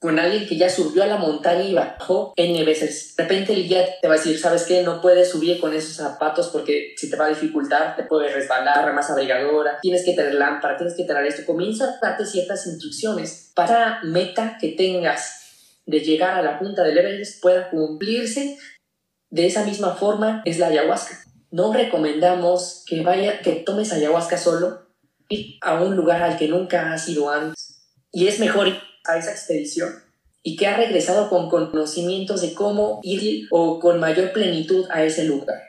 con 0.00 0.18
alguien 0.18 0.48
que 0.48 0.57
ya 0.57 0.68
subió 0.68 1.05
a 1.05 1.07
la 1.07 1.16
montaña 1.16 1.62
y 1.62 1.74
bajó 1.74 2.33
N 2.35 2.64
veces. 2.64 3.14
De 3.14 3.22
repente 3.22 3.53
el 3.53 3.68
guía 3.68 3.87
te 4.03 4.09
va 4.09 4.14
a 4.14 4.16
decir, 4.16 4.37
¿sabes 4.37 4.64
qué? 4.64 4.83
No 4.83 5.00
puedes 5.00 5.31
subir 5.31 5.61
con 5.61 5.72
esos 5.74 5.94
zapatos 5.94 6.48
porque 6.48 6.94
si 6.96 7.09
te 7.09 7.16
va 7.16 7.26
a 7.26 7.29
dificultar, 7.29 7.94
te 7.94 8.03
puede 8.03 8.33
resbalar, 8.33 8.92
más 8.92 9.09
abrigadora, 9.11 9.79
tienes 9.81 10.05
que 10.05 10.14
tener 10.14 10.35
lámpara, 10.35 10.76
tienes 10.76 10.96
que 10.96 11.05
tener 11.05 11.24
esto. 11.24 11.46
Comienza 11.46 11.85
a 11.85 11.98
darte 12.03 12.26
ciertas 12.26 12.66
instrucciones 12.66 13.53
para 13.55 14.00
meta 14.03 14.59
que 14.61 14.70
tengas 14.70 15.85
de 15.87 16.00
llegar 16.00 16.35
a 16.35 16.42
la 16.42 16.59
punta 16.59 16.83
del 16.83 16.98
Everest 16.98 17.40
pueda 17.40 17.70
cumplirse. 17.70 18.59
De 19.29 19.46
esa 19.46 19.64
misma 19.64 19.94
forma 19.94 20.42
es 20.44 20.59
la 20.59 20.66
ayahuasca. 20.66 21.30
No 21.51 21.73
recomendamos 21.73 22.85
que 22.87 23.03
vaya, 23.03 23.41
que 23.41 23.53
tomes 23.57 23.93
ayahuasca 23.93 24.37
solo, 24.37 24.87
ir 25.29 25.57
a 25.61 25.83
un 25.83 25.97
lugar 25.97 26.23
al 26.23 26.37
que 26.37 26.49
nunca 26.49 26.93
has 26.93 27.09
ido 27.09 27.31
antes. 27.31 27.89
Y 28.13 28.27
es 28.29 28.41
mejor 28.41 28.69
a 29.05 29.17
esa 29.17 29.31
expedición 29.31 29.91
y 30.43 30.57
que 30.57 30.67
ha 30.67 30.77
regresado 30.77 31.29
con 31.29 31.51
conocimientos 31.51 32.41
de 32.41 32.55
cómo 32.55 33.01
ir 33.03 33.47
o 33.51 33.79
con 33.79 34.01
mayor 34.01 34.33
plenitud 34.33 34.87
a 34.91 35.05
ese 35.05 35.25
lugar. 35.25 35.61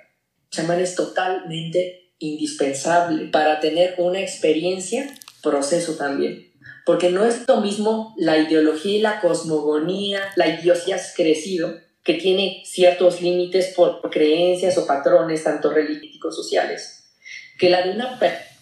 Chamán 0.50 0.80
es 0.80 0.96
totalmente 0.96 2.14
indispensable 2.20 3.28
para 3.28 3.60
tener 3.60 3.96
una 3.98 4.20
experiencia, 4.20 5.14
proceso 5.42 5.96
también. 5.96 6.52
Porque 6.86 7.10
no 7.10 7.26
es 7.26 7.48
lo 7.48 7.62
mismo 7.62 8.16
la 8.18 8.38
ideología 8.38 8.98
y 8.98 9.02
la 9.02 9.22
cosmogonía, 9.22 10.22
la 10.36 10.48
idiosincrasia 10.48 11.14
crecido, 11.16 11.74
que 12.04 12.16
tiene 12.16 12.64
ciertos 12.66 13.22
límites 13.22 13.74
por 13.76 14.02
creencias 14.10 14.78
o 14.78 14.88
patrones, 14.88 15.44
tanto 15.44 15.72
religiosos 15.72 16.36
sociales, 16.36 17.14
que 17.60 17.70
la 17.70 17.84
de 17.84 17.92
una 17.92 18.20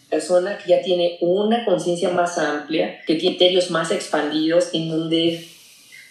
persona 0.10 0.58
que 0.58 0.70
ya 0.70 0.82
tiene 0.82 1.18
una 1.22 1.64
conciencia 1.66 2.10
más 2.10 2.38
amplia, 2.38 3.00
que 3.06 3.16
tiene 3.16 3.38
criterios 3.38 3.72
más 3.72 3.92
expandidos, 3.92 4.70
en 4.74 4.90
donde 4.90 5.46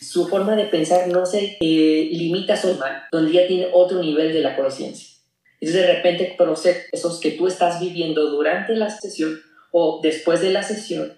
su 0.00 0.28
forma 0.28 0.56
de 0.56 0.64
pensar 0.64 1.08
no 1.08 1.26
se 1.26 1.58
eh, 1.60 2.08
limita 2.12 2.54
a 2.54 2.60
su 2.60 2.74
mal, 2.74 3.02
donde 3.12 3.32
ya 3.32 3.46
tiene 3.46 3.68
otro 3.72 4.00
nivel 4.00 4.32
de 4.32 4.40
la 4.40 4.56
conciencia. 4.56 5.08
Entonces 5.60 5.86
de 5.86 5.92
repente 5.92 6.34
procesos 6.38 7.20
que 7.20 7.32
tú 7.32 7.48
estás 7.48 7.80
viviendo 7.80 8.30
durante 8.30 8.76
la 8.76 8.90
sesión 8.90 9.40
o 9.72 10.00
después 10.02 10.40
de 10.40 10.50
la 10.50 10.62
sesión. 10.62 11.17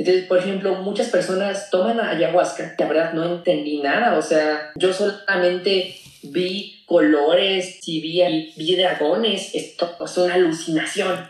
Entonces, 0.00 0.24
por 0.24 0.38
ejemplo, 0.38 0.74
muchas 0.76 1.08
personas 1.10 1.68
toman 1.70 2.00
ayahuasca, 2.00 2.74
la 2.78 2.86
verdad 2.88 3.12
no 3.12 3.24
entendí 3.24 3.82
nada, 3.82 4.16
o 4.16 4.22
sea, 4.22 4.72
yo 4.74 4.94
solamente 4.94 5.94
vi 6.22 6.82
colores, 6.86 7.78
y 7.86 8.00
vi, 8.00 8.52
vi 8.56 8.76
dragones, 8.76 9.54
esto 9.54 9.94
es 10.02 10.16
una 10.16 10.34
alucinación 10.34 11.28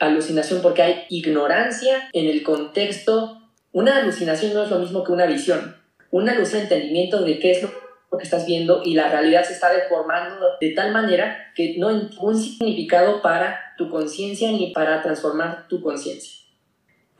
alucinación 0.00 0.62
porque 0.62 0.82
hay 0.82 1.04
ignorancia 1.08 2.08
en 2.12 2.26
el 2.26 2.42
contexto. 2.42 3.38
Una 3.72 3.98
alucinación 3.98 4.52
no 4.54 4.64
es 4.64 4.70
lo 4.70 4.78
mismo 4.80 5.04
que 5.04 5.12
una 5.12 5.26
visión. 5.26 5.76
Una 6.10 6.34
luz 6.34 6.52
de 6.52 6.62
entendimiento 6.62 7.22
de 7.22 7.38
qué 7.38 7.52
es 7.52 7.62
lo 7.62 8.18
que 8.18 8.24
estás 8.24 8.46
viendo 8.46 8.82
y 8.84 8.94
la 8.94 9.08
realidad 9.08 9.44
se 9.44 9.52
está 9.52 9.72
deformando 9.72 10.44
de 10.60 10.70
tal 10.70 10.90
manera 10.90 11.52
que 11.54 11.76
no 11.78 11.88
hay 11.88 12.10
un 12.18 12.36
significado 12.36 13.22
para 13.22 13.74
tu 13.78 13.88
conciencia 13.88 14.50
ni 14.50 14.72
para 14.72 15.02
transformar 15.02 15.68
tu 15.68 15.80
conciencia. 15.80 16.39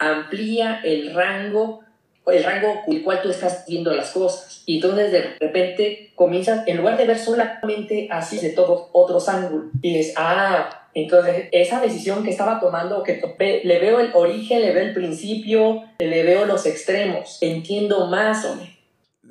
Amplía 0.00 0.80
el 0.82 1.14
rango 1.14 1.84
el 2.32 2.44
rango 2.44 2.82
con 2.84 2.94
el 2.94 3.02
cual 3.02 3.22
tú 3.22 3.30
estás 3.30 3.64
viendo 3.66 3.92
las 3.92 4.10
cosas. 4.10 4.62
Y 4.66 4.76
entonces 4.76 5.12
de 5.12 5.36
repente 5.40 6.12
comienzas, 6.14 6.66
en 6.66 6.76
lugar 6.76 6.96
de 6.96 7.06
ver 7.06 7.18
solamente 7.18 8.08
así 8.10 8.38
de 8.38 8.50
todos 8.50 8.88
otros 8.92 9.28
ángulos, 9.28 9.66
dices, 9.74 10.14
ah, 10.16 10.88
entonces, 10.92 11.48
esa 11.52 11.80
decisión 11.80 12.24
que 12.24 12.30
estaba 12.30 12.58
tomando, 12.58 13.04
que 13.04 13.20
le 13.64 13.78
veo 13.78 14.00
el 14.00 14.10
origen, 14.12 14.60
le 14.60 14.72
veo 14.72 14.82
el 14.82 14.92
principio, 14.92 15.84
le 16.00 16.24
veo 16.24 16.46
los 16.46 16.66
extremos, 16.66 17.38
entiendo 17.40 18.08
más, 18.08 18.44
hombre. 18.44 18.76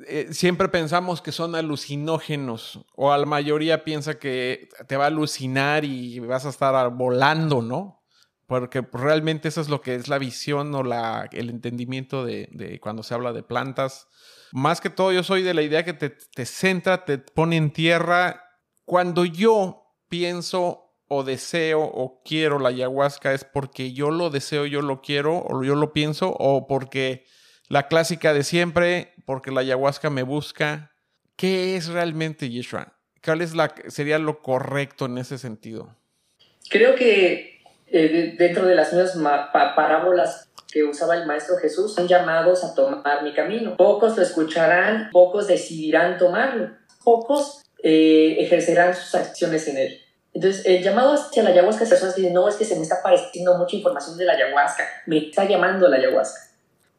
Eh, 0.06 0.28
siempre 0.30 0.68
pensamos 0.68 1.20
que 1.20 1.32
son 1.32 1.54
alucinógenos, 1.54 2.80
o 2.96 3.12
a 3.12 3.18
la 3.18 3.26
mayoría 3.26 3.84
piensa 3.84 4.18
que 4.18 4.70
te 4.86 4.96
va 4.96 5.04
a 5.04 5.08
alucinar 5.08 5.84
y 5.84 6.18
vas 6.20 6.46
a 6.46 6.48
estar 6.48 6.90
volando, 6.90 7.60
¿no? 7.60 7.99
Porque 8.50 8.84
realmente 8.92 9.46
eso 9.46 9.60
es 9.60 9.68
lo 9.68 9.80
que 9.80 9.94
es 9.94 10.08
la 10.08 10.18
visión 10.18 10.74
o 10.74 10.82
la, 10.82 11.28
el 11.30 11.50
entendimiento 11.50 12.24
de, 12.24 12.80
cuando 12.82 13.04
se 13.04 13.14
habla 13.14 13.32
de 13.32 13.44
plantas. 13.44 14.08
Más 14.50 14.80
que 14.80 14.90
todo, 14.90 15.12
yo 15.12 15.22
soy 15.22 15.42
de 15.42 15.54
la 15.54 15.62
idea 15.62 15.84
que 15.84 15.92
te, 15.92 16.10
te 16.10 16.44
centra, 16.46 17.04
te 17.04 17.18
pone 17.18 17.56
en 17.56 17.72
tierra. 17.72 18.42
Cuando 18.84 19.24
yo 19.24 19.94
pienso 20.08 20.96
o 21.06 21.22
deseo 21.22 21.80
o 21.80 22.24
quiero 22.24 22.58
la 22.58 22.70
ayahuasca 22.70 23.34
es 23.34 23.44
porque 23.44 23.92
yo 23.92 24.10
lo 24.10 24.30
deseo, 24.30 24.66
yo 24.66 24.82
lo 24.82 25.00
quiero 25.00 25.44
o 25.48 25.62
yo 25.62 25.76
lo 25.76 25.92
pienso 25.92 26.34
o 26.36 26.66
porque 26.66 27.26
la 27.68 27.86
clásica 27.86 28.34
de 28.34 28.42
siempre, 28.42 29.14
porque 29.26 29.52
la 29.52 29.60
ayahuasca 29.60 30.10
me 30.10 30.24
busca. 30.24 30.90
¿Qué 31.36 31.76
es 31.76 31.86
realmente 31.86 32.50
Yeshua? 32.50 32.98
¿Cuál 33.22 33.42
es 33.42 33.54
la, 33.54 33.72
sería 33.86 34.18
lo 34.18 34.42
correcto 34.42 35.06
en 35.06 35.18
ese 35.18 35.38
sentido? 35.38 35.96
Creo 36.68 36.96
que 36.96 37.59
eh, 37.92 38.34
dentro 38.38 38.66
de 38.66 38.74
las 38.74 38.92
mismas 38.92 39.48
parábolas 39.52 40.48
que 40.70 40.84
usaba 40.84 41.16
el 41.16 41.26
Maestro 41.26 41.56
Jesús, 41.56 41.94
son 41.94 42.06
llamados 42.06 42.62
a 42.64 42.74
tomar 42.74 43.22
mi 43.22 43.34
camino. 43.34 43.76
Pocos 43.76 44.16
lo 44.16 44.22
escucharán, 44.22 45.10
pocos 45.10 45.46
decidirán 45.48 46.16
tomarlo, 46.16 46.70
pocos 47.02 47.62
eh, 47.82 48.36
ejercerán 48.38 48.94
sus 48.94 49.14
acciones 49.14 49.66
en 49.68 49.78
él. 49.78 50.00
Entonces, 50.32 50.64
el 50.64 50.82
llamado 50.82 51.14
hacia 51.14 51.42
la 51.42 51.50
ayahuasca, 51.50 51.80
las 51.80 51.90
personas 51.90 52.14
dicen, 52.14 52.32
no, 52.32 52.48
es 52.48 52.54
que 52.54 52.64
se 52.64 52.76
me 52.76 52.82
está 52.82 52.96
apareciendo 52.96 53.58
mucha 53.58 53.74
información 53.74 54.16
de 54.16 54.26
la 54.26 54.34
ayahuasca, 54.34 54.84
me 55.06 55.18
está 55.18 55.44
llamando 55.44 55.88
la 55.88 55.96
ayahuasca. 55.96 56.40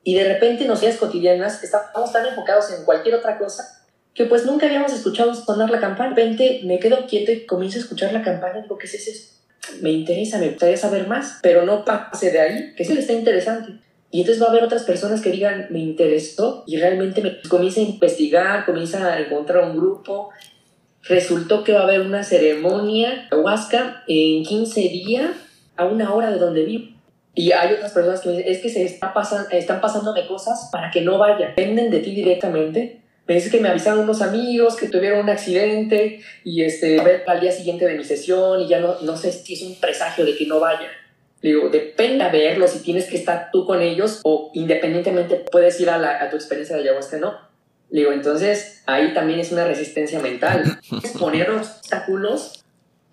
Y 0.03 0.15
de 0.15 0.33
repente, 0.33 0.65
en 0.65 0.79
días 0.79 0.97
cotidianas, 0.97 1.63
estamos 1.63 2.11
tan 2.11 2.25
enfocados 2.25 2.71
en 2.71 2.83
cualquier 2.83 3.15
otra 3.15 3.37
cosa 3.37 3.77
que 4.13 4.25
pues 4.25 4.45
nunca 4.45 4.65
habíamos 4.65 4.91
escuchado 4.91 5.33
sonar 5.33 5.69
la 5.69 5.79
campana. 5.79 6.13
De 6.13 6.21
repente 6.21 6.61
me 6.65 6.79
quedo 6.79 7.05
quieto 7.07 7.31
y 7.31 7.45
comienzo 7.45 7.77
a 7.77 7.81
escuchar 7.81 8.11
la 8.11 8.21
campana 8.21 8.59
y 8.59 8.63
digo, 8.63 8.77
¿qué 8.77 8.87
es 8.87 8.95
eso? 8.95 9.40
Me 9.81 9.91
interesa, 9.91 10.37
me 10.37 10.49
gustaría 10.49 10.77
saber 10.77 11.07
más, 11.07 11.39
pero 11.41 11.65
no 11.65 11.85
pase 11.85 12.31
de 12.31 12.39
ahí, 12.39 12.73
que 12.75 12.85
sí 12.85 12.97
está 12.97 13.13
interesante. 13.13 13.73
Y 14.11 14.21
entonces 14.21 14.43
va 14.43 14.47
a 14.47 14.49
haber 14.49 14.63
otras 14.63 14.83
personas 14.83 15.21
que 15.21 15.31
digan, 15.31 15.67
me 15.69 15.79
interesó 15.79 16.63
y 16.67 16.77
realmente 16.77 17.21
me 17.21 17.39
comienza 17.47 17.79
a 17.79 17.83
investigar, 17.83 18.65
comienza 18.65 19.13
a 19.13 19.19
encontrar 19.19 19.63
un 19.63 19.77
grupo 19.77 20.31
resultó 21.03 21.63
que 21.63 21.73
va 21.73 21.81
a 21.81 21.83
haber 21.83 22.01
una 22.01 22.23
ceremonia 22.23 23.27
ayahuasca 23.31 24.03
en 24.07 24.43
15 24.43 24.81
días 24.81 25.31
a 25.75 25.85
una 25.85 26.13
hora 26.13 26.31
de 26.31 26.37
donde 26.37 26.65
vivo. 26.65 26.95
Y 27.33 27.53
hay 27.53 27.73
otras 27.73 27.93
personas 27.93 28.19
que 28.19 28.29
me 28.29 28.37
dicen, 28.37 28.51
es 28.51 28.61
que 28.61 28.69
se 28.69 28.83
está 28.83 29.13
pasando, 29.13 29.49
están 29.51 29.79
pasándome 29.79 30.27
cosas 30.27 30.69
para 30.71 30.91
que 30.91 31.01
no 31.01 31.17
vaya. 31.17 31.47
Dependen 31.47 31.89
de 31.89 31.99
ti 31.99 32.11
directamente. 32.11 33.00
Me 33.27 33.35
dice 33.35 33.49
que 33.49 33.59
me 33.59 33.69
avisaron 33.69 33.99
unos 33.99 34.21
amigos 34.21 34.75
que 34.75 34.89
tuvieron 34.89 35.19
un 35.19 35.29
accidente 35.29 36.21
y 36.43 36.63
este, 36.63 36.99
al 37.27 37.39
día 37.39 37.51
siguiente 37.51 37.85
de 37.85 37.95
mi 37.95 38.03
sesión 38.03 38.61
y 38.61 38.67
ya 38.67 38.79
no, 38.79 38.99
no 39.01 39.15
sé 39.15 39.31
si 39.31 39.53
es 39.53 39.61
un 39.61 39.75
presagio 39.79 40.25
de 40.25 40.35
que 40.35 40.45
no 40.47 40.59
vaya. 40.59 40.89
Le 41.41 41.49
digo, 41.51 41.69
depende 41.69 42.23
a 42.23 42.29
verlo 42.29 42.67
si 42.67 42.79
tienes 42.79 43.07
que 43.07 43.17
estar 43.17 43.49
tú 43.51 43.65
con 43.65 43.81
ellos 43.81 44.19
o 44.23 44.51
independientemente 44.53 45.43
puedes 45.51 45.79
ir 45.79 45.89
a, 45.89 45.97
la, 45.97 46.21
a 46.21 46.29
tu 46.29 46.35
experiencia 46.35 46.75
de 46.75 46.83
ayahuasca, 46.83 47.17
¿no? 47.17 47.51
digo, 47.91 48.11
entonces 48.11 48.81
ahí 48.85 49.13
también 49.13 49.39
es 49.39 49.51
una 49.51 49.65
resistencia 49.65 50.19
mental. 50.19 50.79
Es 51.03 51.11
poner 51.11 51.51
obstáculos 51.51 52.63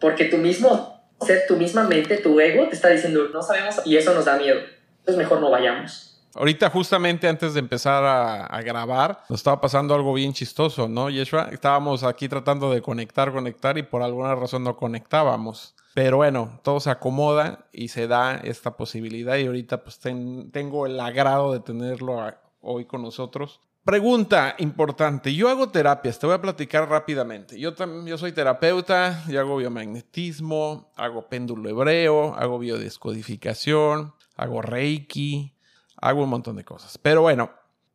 porque 0.01 0.27
tú 0.27 0.39
mismo, 0.39 1.03
ser 1.21 1.47
tu 1.47 1.57
misma 1.57 1.85
mente, 1.85 2.17
tu 2.19 2.39
ego, 2.41 2.69
te 2.69 2.77
está 2.77 2.89
diciendo, 2.89 3.29
no 3.33 3.43
sabemos 3.43 3.77
y 3.85 3.97
eso 3.97 4.15
nos 4.15 4.25
da 4.25 4.37
miedo. 4.37 4.61
Entonces 5.01 5.17
mejor 5.17 5.41
no 5.41 5.51
vayamos. 5.51 6.08
Ahorita 6.35 6.71
justamente 6.71 7.29
antes 7.29 7.55
de 7.55 7.61
empezar 7.61 8.05
a, 8.05 8.61
grabar, 8.63 9.25
nos 9.29 9.41
estaba 9.41 9.61
pasando 9.61 9.95
algo 9.95 10.13
bien 10.13 10.33
chistoso, 10.33 10.89
¿no, 10.89 11.11
Yeshua? 11.11 11.49
Estábamos 11.53 12.05
aquí 12.05 12.29
tratando 12.29 12.71
de 12.71 12.83
conectar, 12.83 13.33
conectar 13.33 13.79
y 13.79 13.83
por 13.83 14.03
alguna 14.03 14.35
razón 14.35 14.65
no 14.65 14.77
conectábamos. 14.77 15.75
Pero 15.95 16.19
bueno, 16.19 16.61
todo 16.63 16.81
se 16.81 16.91
acomoda 16.91 17.67
y 17.73 17.89
se 17.89 18.07
da 18.07 18.37
esta 18.37 18.77
posibilidad 18.77 19.37
y 19.37 19.47
ahorita 19.47 19.83
pues 19.83 19.99
tengo 19.99 20.87
el 20.87 21.01
agrado 21.01 21.53
de 21.53 21.61
tenerlo 21.61 22.19
hoy 22.61 22.85
con 22.85 23.03
nosotros. 23.03 23.61
Pregunta 23.89 24.55
importante. 24.59 25.35
Yo 25.35 25.49
hago 25.49 25.71
terapias, 25.71 26.19
te 26.19 26.27
voy 26.27 26.35
a 26.35 26.43
platicar 26.43 26.89
rápidamente. 26.91 27.59
Yo, 27.59 27.75
yo 28.05 28.19
soy 28.19 28.33
terapeuta, 28.33 29.25
yo 29.29 29.41
hago 29.41 29.57
biomagnetismo, 29.57 30.93
hago 30.95 31.27
péndulo 31.29 31.71
hebreo, 31.71 32.35
hago 32.35 32.59
biodescodificación, 32.59 34.13
hago 34.37 34.61
reiki, 34.61 35.55
hago 36.01 36.25
un 36.25 36.31
montón 36.31 36.57
de 36.57 36.65
cosas. 36.65 36.99
Pero 36.99 37.23
bueno, 37.23 37.51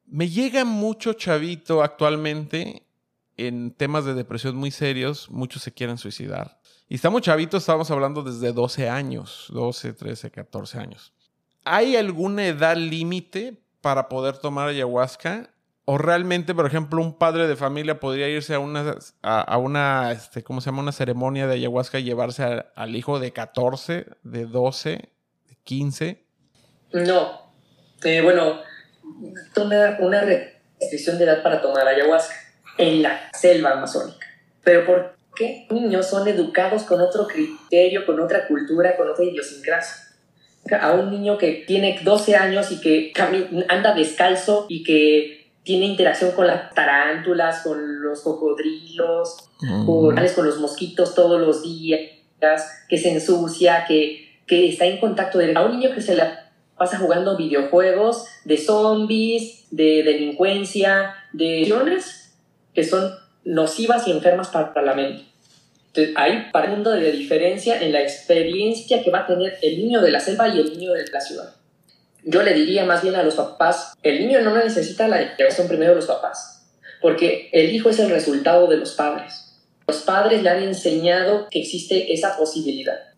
me 0.06 0.30
llega 0.30 0.66
mucho 0.66 1.14
chavito 1.14 1.84
actualmente 1.84 2.84
en 3.38 3.72
temas 3.72 4.06
de 4.06 4.14
depresión 4.14 4.56
muy 4.56 4.72
serios, 4.72 5.30
muchos 5.30 5.64
se 5.64 5.74
quieren 5.74 5.98
suicidar. 5.98 6.60
Y 6.88 6.96
estamos 6.96 7.22
chavitos, 7.22 7.64
estamos 7.64 7.90
hablando 7.90 8.22
desde 8.22 8.52
12 8.52 8.90
años, 8.90 9.48
12, 9.50 9.94
13, 9.94 10.30
14 10.32 10.80
años. 10.80 11.14
¿Hay 11.66 11.96
alguna 11.96 12.46
edad 12.46 12.76
límite 12.76 13.62
para 13.82 14.10
poder 14.10 14.38
tomar 14.38 14.70
ayahuasca? 14.70 15.54
o 15.86 15.98
realmente, 15.98 16.56
por 16.56 16.66
ejemplo, 16.66 17.02
un 17.02 17.14
padre 17.14 17.48
de 17.48 17.56
familia 17.56 18.00
podría 18.00 18.30
irse 18.30 18.54
a 18.54 18.60
una, 18.60 18.96
a, 19.22 19.58
una 19.58 20.12
este, 20.12 20.44
¿cómo 20.44 20.62
se 20.62 20.68
llama? 20.68 20.82
Una 20.82 20.92
ceremonia 20.94 21.46
de 21.46 21.56
ayahuasca 21.56 22.00
y 22.00 22.04
llevarse 22.04 22.66
al 22.76 22.96
hijo 22.96 23.20
de 23.20 23.34
14, 23.34 24.06
de 24.24 24.46
12, 24.46 24.90
de 25.50 25.58
15. 25.64 26.26
No. 26.94 27.43
Eh, 28.06 28.22
bueno, 28.22 28.62
toma 29.54 29.98
una 30.00 30.22
restricción 30.22 31.18
de 31.18 31.26
edad 31.26 31.44
para 31.44 31.62
tomar 31.62 31.88
ayahuasca 31.88 32.36
en 32.78 33.02
la 33.02 33.30
selva 33.34 33.72
amazónica. 33.72 34.28
Pero 34.64 34.86
¿por 34.86 35.16
qué 35.36 35.68
niños 35.70 36.08
son 36.08 36.28
educados 36.28 36.84
con 36.84 37.02
otro 37.02 37.28
criterio, 37.28 38.06
con 38.06 38.20
otra 38.20 38.48
cultura, 38.48 38.96
con 38.98 39.10
otra 39.10 39.26
idiosincrasia? 39.26 39.96
A 40.80 40.94
un 40.94 41.12
niño 41.12 41.38
que 41.38 41.64
tiene 41.68 42.00
12 42.04 42.36
años 42.36 42.72
y 42.72 42.80
que 42.80 43.12
anda 43.68 43.94
descalzo 43.94 44.66
y 44.70 44.84
que 44.84 45.52
tiene 45.64 45.86
interacción 45.86 46.32
con 46.32 46.48
las 46.48 46.74
tarántulas, 46.74 47.62
con 47.64 48.02
los 48.02 48.22
cocodrilos, 48.22 49.50
mm. 49.62 49.86
con, 49.86 50.16
los 50.16 50.60
mosquitos 50.60 51.16
todos 51.16 51.40
los 51.40 51.64
días, 51.64 52.02
que 52.90 52.98
se 52.98 53.12
ensucia, 53.12 53.86
que, 53.88 54.40
que 54.46 54.70
está 54.70 54.86
en 54.86 55.00
contacto 55.00 55.38
de... 55.38 55.54
A 55.56 55.62
un 55.62 55.80
niño 55.80 55.94
que 55.94 56.02
se 56.02 56.16
la 56.16 56.43
pasa 56.84 56.98
jugando 56.98 57.38
videojuegos 57.38 58.26
de 58.44 58.58
zombies, 58.58 59.68
de 59.72 60.04
delincuencia, 60.04 61.16
de 61.32 61.62
acciones 61.62 62.36
que 62.74 62.84
son 62.84 63.14
nocivas 63.46 64.06
y 64.08 64.12
enfermas 64.12 64.50
para, 64.50 64.82
la 64.82 64.94
mente. 64.94 65.24
Entonces, 65.88 66.14
hay 66.18 66.50
un 66.54 66.72
mundo 66.72 66.92
de 66.92 67.12
diferencia 67.12 67.82
en 67.82 67.94
la 67.94 68.02
experiencia 68.02 69.02
que 69.02 69.12
va 69.12 69.20
a 69.20 69.28
tener 69.28 69.58
el 69.62 69.78
niño 69.78 70.02
de 70.02 70.12
la 70.12 70.20
selva 70.20 70.50
y 70.50 70.60
el 70.60 70.78
niño 70.78 70.92
de 70.92 71.06
la 71.08 71.22
ciudad. 71.22 71.56
Yo 72.26 72.44
le 72.44 72.54
diría 72.54 72.84
más 72.84 73.02
bien 73.02 73.16
a 73.16 73.24
los 73.24 73.36
papás, 73.36 73.94
el 74.04 74.20
niño 74.20 74.42
no 74.42 74.58
necesita 74.58 75.08
la 75.08 75.22
educación 75.22 75.70
primero 75.70 75.92
de 75.92 75.98
los 75.98 76.08
papás, 76.08 76.66
porque 77.02 77.50
el 77.54 77.74
hijo 77.74 77.90
es 77.90 78.00
el 78.00 78.10
resultado 78.10 78.68
de 78.68 78.78
los 78.78 78.92
padres. 78.94 79.62
Los 79.88 80.02
padres 80.02 80.44
le 80.44 80.50
han 80.50 80.64
enseñado 80.64 81.48
que 81.50 81.62
existe 81.62 82.14
esa 82.14 82.36
posibilidad. 82.36 83.13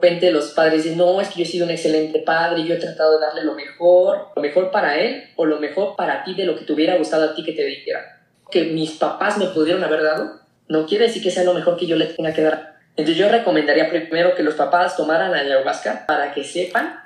Repente 0.00 0.30
los 0.30 0.52
padres 0.52 0.84
dicen, 0.84 0.96
no, 0.96 1.20
es 1.20 1.28
que 1.28 1.40
yo 1.40 1.42
he 1.42 1.46
sido 1.46 1.66
un 1.66 1.72
excelente 1.72 2.20
padre, 2.20 2.64
yo 2.64 2.74
he 2.74 2.78
tratado 2.78 3.18
de 3.18 3.26
darle 3.26 3.44
lo 3.44 3.54
mejor, 3.54 4.28
lo 4.34 4.40
mejor 4.40 4.70
para 4.70 4.98
él 4.98 5.24
o 5.36 5.44
lo 5.44 5.60
mejor 5.60 5.94
para 5.94 6.24
ti 6.24 6.34
de 6.34 6.46
lo 6.46 6.56
que 6.56 6.64
te 6.64 6.72
hubiera 6.72 6.96
gustado 6.96 7.24
a 7.24 7.34
ti 7.34 7.44
que 7.44 7.52
te 7.52 7.66
dijera. 7.66 8.22
Que 8.50 8.64
mis 8.64 8.92
papás 8.92 9.36
me 9.36 9.46
pudieron 9.48 9.84
haber 9.84 10.02
dado, 10.02 10.40
no 10.68 10.86
quiere 10.86 11.08
decir 11.08 11.22
que 11.22 11.30
sea 11.30 11.44
lo 11.44 11.52
mejor 11.52 11.76
que 11.76 11.86
yo 11.86 11.96
le 11.96 12.06
tenga 12.06 12.32
que 12.32 12.40
dar. 12.40 12.78
Entonces 12.96 13.16
yo 13.18 13.28
recomendaría 13.28 13.90
primero 13.90 14.34
que 14.34 14.42
los 14.42 14.54
papás 14.54 14.96
tomaran 14.96 15.34
ayahuasca 15.34 16.06
para 16.06 16.32
que 16.32 16.44
sepan 16.44 17.00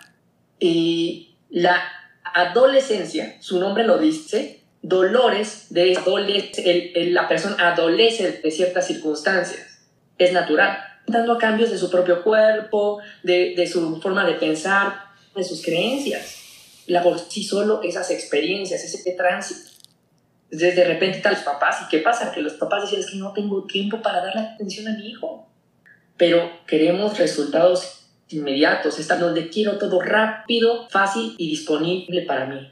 y 0.61 1.35
la 1.51 1.83
adolescencia, 2.23 3.35
su 3.41 3.59
nombre 3.59 3.85
lo 3.85 3.99
dice, 3.99 4.61
dolores 4.83 5.67
de 5.71 5.99
la 7.11 7.27
persona 7.27 7.57
adolece 7.59 8.41
de 8.41 8.51
ciertas 8.53 8.87
circunstancias. 8.87 9.81
Es 10.17 10.33
natural, 10.33 10.79
dando 11.07 11.39
cambios 11.39 11.71
de 11.71 11.79
su 11.79 11.91
propio 11.91 12.23
cuerpo, 12.23 13.01
de, 13.23 13.69
su 13.71 14.01
forma 14.01 14.25
de 14.25 14.35
pensar, 14.35 15.05
de 15.35 15.45
sus 15.45 15.63
creencias. 15.63 16.41
La 16.87 17.03
por 17.03 17.19
sí 17.19 17.43
solo 17.43 17.83
esas 17.83 18.11
experiencias, 18.11 18.83
ese 18.85 19.13
tránsito. 19.13 19.71
Entonces 20.51 20.77
de 20.77 20.85
repente 20.85 21.17
están 21.17 21.33
los 21.33 21.43
papás, 21.43 21.83
¿y 21.83 21.89
qué 21.89 21.99
pasa? 21.99 22.31
Que 22.31 22.41
los 22.41 22.55
papás 22.55 22.83
dicen, 22.83 23.01
es 23.01 23.11
que 23.11 23.17
no 23.17 23.33
tengo 23.33 23.65
tiempo 23.65 24.01
para 24.03 24.25
darle 24.25 24.43
atención 24.43 24.87
a 24.89 24.97
mi 24.97 25.09
hijo. 25.09 25.49
Pero 26.17 26.49
queremos 26.67 27.19
resultados 27.19 28.05
inmediatos, 28.29 28.99
está 28.99 29.17
donde 29.17 29.49
quiero 29.49 29.79
todo 29.79 30.01
rápido, 30.01 30.89
fácil 30.91 31.35
y 31.39 31.49
disponible 31.49 32.23
para 32.23 32.47
mí. 32.47 32.71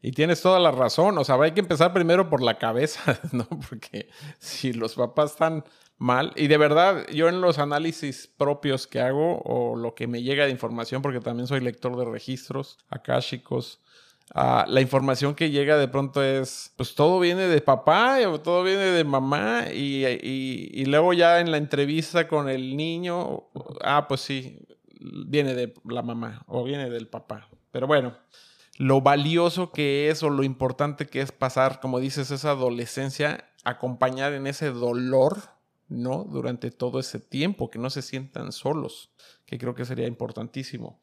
Y 0.00 0.12
tienes 0.12 0.40
toda 0.40 0.60
la 0.60 0.70
razón, 0.70 1.18
o 1.18 1.24
sea, 1.24 1.36
hay 1.40 1.52
que 1.52 1.60
empezar 1.60 1.92
primero 1.92 2.30
por 2.30 2.42
la 2.42 2.58
cabeza, 2.58 3.20
¿no? 3.32 3.46
Porque 3.68 4.08
si 4.38 4.72
los 4.72 4.94
papás 4.94 5.32
están 5.32 5.64
mal, 5.98 6.32
y 6.36 6.46
de 6.46 6.56
verdad, 6.56 7.06
yo 7.08 7.28
en 7.28 7.40
los 7.40 7.58
análisis 7.58 8.26
propios 8.26 8.86
que 8.86 9.00
hago, 9.00 9.42
o 9.44 9.76
lo 9.76 9.94
que 9.94 10.06
me 10.06 10.22
llega 10.22 10.44
de 10.44 10.50
información, 10.50 11.02
porque 11.02 11.20
también 11.20 11.46
soy 11.46 11.60
lector 11.60 11.96
de 11.96 12.04
registros 12.04 12.78
akáshicos, 12.88 13.80
uh, 14.34 14.62
la 14.66 14.80
información 14.80 15.34
que 15.34 15.50
llega 15.50 15.76
de 15.76 15.88
pronto 15.88 16.22
es, 16.22 16.72
pues 16.76 16.94
todo 16.94 17.18
viene 17.20 17.48
de 17.48 17.60
papá, 17.60 18.18
o 18.28 18.40
todo 18.40 18.62
viene 18.62 18.84
de 18.84 19.04
mamá, 19.04 19.64
y, 19.72 20.06
y 20.06 20.84
luego 20.86 21.12
ya 21.12 21.40
en 21.40 21.50
la 21.50 21.56
entrevista 21.56 22.28
con 22.28 22.48
el 22.48 22.76
niño, 22.76 23.48
ah, 23.82 24.06
pues 24.08 24.20
sí, 24.20 24.58
viene 25.00 25.54
de 25.54 25.74
la 25.84 26.02
mamá 26.02 26.42
o 26.46 26.64
viene 26.64 26.90
del 26.90 27.08
papá. 27.08 27.48
Pero 27.70 27.86
bueno, 27.86 28.16
lo 28.78 29.00
valioso 29.00 29.72
que 29.72 30.10
es 30.10 30.22
o 30.22 30.30
lo 30.30 30.42
importante 30.42 31.06
que 31.06 31.20
es 31.20 31.32
pasar, 31.32 31.80
como 31.80 32.00
dices, 32.00 32.30
esa 32.30 32.50
adolescencia, 32.50 33.44
acompañar 33.64 34.32
en 34.32 34.46
ese 34.46 34.70
dolor, 34.70 35.57
¿no? 35.88 36.24
Durante 36.24 36.70
todo 36.70 37.00
ese 37.00 37.18
tiempo, 37.18 37.70
que 37.70 37.78
no 37.78 37.90
se 37.90 38.02
sientan 38.02 38.52
solos, 38.52 39.10
que 39.46 39.58
creo 39.58 39.74
que 39.74 39.84
sería 39.84 40.06
importantísimo. 40.06 41.00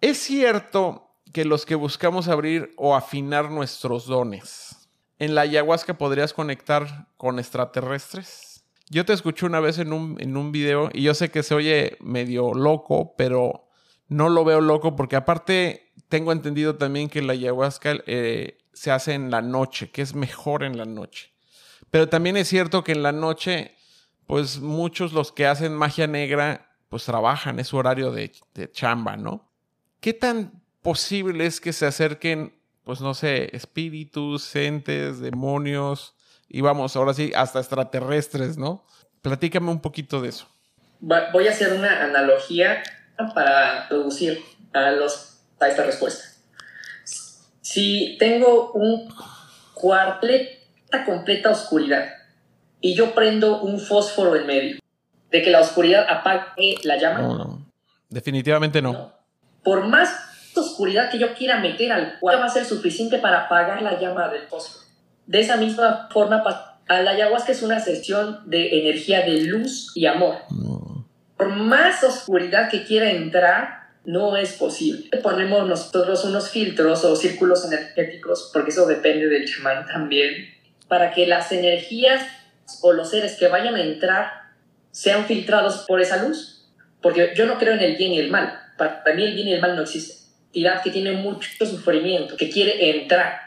Es 0.00 0.18
cierto 0.18 1.16
que 1.32 1.44
los 1.44 1.64
que 1.64 1.74
buscamos 1.74 2.28
abrir 2.28 2.72
o 2.76 2.94
afinar 2.94 3.50
nuestros 3.50 4.06
dones, 4.06 4.88
en 5.18 5.34
la 5.34 5.42
ayahuasca 5.42 5.98
podrías 5.98 6.32
conectar 6.32 7.08
con 7.16 7.38
extraterrestres. 7.38 8.64
Yo 8.90 9.04
te 9.04 9.12
escuché 9.12 9.46
una 9.46 9.60
vez 9.60 9.78
en 9.78 9.92
un, 9.92 10.20
en 10.20 10.36
un 10.36 10.50
video 10.52 10.90
y 10.92 11.02
yo 11.02 11.14
sé 11.14 11.30
que 11.30 11.42
se 11.42 11.54
oye 11.54 11.96
medio 12.00 12.52
loco, 12.52 13.14
pero 13.16 13.68
no 14.08 14.28
lo 14.28 14.44
veo 14.44 14.60
loco 14.60 14.96
porque 14.96 15.16
aparte 15.16 15.92
tengo 16.08 16.32
entendido 16.32 16.76
también 16.76 17.08
que 17.08 17.22
la 17.22 17.32
ayahuasca 17.32 17.94
eh, 18.06 18.58
se 18.72 18.90
hace 18.90 19.14
en 19.14 19.30
la 19.30 19.40
noche, 19.40 19.90
que 19.90 20.02
es 20.02 20.14
mejor 20.14 20.62
en 20.62 20.76
la 20.76 20.84
noche. 20.84 21.32
Pero 21.90 22.08
también 22.08 22.36
es 22.36 22.48
cierto 22.48 22.84
que 22.84 22.92
en 22.92 23.02
la 23.02 23.12
noche, 23.12 23.76
pues 24.32 24.60
muchos 24.60 25.12
los 25.12 25.30
que 25.30 25.44
hacen 25.44 25.74
magia 25.74 26.06
negra, 26.06 26.70
pues 26.88 27.04
trabajan, 27.04 27.58
es 27.58 27.68
su 27.68 27.76
horario 27.76 28.12
de, 28.12 28.32
chamba, 28.72 29.18
¿no? 29.18 29.52
¿Qué 30.00 30.14
tan 30.14 30.62
posible 30.80 31.44
es 31.44 31.60
que 31.60 31.74
se 31.74 31.84
acerquen, 31.84 32.58
pues 32.82 33.02
no 33.02 33.12
sé, 33.12 33.54
espíritus, 33.54 34.56
entes, 34.56 35.20
demonios, 35.20 36.14
y 36.48 36.62
vamos, 36.62 36.96
ahora 36.96 37.12
sí, 37.12 37.30
hasta 37.36 37.58
extraterrestres, 37.58 38.56
¿no? 38.56 38.86
Platícame 39.20 39.70
un 39.70 39.82
poquito 39.82 40.22
de 40.22 40.30
eso. 40.30 40.48
Voy 41.00 41.46
a 41.46 41.50
hacer 41.50 41.74
una 41.74 42.02
analogía 42.02 42.82
para 43.34 43.86
producir 43.90 44.42
a, 44.72 44.92
los, 44.92 45.42
a 45.60 45.68
esta 45.68 45.84
respuesta. 45.84 46.24
Si 47.60 48.16
tengo 48.18 48.72
un 48.72 49.14
cuartleta 49.74 51.04
completa 51.04 51.50
oscuridad 51.50 52.21
y 52.82 52.94
yo 52.94 53.14
prendo 53.14 53.62
un 53.62 53.80
fósforo 53.80 54.36
en 54.36 54.46
medio, 54.46 54.78
de 55.30 55.42
que 55.42 55.50
la 55.50 55.60
oscuridad 55.60 56.04
apague 56.10 56.76
la 56.82 56.98
llama. 56.98 57.20
No, 57.20 57.38
no. 57.38 57.66
Definitivamente 58.10 58.82
no. 58.82 59.12
Por 59.62 59.86
más 59.86 60.12
oscuridad 60.54 61.10
que 61.10 61.18
yo 61.18 61.32
quiera 61.32 61.60
meter 61.60 61.92
al 61.92 62.18
cuarto, 62.18 62.40
va 62.40 62.46
a 62.46 62.50
ser 62.50 62.66
suficiente 62.66 63.18
para 63.18 63.44
apagar 63.44 63.80
la 63.80 63.98
llama 63.98 64.28
del 64.28 64.42
fósforo. 64.42 64.84
De 65.26 65.40
esa 65.40 65.56
misma 65.56 66.08
forma, 66.12 66.42
la 66.88 67.10
ayahuasca 67.12 67.52
es 67.52 67.62
una 67.62 67.80
sesión 67.80 68.40
de 68.44 68.80
energía 68.80 69.22
de 69.22 69.42
luz 69.42 69.92
y 69.94 70.06
amor. 70.06 70.38
Por 71.36 71.48
más 71.50 72.02
oscuridad 72.02 72.68
que 72.68 72.84
quiera 72.84 73.10
entrar, 73.10 73.82
no 74.04 74.36
es 74.36 74.54
posible. 74.54 75.08
Ponemos 75.22 75.66
nosotros 75.68 76.24
unos 76.24 76.50
filtros 76.50 77.04
o 77.04 77.14
círculos 77.14 77.64
energéticos, 77.64 78.50
porque 78.52 78.70
eso 78.70 78.86
depende 78.86 79.28
del 79.28 79.46
chamán 79.46 79.86
también, 79.86 80.52
para 80.88 81.12
que 81.12 81.26
las 81.26 81.52
energías 81.52 82.26
o 82.82 82.92
los 82.92 83.10
seres 83.10 83.36
que 83.36 83.48
vayan 83.48 83.74
a 83.74 83.82
entrar 83.82 84.42
sean 84.90 85.26
filtrados 85.26 85.84
por 85.86 86.00
esa 86.00 86.22
luz. 86.22 86.68
Porque 87.00 87.32
yo 87.36 87.46
no 87.46 87.58
creo 87.58 87.74
en 87.74 87.80
el 87.80 87.96
bien 87.96 88.12
y 88.12 88.20
el 88.20 88.30
mal. 88.30 88.60
Para 88.78 89.02
mí 89.14 89.24
el 89.24 89.34
bien 89.34 89.48
y 89.48 89.54
el 89.54 89.60
mal 89.60 89.76
no 89.76 89.82
existe. 89.82 90.14
Tirad 90.52 90.82
que 90.82 90.90
tiene 90.90 91.12
mucho 91.12 91.48
sufrimiento, 91.66 92.36
que 92.36 92.50
quiere 92.50 92.90
entrar. 92.90 93.40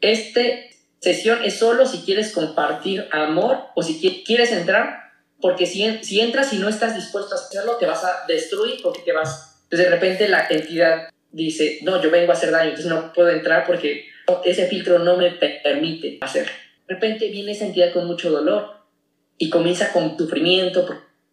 Este 0.00 0.70
sesión 1.00 1.44
es 1.44 1.58
solo 1.58 1.86
si 1.86 1.98
quieres 1.98 2.32
compartir 2.32 3.08
amor 3.12 3.66
o 3.74 3.82
si 3.82 4.24
quieres 4.24 4.52
entrar, 4.52 5.12
porque 5.40 5.66
si, 5.66 6.02
si 6.02 6.20
entras 6.20 6.52
y 6.52 6.58
no 6.58 6.68
estás 6.68 6.94
dispuesto 6.94 7.34
a 7.34 7.38
hacerlo, 7.38 7.76
te 7.76 7.86
vas 7.86 8.04
a 8.04 8.24
destruir 8.26 8.80
porque 8.82 9.02
te 9.02 9.12
vas. 9.12 9.60
Entonces 9.64 9.88
de 9.88 9.94
repente 9.94 10.28
la 10.28 10.46
entidad 10.48 11.08
dice, 11.30 11.80
no, 11.82 12.02
yo 12.02 12.10
vengo 12.10 12.32
a 12.32 12.34
hacer 12.34 12.50
daño, 12.50 12.70
entonces 12.70 12.90
no 12.90 13.12
puedo 13.12 13.28
entrar 13.30 13.64
porque 13.66 14.06
ese 14.44 14.66
filtro 14.66 14.98
no 14.98 15.16
me 15.16 15.30
permite 15.30 16.18
hacerlo. 16.20 16.52
De 16.86 16.94
repente 16.94 17.28
viene 17.30 17.52
esa 17.52 17.66
entidad 17.66 17.92
con 17.92 18.06
mucho 18.06 18.30
dolor 18.30 18.76
y 19.38 19.50
comienza 19.50 19.92
con 19.92 20.16
sufrimiento 20.16 20.86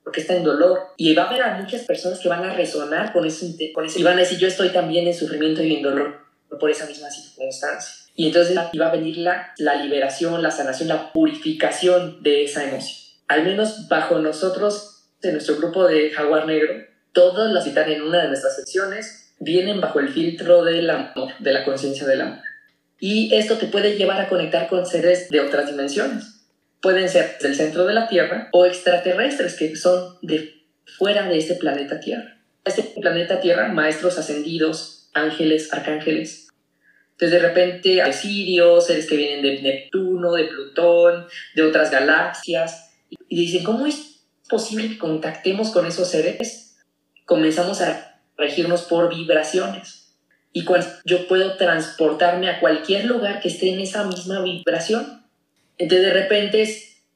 porque 0.03 0.21
está 0.21 0.35
en 0.35 0.43
dolor 0.43 0.79
y 0.97 1.13
va 1.15 1.23
a 1.23 1.29
haber 1.29 1.41
a 1.41 1.57
muchas 1.57 1.83
personas 1.83 2.19
que 2.19 2.27
van 2.27 2.43
a 2.43 2.53
resonar 2.53 3.13
con 3.13 3.25
eso, 3.25 3.45
con 3.73 3.85
eso 3.85 3.99
y 3.99 4.03
van 4.03 4.17
a 4.17 4.21
decir, 4.21 4.37
yo 4.37 4.47
estoy 4.47 4.69
también 4.69 5.07
en 5.07 5.13
sufrimiento 5.13 5.63
y 5.63 5.75
en 5.75 5.81
dolor 5.81 6.23
por 6.59 6.69
esa 6.69 6.85
misma 6.85 7.09
circunstancia. 7.09 8.03
Y 8.15 8.27
entonces 8.27 8.57
iba 8.73 8.87
a 8.87 8.91
venir 8.91 9.17
la, 9.17 9.53
la 9.57 9.75
liberación, 9.75 10.41
la 10.43 10.51
sanación, 10.51 10.89
la 10.89 11.11
purificación 11.11 12.21
de 12.21 12.43
esa 12.43 12.63
emoción. 12.63 12.99
Al 13.27 13.43
menos 13.43 13.87
bajo 13.87 14.19
nosotros, 14.19 15.07
en 15.21 15.33
nuestro 15.33 15.55
grupo 15.55 15.87
de 15.87 16.11
Jaguar 16.11 16.45
Negro, 16.45 16.73
todos 17.11 17.51
las 17.51 17.63
citan 17.63 17.89
en 17.89 18.03
una 18.03 18.21
de 18.21 18.27
nuestras 18.27 18.55
secciones, 18.55 19.33
vienen 19.39 19.81
bajo 19.81 19.99
el 19.99 20.09
filtro 20.09 20.63
del 20.63 20.89
amor, 20.89 21.31
de 21.39 21.53
la 21.53 21.63
conciencia 21.63 22.05
del 22.05 22.21
amor. 22.21 22.43
Y 23.05 23.35
esto 23.35 23.57
te 23.57 23.67
puede 23.67 23.97
llevar 23.97 24.21
a 24.21 24.29
conectar 24.29 24.69
con 24.69 24.85
seres 24.85 25.27
de 25.27 25.41
otras 25.41 25.67
dimensiones. 25.67 26.45
Pueden 26.79 27.09
ser 27.09 27.37
del 27.41 27.53
centro 27.53 27.85
de 27.85 27.93
la 27.93 28.07
Tierra 28.07 28.47
o 28.53 28.65
extraterrestres 28.65 29.57
que 29.57 29.75
son 29.75 30.17
de 30.21 30.63
fuera 30.85 31.27
de 31.27 31.37
este 31.37 31.55
planeta 31.55 31.99
Tierra. 31.99 32.37
Este 32.63 32.81
planeta 33.01 33.41
Tierra, 33.41 33.67
maestros 33.67 34.17
ascendidos, 34.17 35.09
ángeles, 35.13 35.73
arcángeles. 35.73 36.47
Entonces 37.11 37.41
de 37.41 37.45
repente 37.45 38.01
hay 38.01 38.13
sirios, 38.13 38.87
seres 38.87 39.05
que 39.05 39.17
vienen 39.17 39.41
de 39.41 39.61
Neptuno, 39.61 40.31
de 40.31 40.45
Plutón, 40.45 41.27
de 41.55 41.61
otras 41.61 41.91
galaxias. 41.91 42.93
Y 43.27 43.35
dicen, 43.35 43.65
¿cómo 43.65 43.85
es 43.85 44.23
posible 44.47 44.87
que 44.87 44.97
contactemos 44.97 45.71
con 45.71 45.85
esos 45.85 46.09
seres? 46.09 46.77
Comenzamos 47.25 47.81
a 47.81 48.21
regirnos 48.37 48.83
por 48.83 49.13
vibraciones. 49.13 50.02
Y 50.53 50.65
yo 51.05 51.27
puedo 51.27 51.57
transportarme 51.57 52.49
a 52.49 52.59
cualquier 52.59 53.05
lugar 53.05 53.41
que 53.41 53.47
esté 53.47 53.69
en 53.69 53.79
esa 53.79 54.05
misma 54.05 54.41
vibración. 54.41 55.23
Entonces 55.77 56.07
de 56.07 56.13
repente 56.13 56.65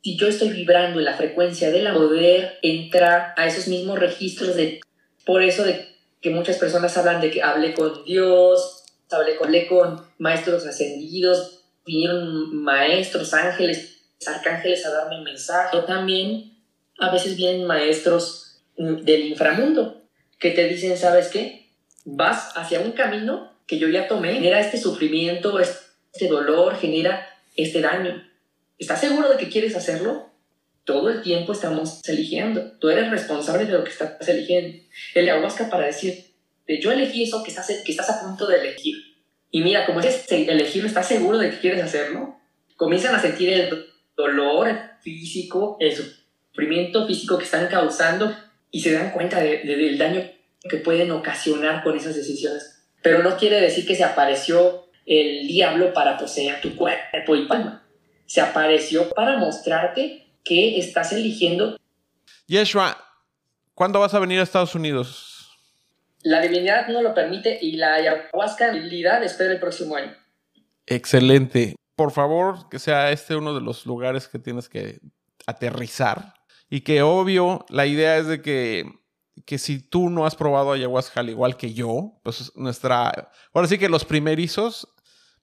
si 0.07 0.15
yo 0.15 0.27
estoy 0.27 0.51
vibrando 0.51 0.99
en 0.99 1.05
la 1.05 1.17
frecuencia 1.17 1.69
de 1.69 1.81
la 1.81 1.93
poder 1.93 2.59
entrar 2.61 3.33
a 3.35 3.45
esos 3.45 3.67
mismos 3.67 3.99
registros 3.99 4.55
de 4.55 4.79
por 5.25 5.43
eso 5.43 5.65
de 5.65 5.85
que 6.21 6.29
muchas 6.29 6.57
personas 6.57 6.97
hablan 6.97 7.19
de 7.19 7.29
que 7.29 7.43
hablé 7.43 7.73
con 7.73 8.05
Dios, 8.05 8.85
hablé 9.11 9.67
con, 9.67 10.01
maestros 10.17 10.65
ascendidos, 10.65 11.65
vinieron 11.85 12.55
maestros, 12.55 13.33
ángeles, 13.33 14.05
arcángeles 14.25 14.85
a 14.85 14.91
darme 14.91 15.21
mensaje. 15.21 15.77
También 15.85 16.57
a 16.99 17.11
veces 17.11 17.35
vienen 17.35 17.67
maestros 17.67 18.61
mm, 18.77 19.03
del 19.03 19.25
inframundo 19.27 20.01
que 20.39 20.51
te 20.51 20.69
dicen, 20.69 20.97
¿sabes 20.97 21.27
qué? 21.27 21.66
Vas 22.09 22.55
hacia 22.55 22.79
un 22.79 22.93
camino 22.93 23.51
que 23.65 23.79
yo 23.79 23.89
ya 23.89 24.07
tomé, 24.07 24.35
genera 24.35 24.61
este 24.61 24.77
sufrimiento, 24.77 25.59
este 25.59 26.29
dolor, 26.29 26.77
genera 26.77 27.27
este 27.57 27.81
daño. 27.81 28.25
¿Estás 28.79 29.01
seguro 29.01 29.29
de 29.29 29.35
que 29.35 29.49
quieres 29.49 29.75
hacerlo? 29.75 30.29
Todo 30.85 31.09
el 31.09 31.21
tiempo 31.21 31.51
estamos 31.51 32.07
eligiendo. 32.07 32.71
Tú 32.79 32.87
eres 32.87 33.11
responsable 33.11 33.65
de 33.65 33.73
lo 33.73 33.83
que 33.83 33.89
estás 33.89 34.25
eligiendo. 34.25 34.77
El 35.15 35.27
ayahuasca 35.27 35.69
para 35.69 35.87
decir, 35.87 36.27
yo 36.81 36.93
elegí 36.93 37.23
eso 37.23 37.43
que 37.43 37.49
estás, 37.49 37.67
que 37.67 37.91
estás 37.91 38.09
a 38.09 38.21
punto 38.21 38.47
de 38.47 38.61
elegir. 38.61 38.95
Y 39.51 39.59
mira, 39.59 39.85
como 39.85 39.99
es 39.99 40.31
elegirlo, 40.31 40.87
¿estás 40.87 41.09
seguro 41.09 41.37
de 41.37 41.49
que 41.49 41.59
quieres 41.59 41.83
hacerlo? 41.83 42.37
Comienzan 42.77 43.15
a 43.15 43.21
sentir 43.21 43.49
el 43.51 43.85
dolor 44.15 44.69
físico, 45.01 45.75
el 45.81 45.93
sufrimiento 45.93 47.05
físico 47.05 47.37
que 47.37 47.43
están 47.43 47.67
causando 47.67 48.33
y 48.71 48.79
se 48.79 48.93
dan 48.93 49.11
cuenta 49.11 49.41
del 49.41 49.97
daño 49.97 50.36
que 50.67 50.77
pueden 50.77 51.11
ocasionar 51.11 51.83
con 51.83 51.97
esas 51.97 52.15
decisiones. 52.15 52.85
Pero 53.01 53.23
no 53.23 53.37
quiere 53.37 53.61
decir 53.61 53.85
que 53.85 53.95
se 53.95 54.03
apareció 54.03 54.87
el 55.05 55.47
diablo 55.47 55.93
para 55.93 56.17
poseer 56.17 56.61
tu 56.61 56.75
cuerpo 56.75 57.35
y 57.35 57.47
palma. 57.47 57.87
Se 58.25 58.41
apareció 58.41 59.09
para 59.09 59.37
mostrarte 59.37 60.27
que 60.43 60.77
estás 60.77 61.13
eligiendo. 61.13 61.77
Yeshua, 62.47 62.97
¿cuándo 63.73 63.99
vas 63.99 64.13
a 64.13 64.19
venir 64.19 64.39
a 64.39 64.43
Estados 64.43 64.75
Unidos? 64.75 65.49
La 66.23 66.41
divinidad 66.41 66.87
no 66.87 67.01
lo 67.01 67.13
permite 67.13 67.57
y 67.61 67.77
la 67.77 67.95
ayahuasca 67.95 68.69
habilidad 68.69 69.23
espera 69.23 69.53
el 69.53 69.59
próximo 69.59 69.95
año. 69.95 70.15
Excelente. 70.85 71.75
Por 71.95 72.11
favor, 72.11 72.69
que 72.69 72.79
sea 72.79 73.11
este 73.11 73.35
uno 73.35 73.53
de 73.53 73.61
los 73.61 73.85
lugares 73.85 74.27
que 74.27 74.39
tienes 74.39 74.67
que 74.67 74.99
aterrizar. 75.45 76.33
Y 76.69 76.81
que 76.81 77.01
obvio, 77.01 77.65
la 77.69 77.85
idea 77.85 78.17
es 78.17 78.27
de 78.27 78.41
que, 78.41 78.85
que 79.45 79.57
si 79.57 79.79
tú 79.79 80.09
no 80.09 80.25
has 80.25 80.35
probado 80.35 80.71
ayahuasca 80.71 81.19
al 81.19 81.29
igual 81.29 81.57
que 81.57 81.73
yo, 81.73 82.19
pues 82.23 82.51
nuestra... 82.55 83.31
Ahora 83.53 83.67
sí 83.67 83.77
que 83.77 83.89
los 83.89 84.05
primerizos, 84.05 84.87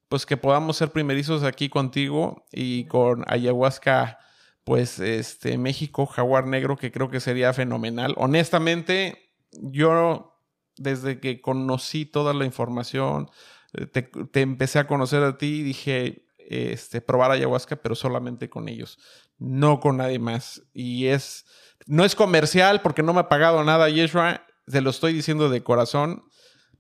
pues 0.08 0.26
que 0.26 0.36
podamos 0.36 0.76
ser 0.76 0.90
primerizos 0.90 1.42
aquí 1.42 1.68
contigo 1.68 2.46
y 2.52 2.86
con 2.86 3.24
ayahuasca 3.26 4.18
pues 4.64 4.98
este 4.98 5.58
México, 5.58 6.06
Jaguar 6.06 6.46
Negro, 6.46 6.76
que 6.76 6.90
creo 6.90 7.10
que 7.10 7.20
sería 7.20 7.52
fenomenal. 7.52 8.14
Honestamente, 8.16 9.32
yo 9.52 10.40
desde 10.76 11.20
que 11.20 11.40
conocí 11.40 12.06
toda 12.06 12.34
la 12.34 12.44
información, 12.44 13.30
eh, 13.74 13.86
te, 13.86 14.40
empecé 14.40 14.78
a 14.78 14.86
conocer 14.86 15.22
a 15.22 15.36
ti 15.36 15.60
y 15.60 15.62
dije, 15.62 16.26
este, 16.38 17.00
probar 17.00 17.30
ayahuasca, 17.30 17.76
pero 17.76 17.94
solamente 17.94 18.48
con 18.48 18.68
ellos, 18.68 18.98
no 19.38 19.80
con 19.80 19.98
nadie 19.98 20.18
más. 20.18 20.62
Y 20.72 21.06
es, 21.06 21.46
no 21.86 22.04
es 22.04 22.14
comercial 22.14 22.82
porque 22.82 23.02
no 23.02 23.12
me 23.12 23.20
ha 23.20 23.28
pagado 23.28 23.62
nada 23.64 23.88
Yeshua, 23.88 24.46
te 24.66 24.80
lo 24.80 24.90
estoy 24.90 25.12
diciendo 25.12 25.48
de 25.48 25.62
corazón, 25.62 26.24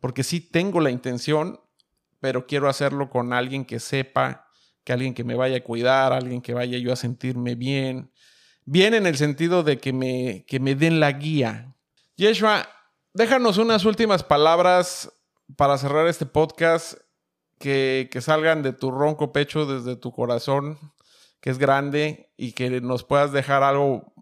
porque 0.00 0.22
sí 0.22 0.40
tengo 0.40 0.80
la 0.80 0.90
intención, 0.90 1.60
pero 2.20 2.46
quiero 2.46 2.68
hacerlo 2.68 3.10
con 3.10 3.32
alguien 3.32 3.64
que 3.64 3.80
sepa 3.80 4.48
que 4.84 4.92
alguien 4.92 5.14
que 5.14 5.24
me 5.24 5.34
vaya 5.34 5.58
a 5.58 5.64
cuidar, 5.64 6.12
alguien 6.12 6.42
que 6.42 6.54
vaya 6.54 6.78
yo 6.78 6.92
a 6.92 6.96
sentirme 6.96 7.54
bien. 7.54 8.12
Bien 8.66 8.94
en 8.94 9.06
el 9.06 9.16
sentido 9.16 9.62
de 9.62 9.78
que 9.78 9.92
me, 9.92 10.44
que 10.46 10.60
me 10.60 10.74
den 10.74 11.00
la 11.00 11.12
guía. 11.12 11.74
Yeshua, 12.16 12.68
déjanos 13.12 13.58
unas 13.58 13.84
últimas 13.84 14.22
palabras 14.22 15.12
para 15.56 15.78
cerrar 15.78 16.06
este 16.06 16.26
podcast 16.26 16.94
que, 17.58 18.08
que 18.10 18.20
salgan 18.20 18.62
de 18.62 18.72
tu 18.72 18.90
ronco 18.90 19.32
pecho, 19.32 19.66
desde 19.66 19.96
tu 19.96 20.12
corazón, 20.12 20.78
que 21.40 21.50
es 21.50 21.58
grande, 21.58 22.32
y 22.36 22.52
que 22.52 22.80
nos 22.80 23.04
puedas 23.04 23.32
dejar 23.32 23.62
algo 23.62 24.13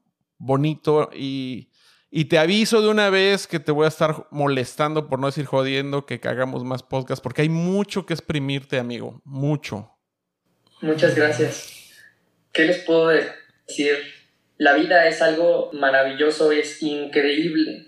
bonito 0.42 1.08
y, 1.14 1.70
y 2.10 2.26
te 2.26 2.38
aviso 2.38 2.82
de 2.82 2.88
una 2.88 3.10
vez 3.10 3.46
que 3.46 3.60
te 3.60 3.72
voy 3.72 3.84
a 3.84 3.88
estar 3.88 4.26
molestando, 4.30 5.08
por 5.08 5.18
no 5.18 5.28
decir 5.28 5.46
jodiendo, 5.46 6.04
que 6.04 6.20
hagamos 6.24 6.64
más 6.64 6.82
podcasts, 6.82 7.22
porque 7.22 7.42
hay 7.42 7.48
mucho 7.48 8.04
que 8.04 8.12
exprimirte, 8.12 8.78
amigo. 8.78 9.22
Mucho. 9.24 9.96
Muchas 10.80 11.14
gracias. 11.14 11.72
¿Qué 12.52 12.64
les 12.64 12.78
puedo 12.78 13.08
decir? 13.08 13.96
La 14.58 14.74
vida 14.74 15.06
es 15.06 15.22
algo 15.22 15.70
maravilloso, 15.72 16.52
es 16.52 16.82
increíble. 16.82 17.86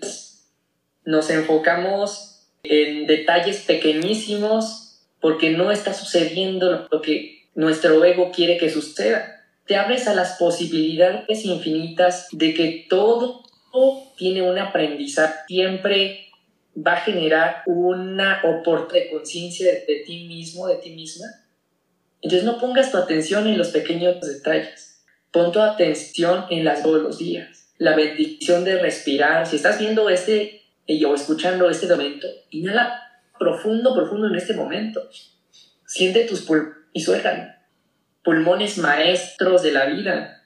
Nos 1.03 1.29
enfocamos 1.29 2.47
en 2.63 3.05
detalles 3.05 3.61
pequeñísimos 3.61 5.03
porque 5.19 5.51
no 5.51 5.71
está 5.71 5.93
sucediendo 5.93 6.87
lo 6.89 7.01
que 7.01 7.49
nuestro 7.53 8.03
ego 8.03 8.31
quiere 8.31 8.57
que 8.57 8.69
suceda. 8.69 9.34
Te 9.65 9.75
abres 9.75 10.07
a 10.07 10.13
las 10.13 10.37
posibilidades 10.37 11.45
infinitas 11.45 12.27
de 12.31 12.53
que 12.53 12.85
todo 12.89 13.43
tiene 14.17 14.41
un 14.41 14.57
aprendizaje. 14.57 15.33
Siempre 15.47 16.27
va 16.75 16.93
a 16.93 17.01
generar 17.01 17.63
una 17.65 18.41
oportunidad 18.43 19.05
de 19.05 19.11
conciencia 19.11 19.71
de 19.71 20.03
ti 20.05 20.25
mismo, 20.27 20.67
de 20.67 20.75
ti 20.75 20.91
misma, 20.91 21.27
entonces 22.25 22.43
no 22.43 22.57
pongas 22.57 22.91
tu 22.91 22.97
atención 22.97 23.45
en 23.45 23.55
los 23.55 23.67
pequeños 23.67 24.19
detalles, 24.19 25.03
pon 25.29 25.51
tu 25.51 25.59
atención 25.59 26.45
en 26.49 26.65
las 26.65 26.81
todos 26.81 27.03
los 27.03 27.19
días. 27.19 27.67
La 27.77 27.95
bendición 27.95 28.63
de 28.63 28.79
respirar, 28.79 29.45
si 29.45 29.57
estás 29.57 29.77
viendo 29.77 30.09
este 30.09 30.63
o 31.05 31.13
escuchando 31.13 31.69
este 31.69 31.87
momento, 31.87 32.25
inhala 32.49 32.99
profundo, 33.37 33.93
profundo 33.93 34.27
en 34.27 34.35
este 34.37 34.55
momento. 34.55 35.07
Siente 35.85 36.23
tus 36.23 36.41
pulmones 36.41 36.73
y 36.93 37.01
suéltalo. 37.01 37.43
Pulmones 38.25 38.77
maestros 38.77 39.63
de 39.63 39.71
la 39.71 39.85
vida 39.85 40.43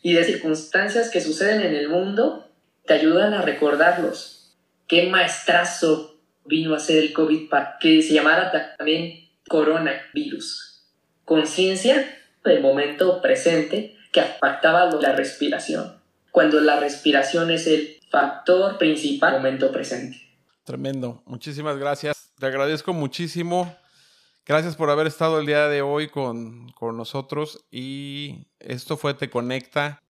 y 0.00 0.14
de 0.14 0.24
circunstancias 0.24 1.10
que 1.10 1.20
suceden 1.20 1.60
en 1.60 1.74
el 1.74 1.90
mundo 1.90 2.48
te 2.86 2.94
ayudan 2.94 3.34
a 3.34 3.42
recordarlos. 3.42 4.56
Qué 4.86 5.08
maestrazo 5.10 6.18
vino 6.46 6.74
a 6.74 6.78
ser 6.78 7.02
el 7.02 7.12
COVID 7.12 7.50
que 7.80 8.00
se 8.00 8.14
llamara 8.14 8.74
también 8.78 9.28
coronavirus 9.48 10.66
conciencia 11.26 12.06
del 12.44 12.62
momento 12.62 13.20
presente 13.20 13.96
que 14.12 14.20
afectaba 14.20 14.90
la 14.92 15.12
respiración, 15.12 16.00
cuando 16.30 16.60
la 16.60 16.80
respiración 16.80 17.50
es 17.50 17.66
el 17.66 17.98
factor 18.10 18.78
principal 18.78 19.32
del 19.32 19.42
momento 19.42 19.70
presente. 19.72 20.16
Tremendo, 20.64 21.22
muchísimas 21.26 21.76
gracias. 21.76 22.30
Te 22.38 22.46
agradezco 22.46 22.92
muchísimo. 22.94 23.76
Gracias 24.48 24.76
por 24.76 24.90
haber 24.90 25.08
estado 25.08 25.40
el 25.40 25.46
día 25.46 25.66
de 25.66 25.82
hoy 25.82 26.06
con, 26.06 26.70
con 26.70 26.96
nosotros 26.96 27.66
y 27.68 28.46
esto 28.60 28.96
fue 28.96 29.12
Te 29.12 29.28
Conecta. 29.28 30.04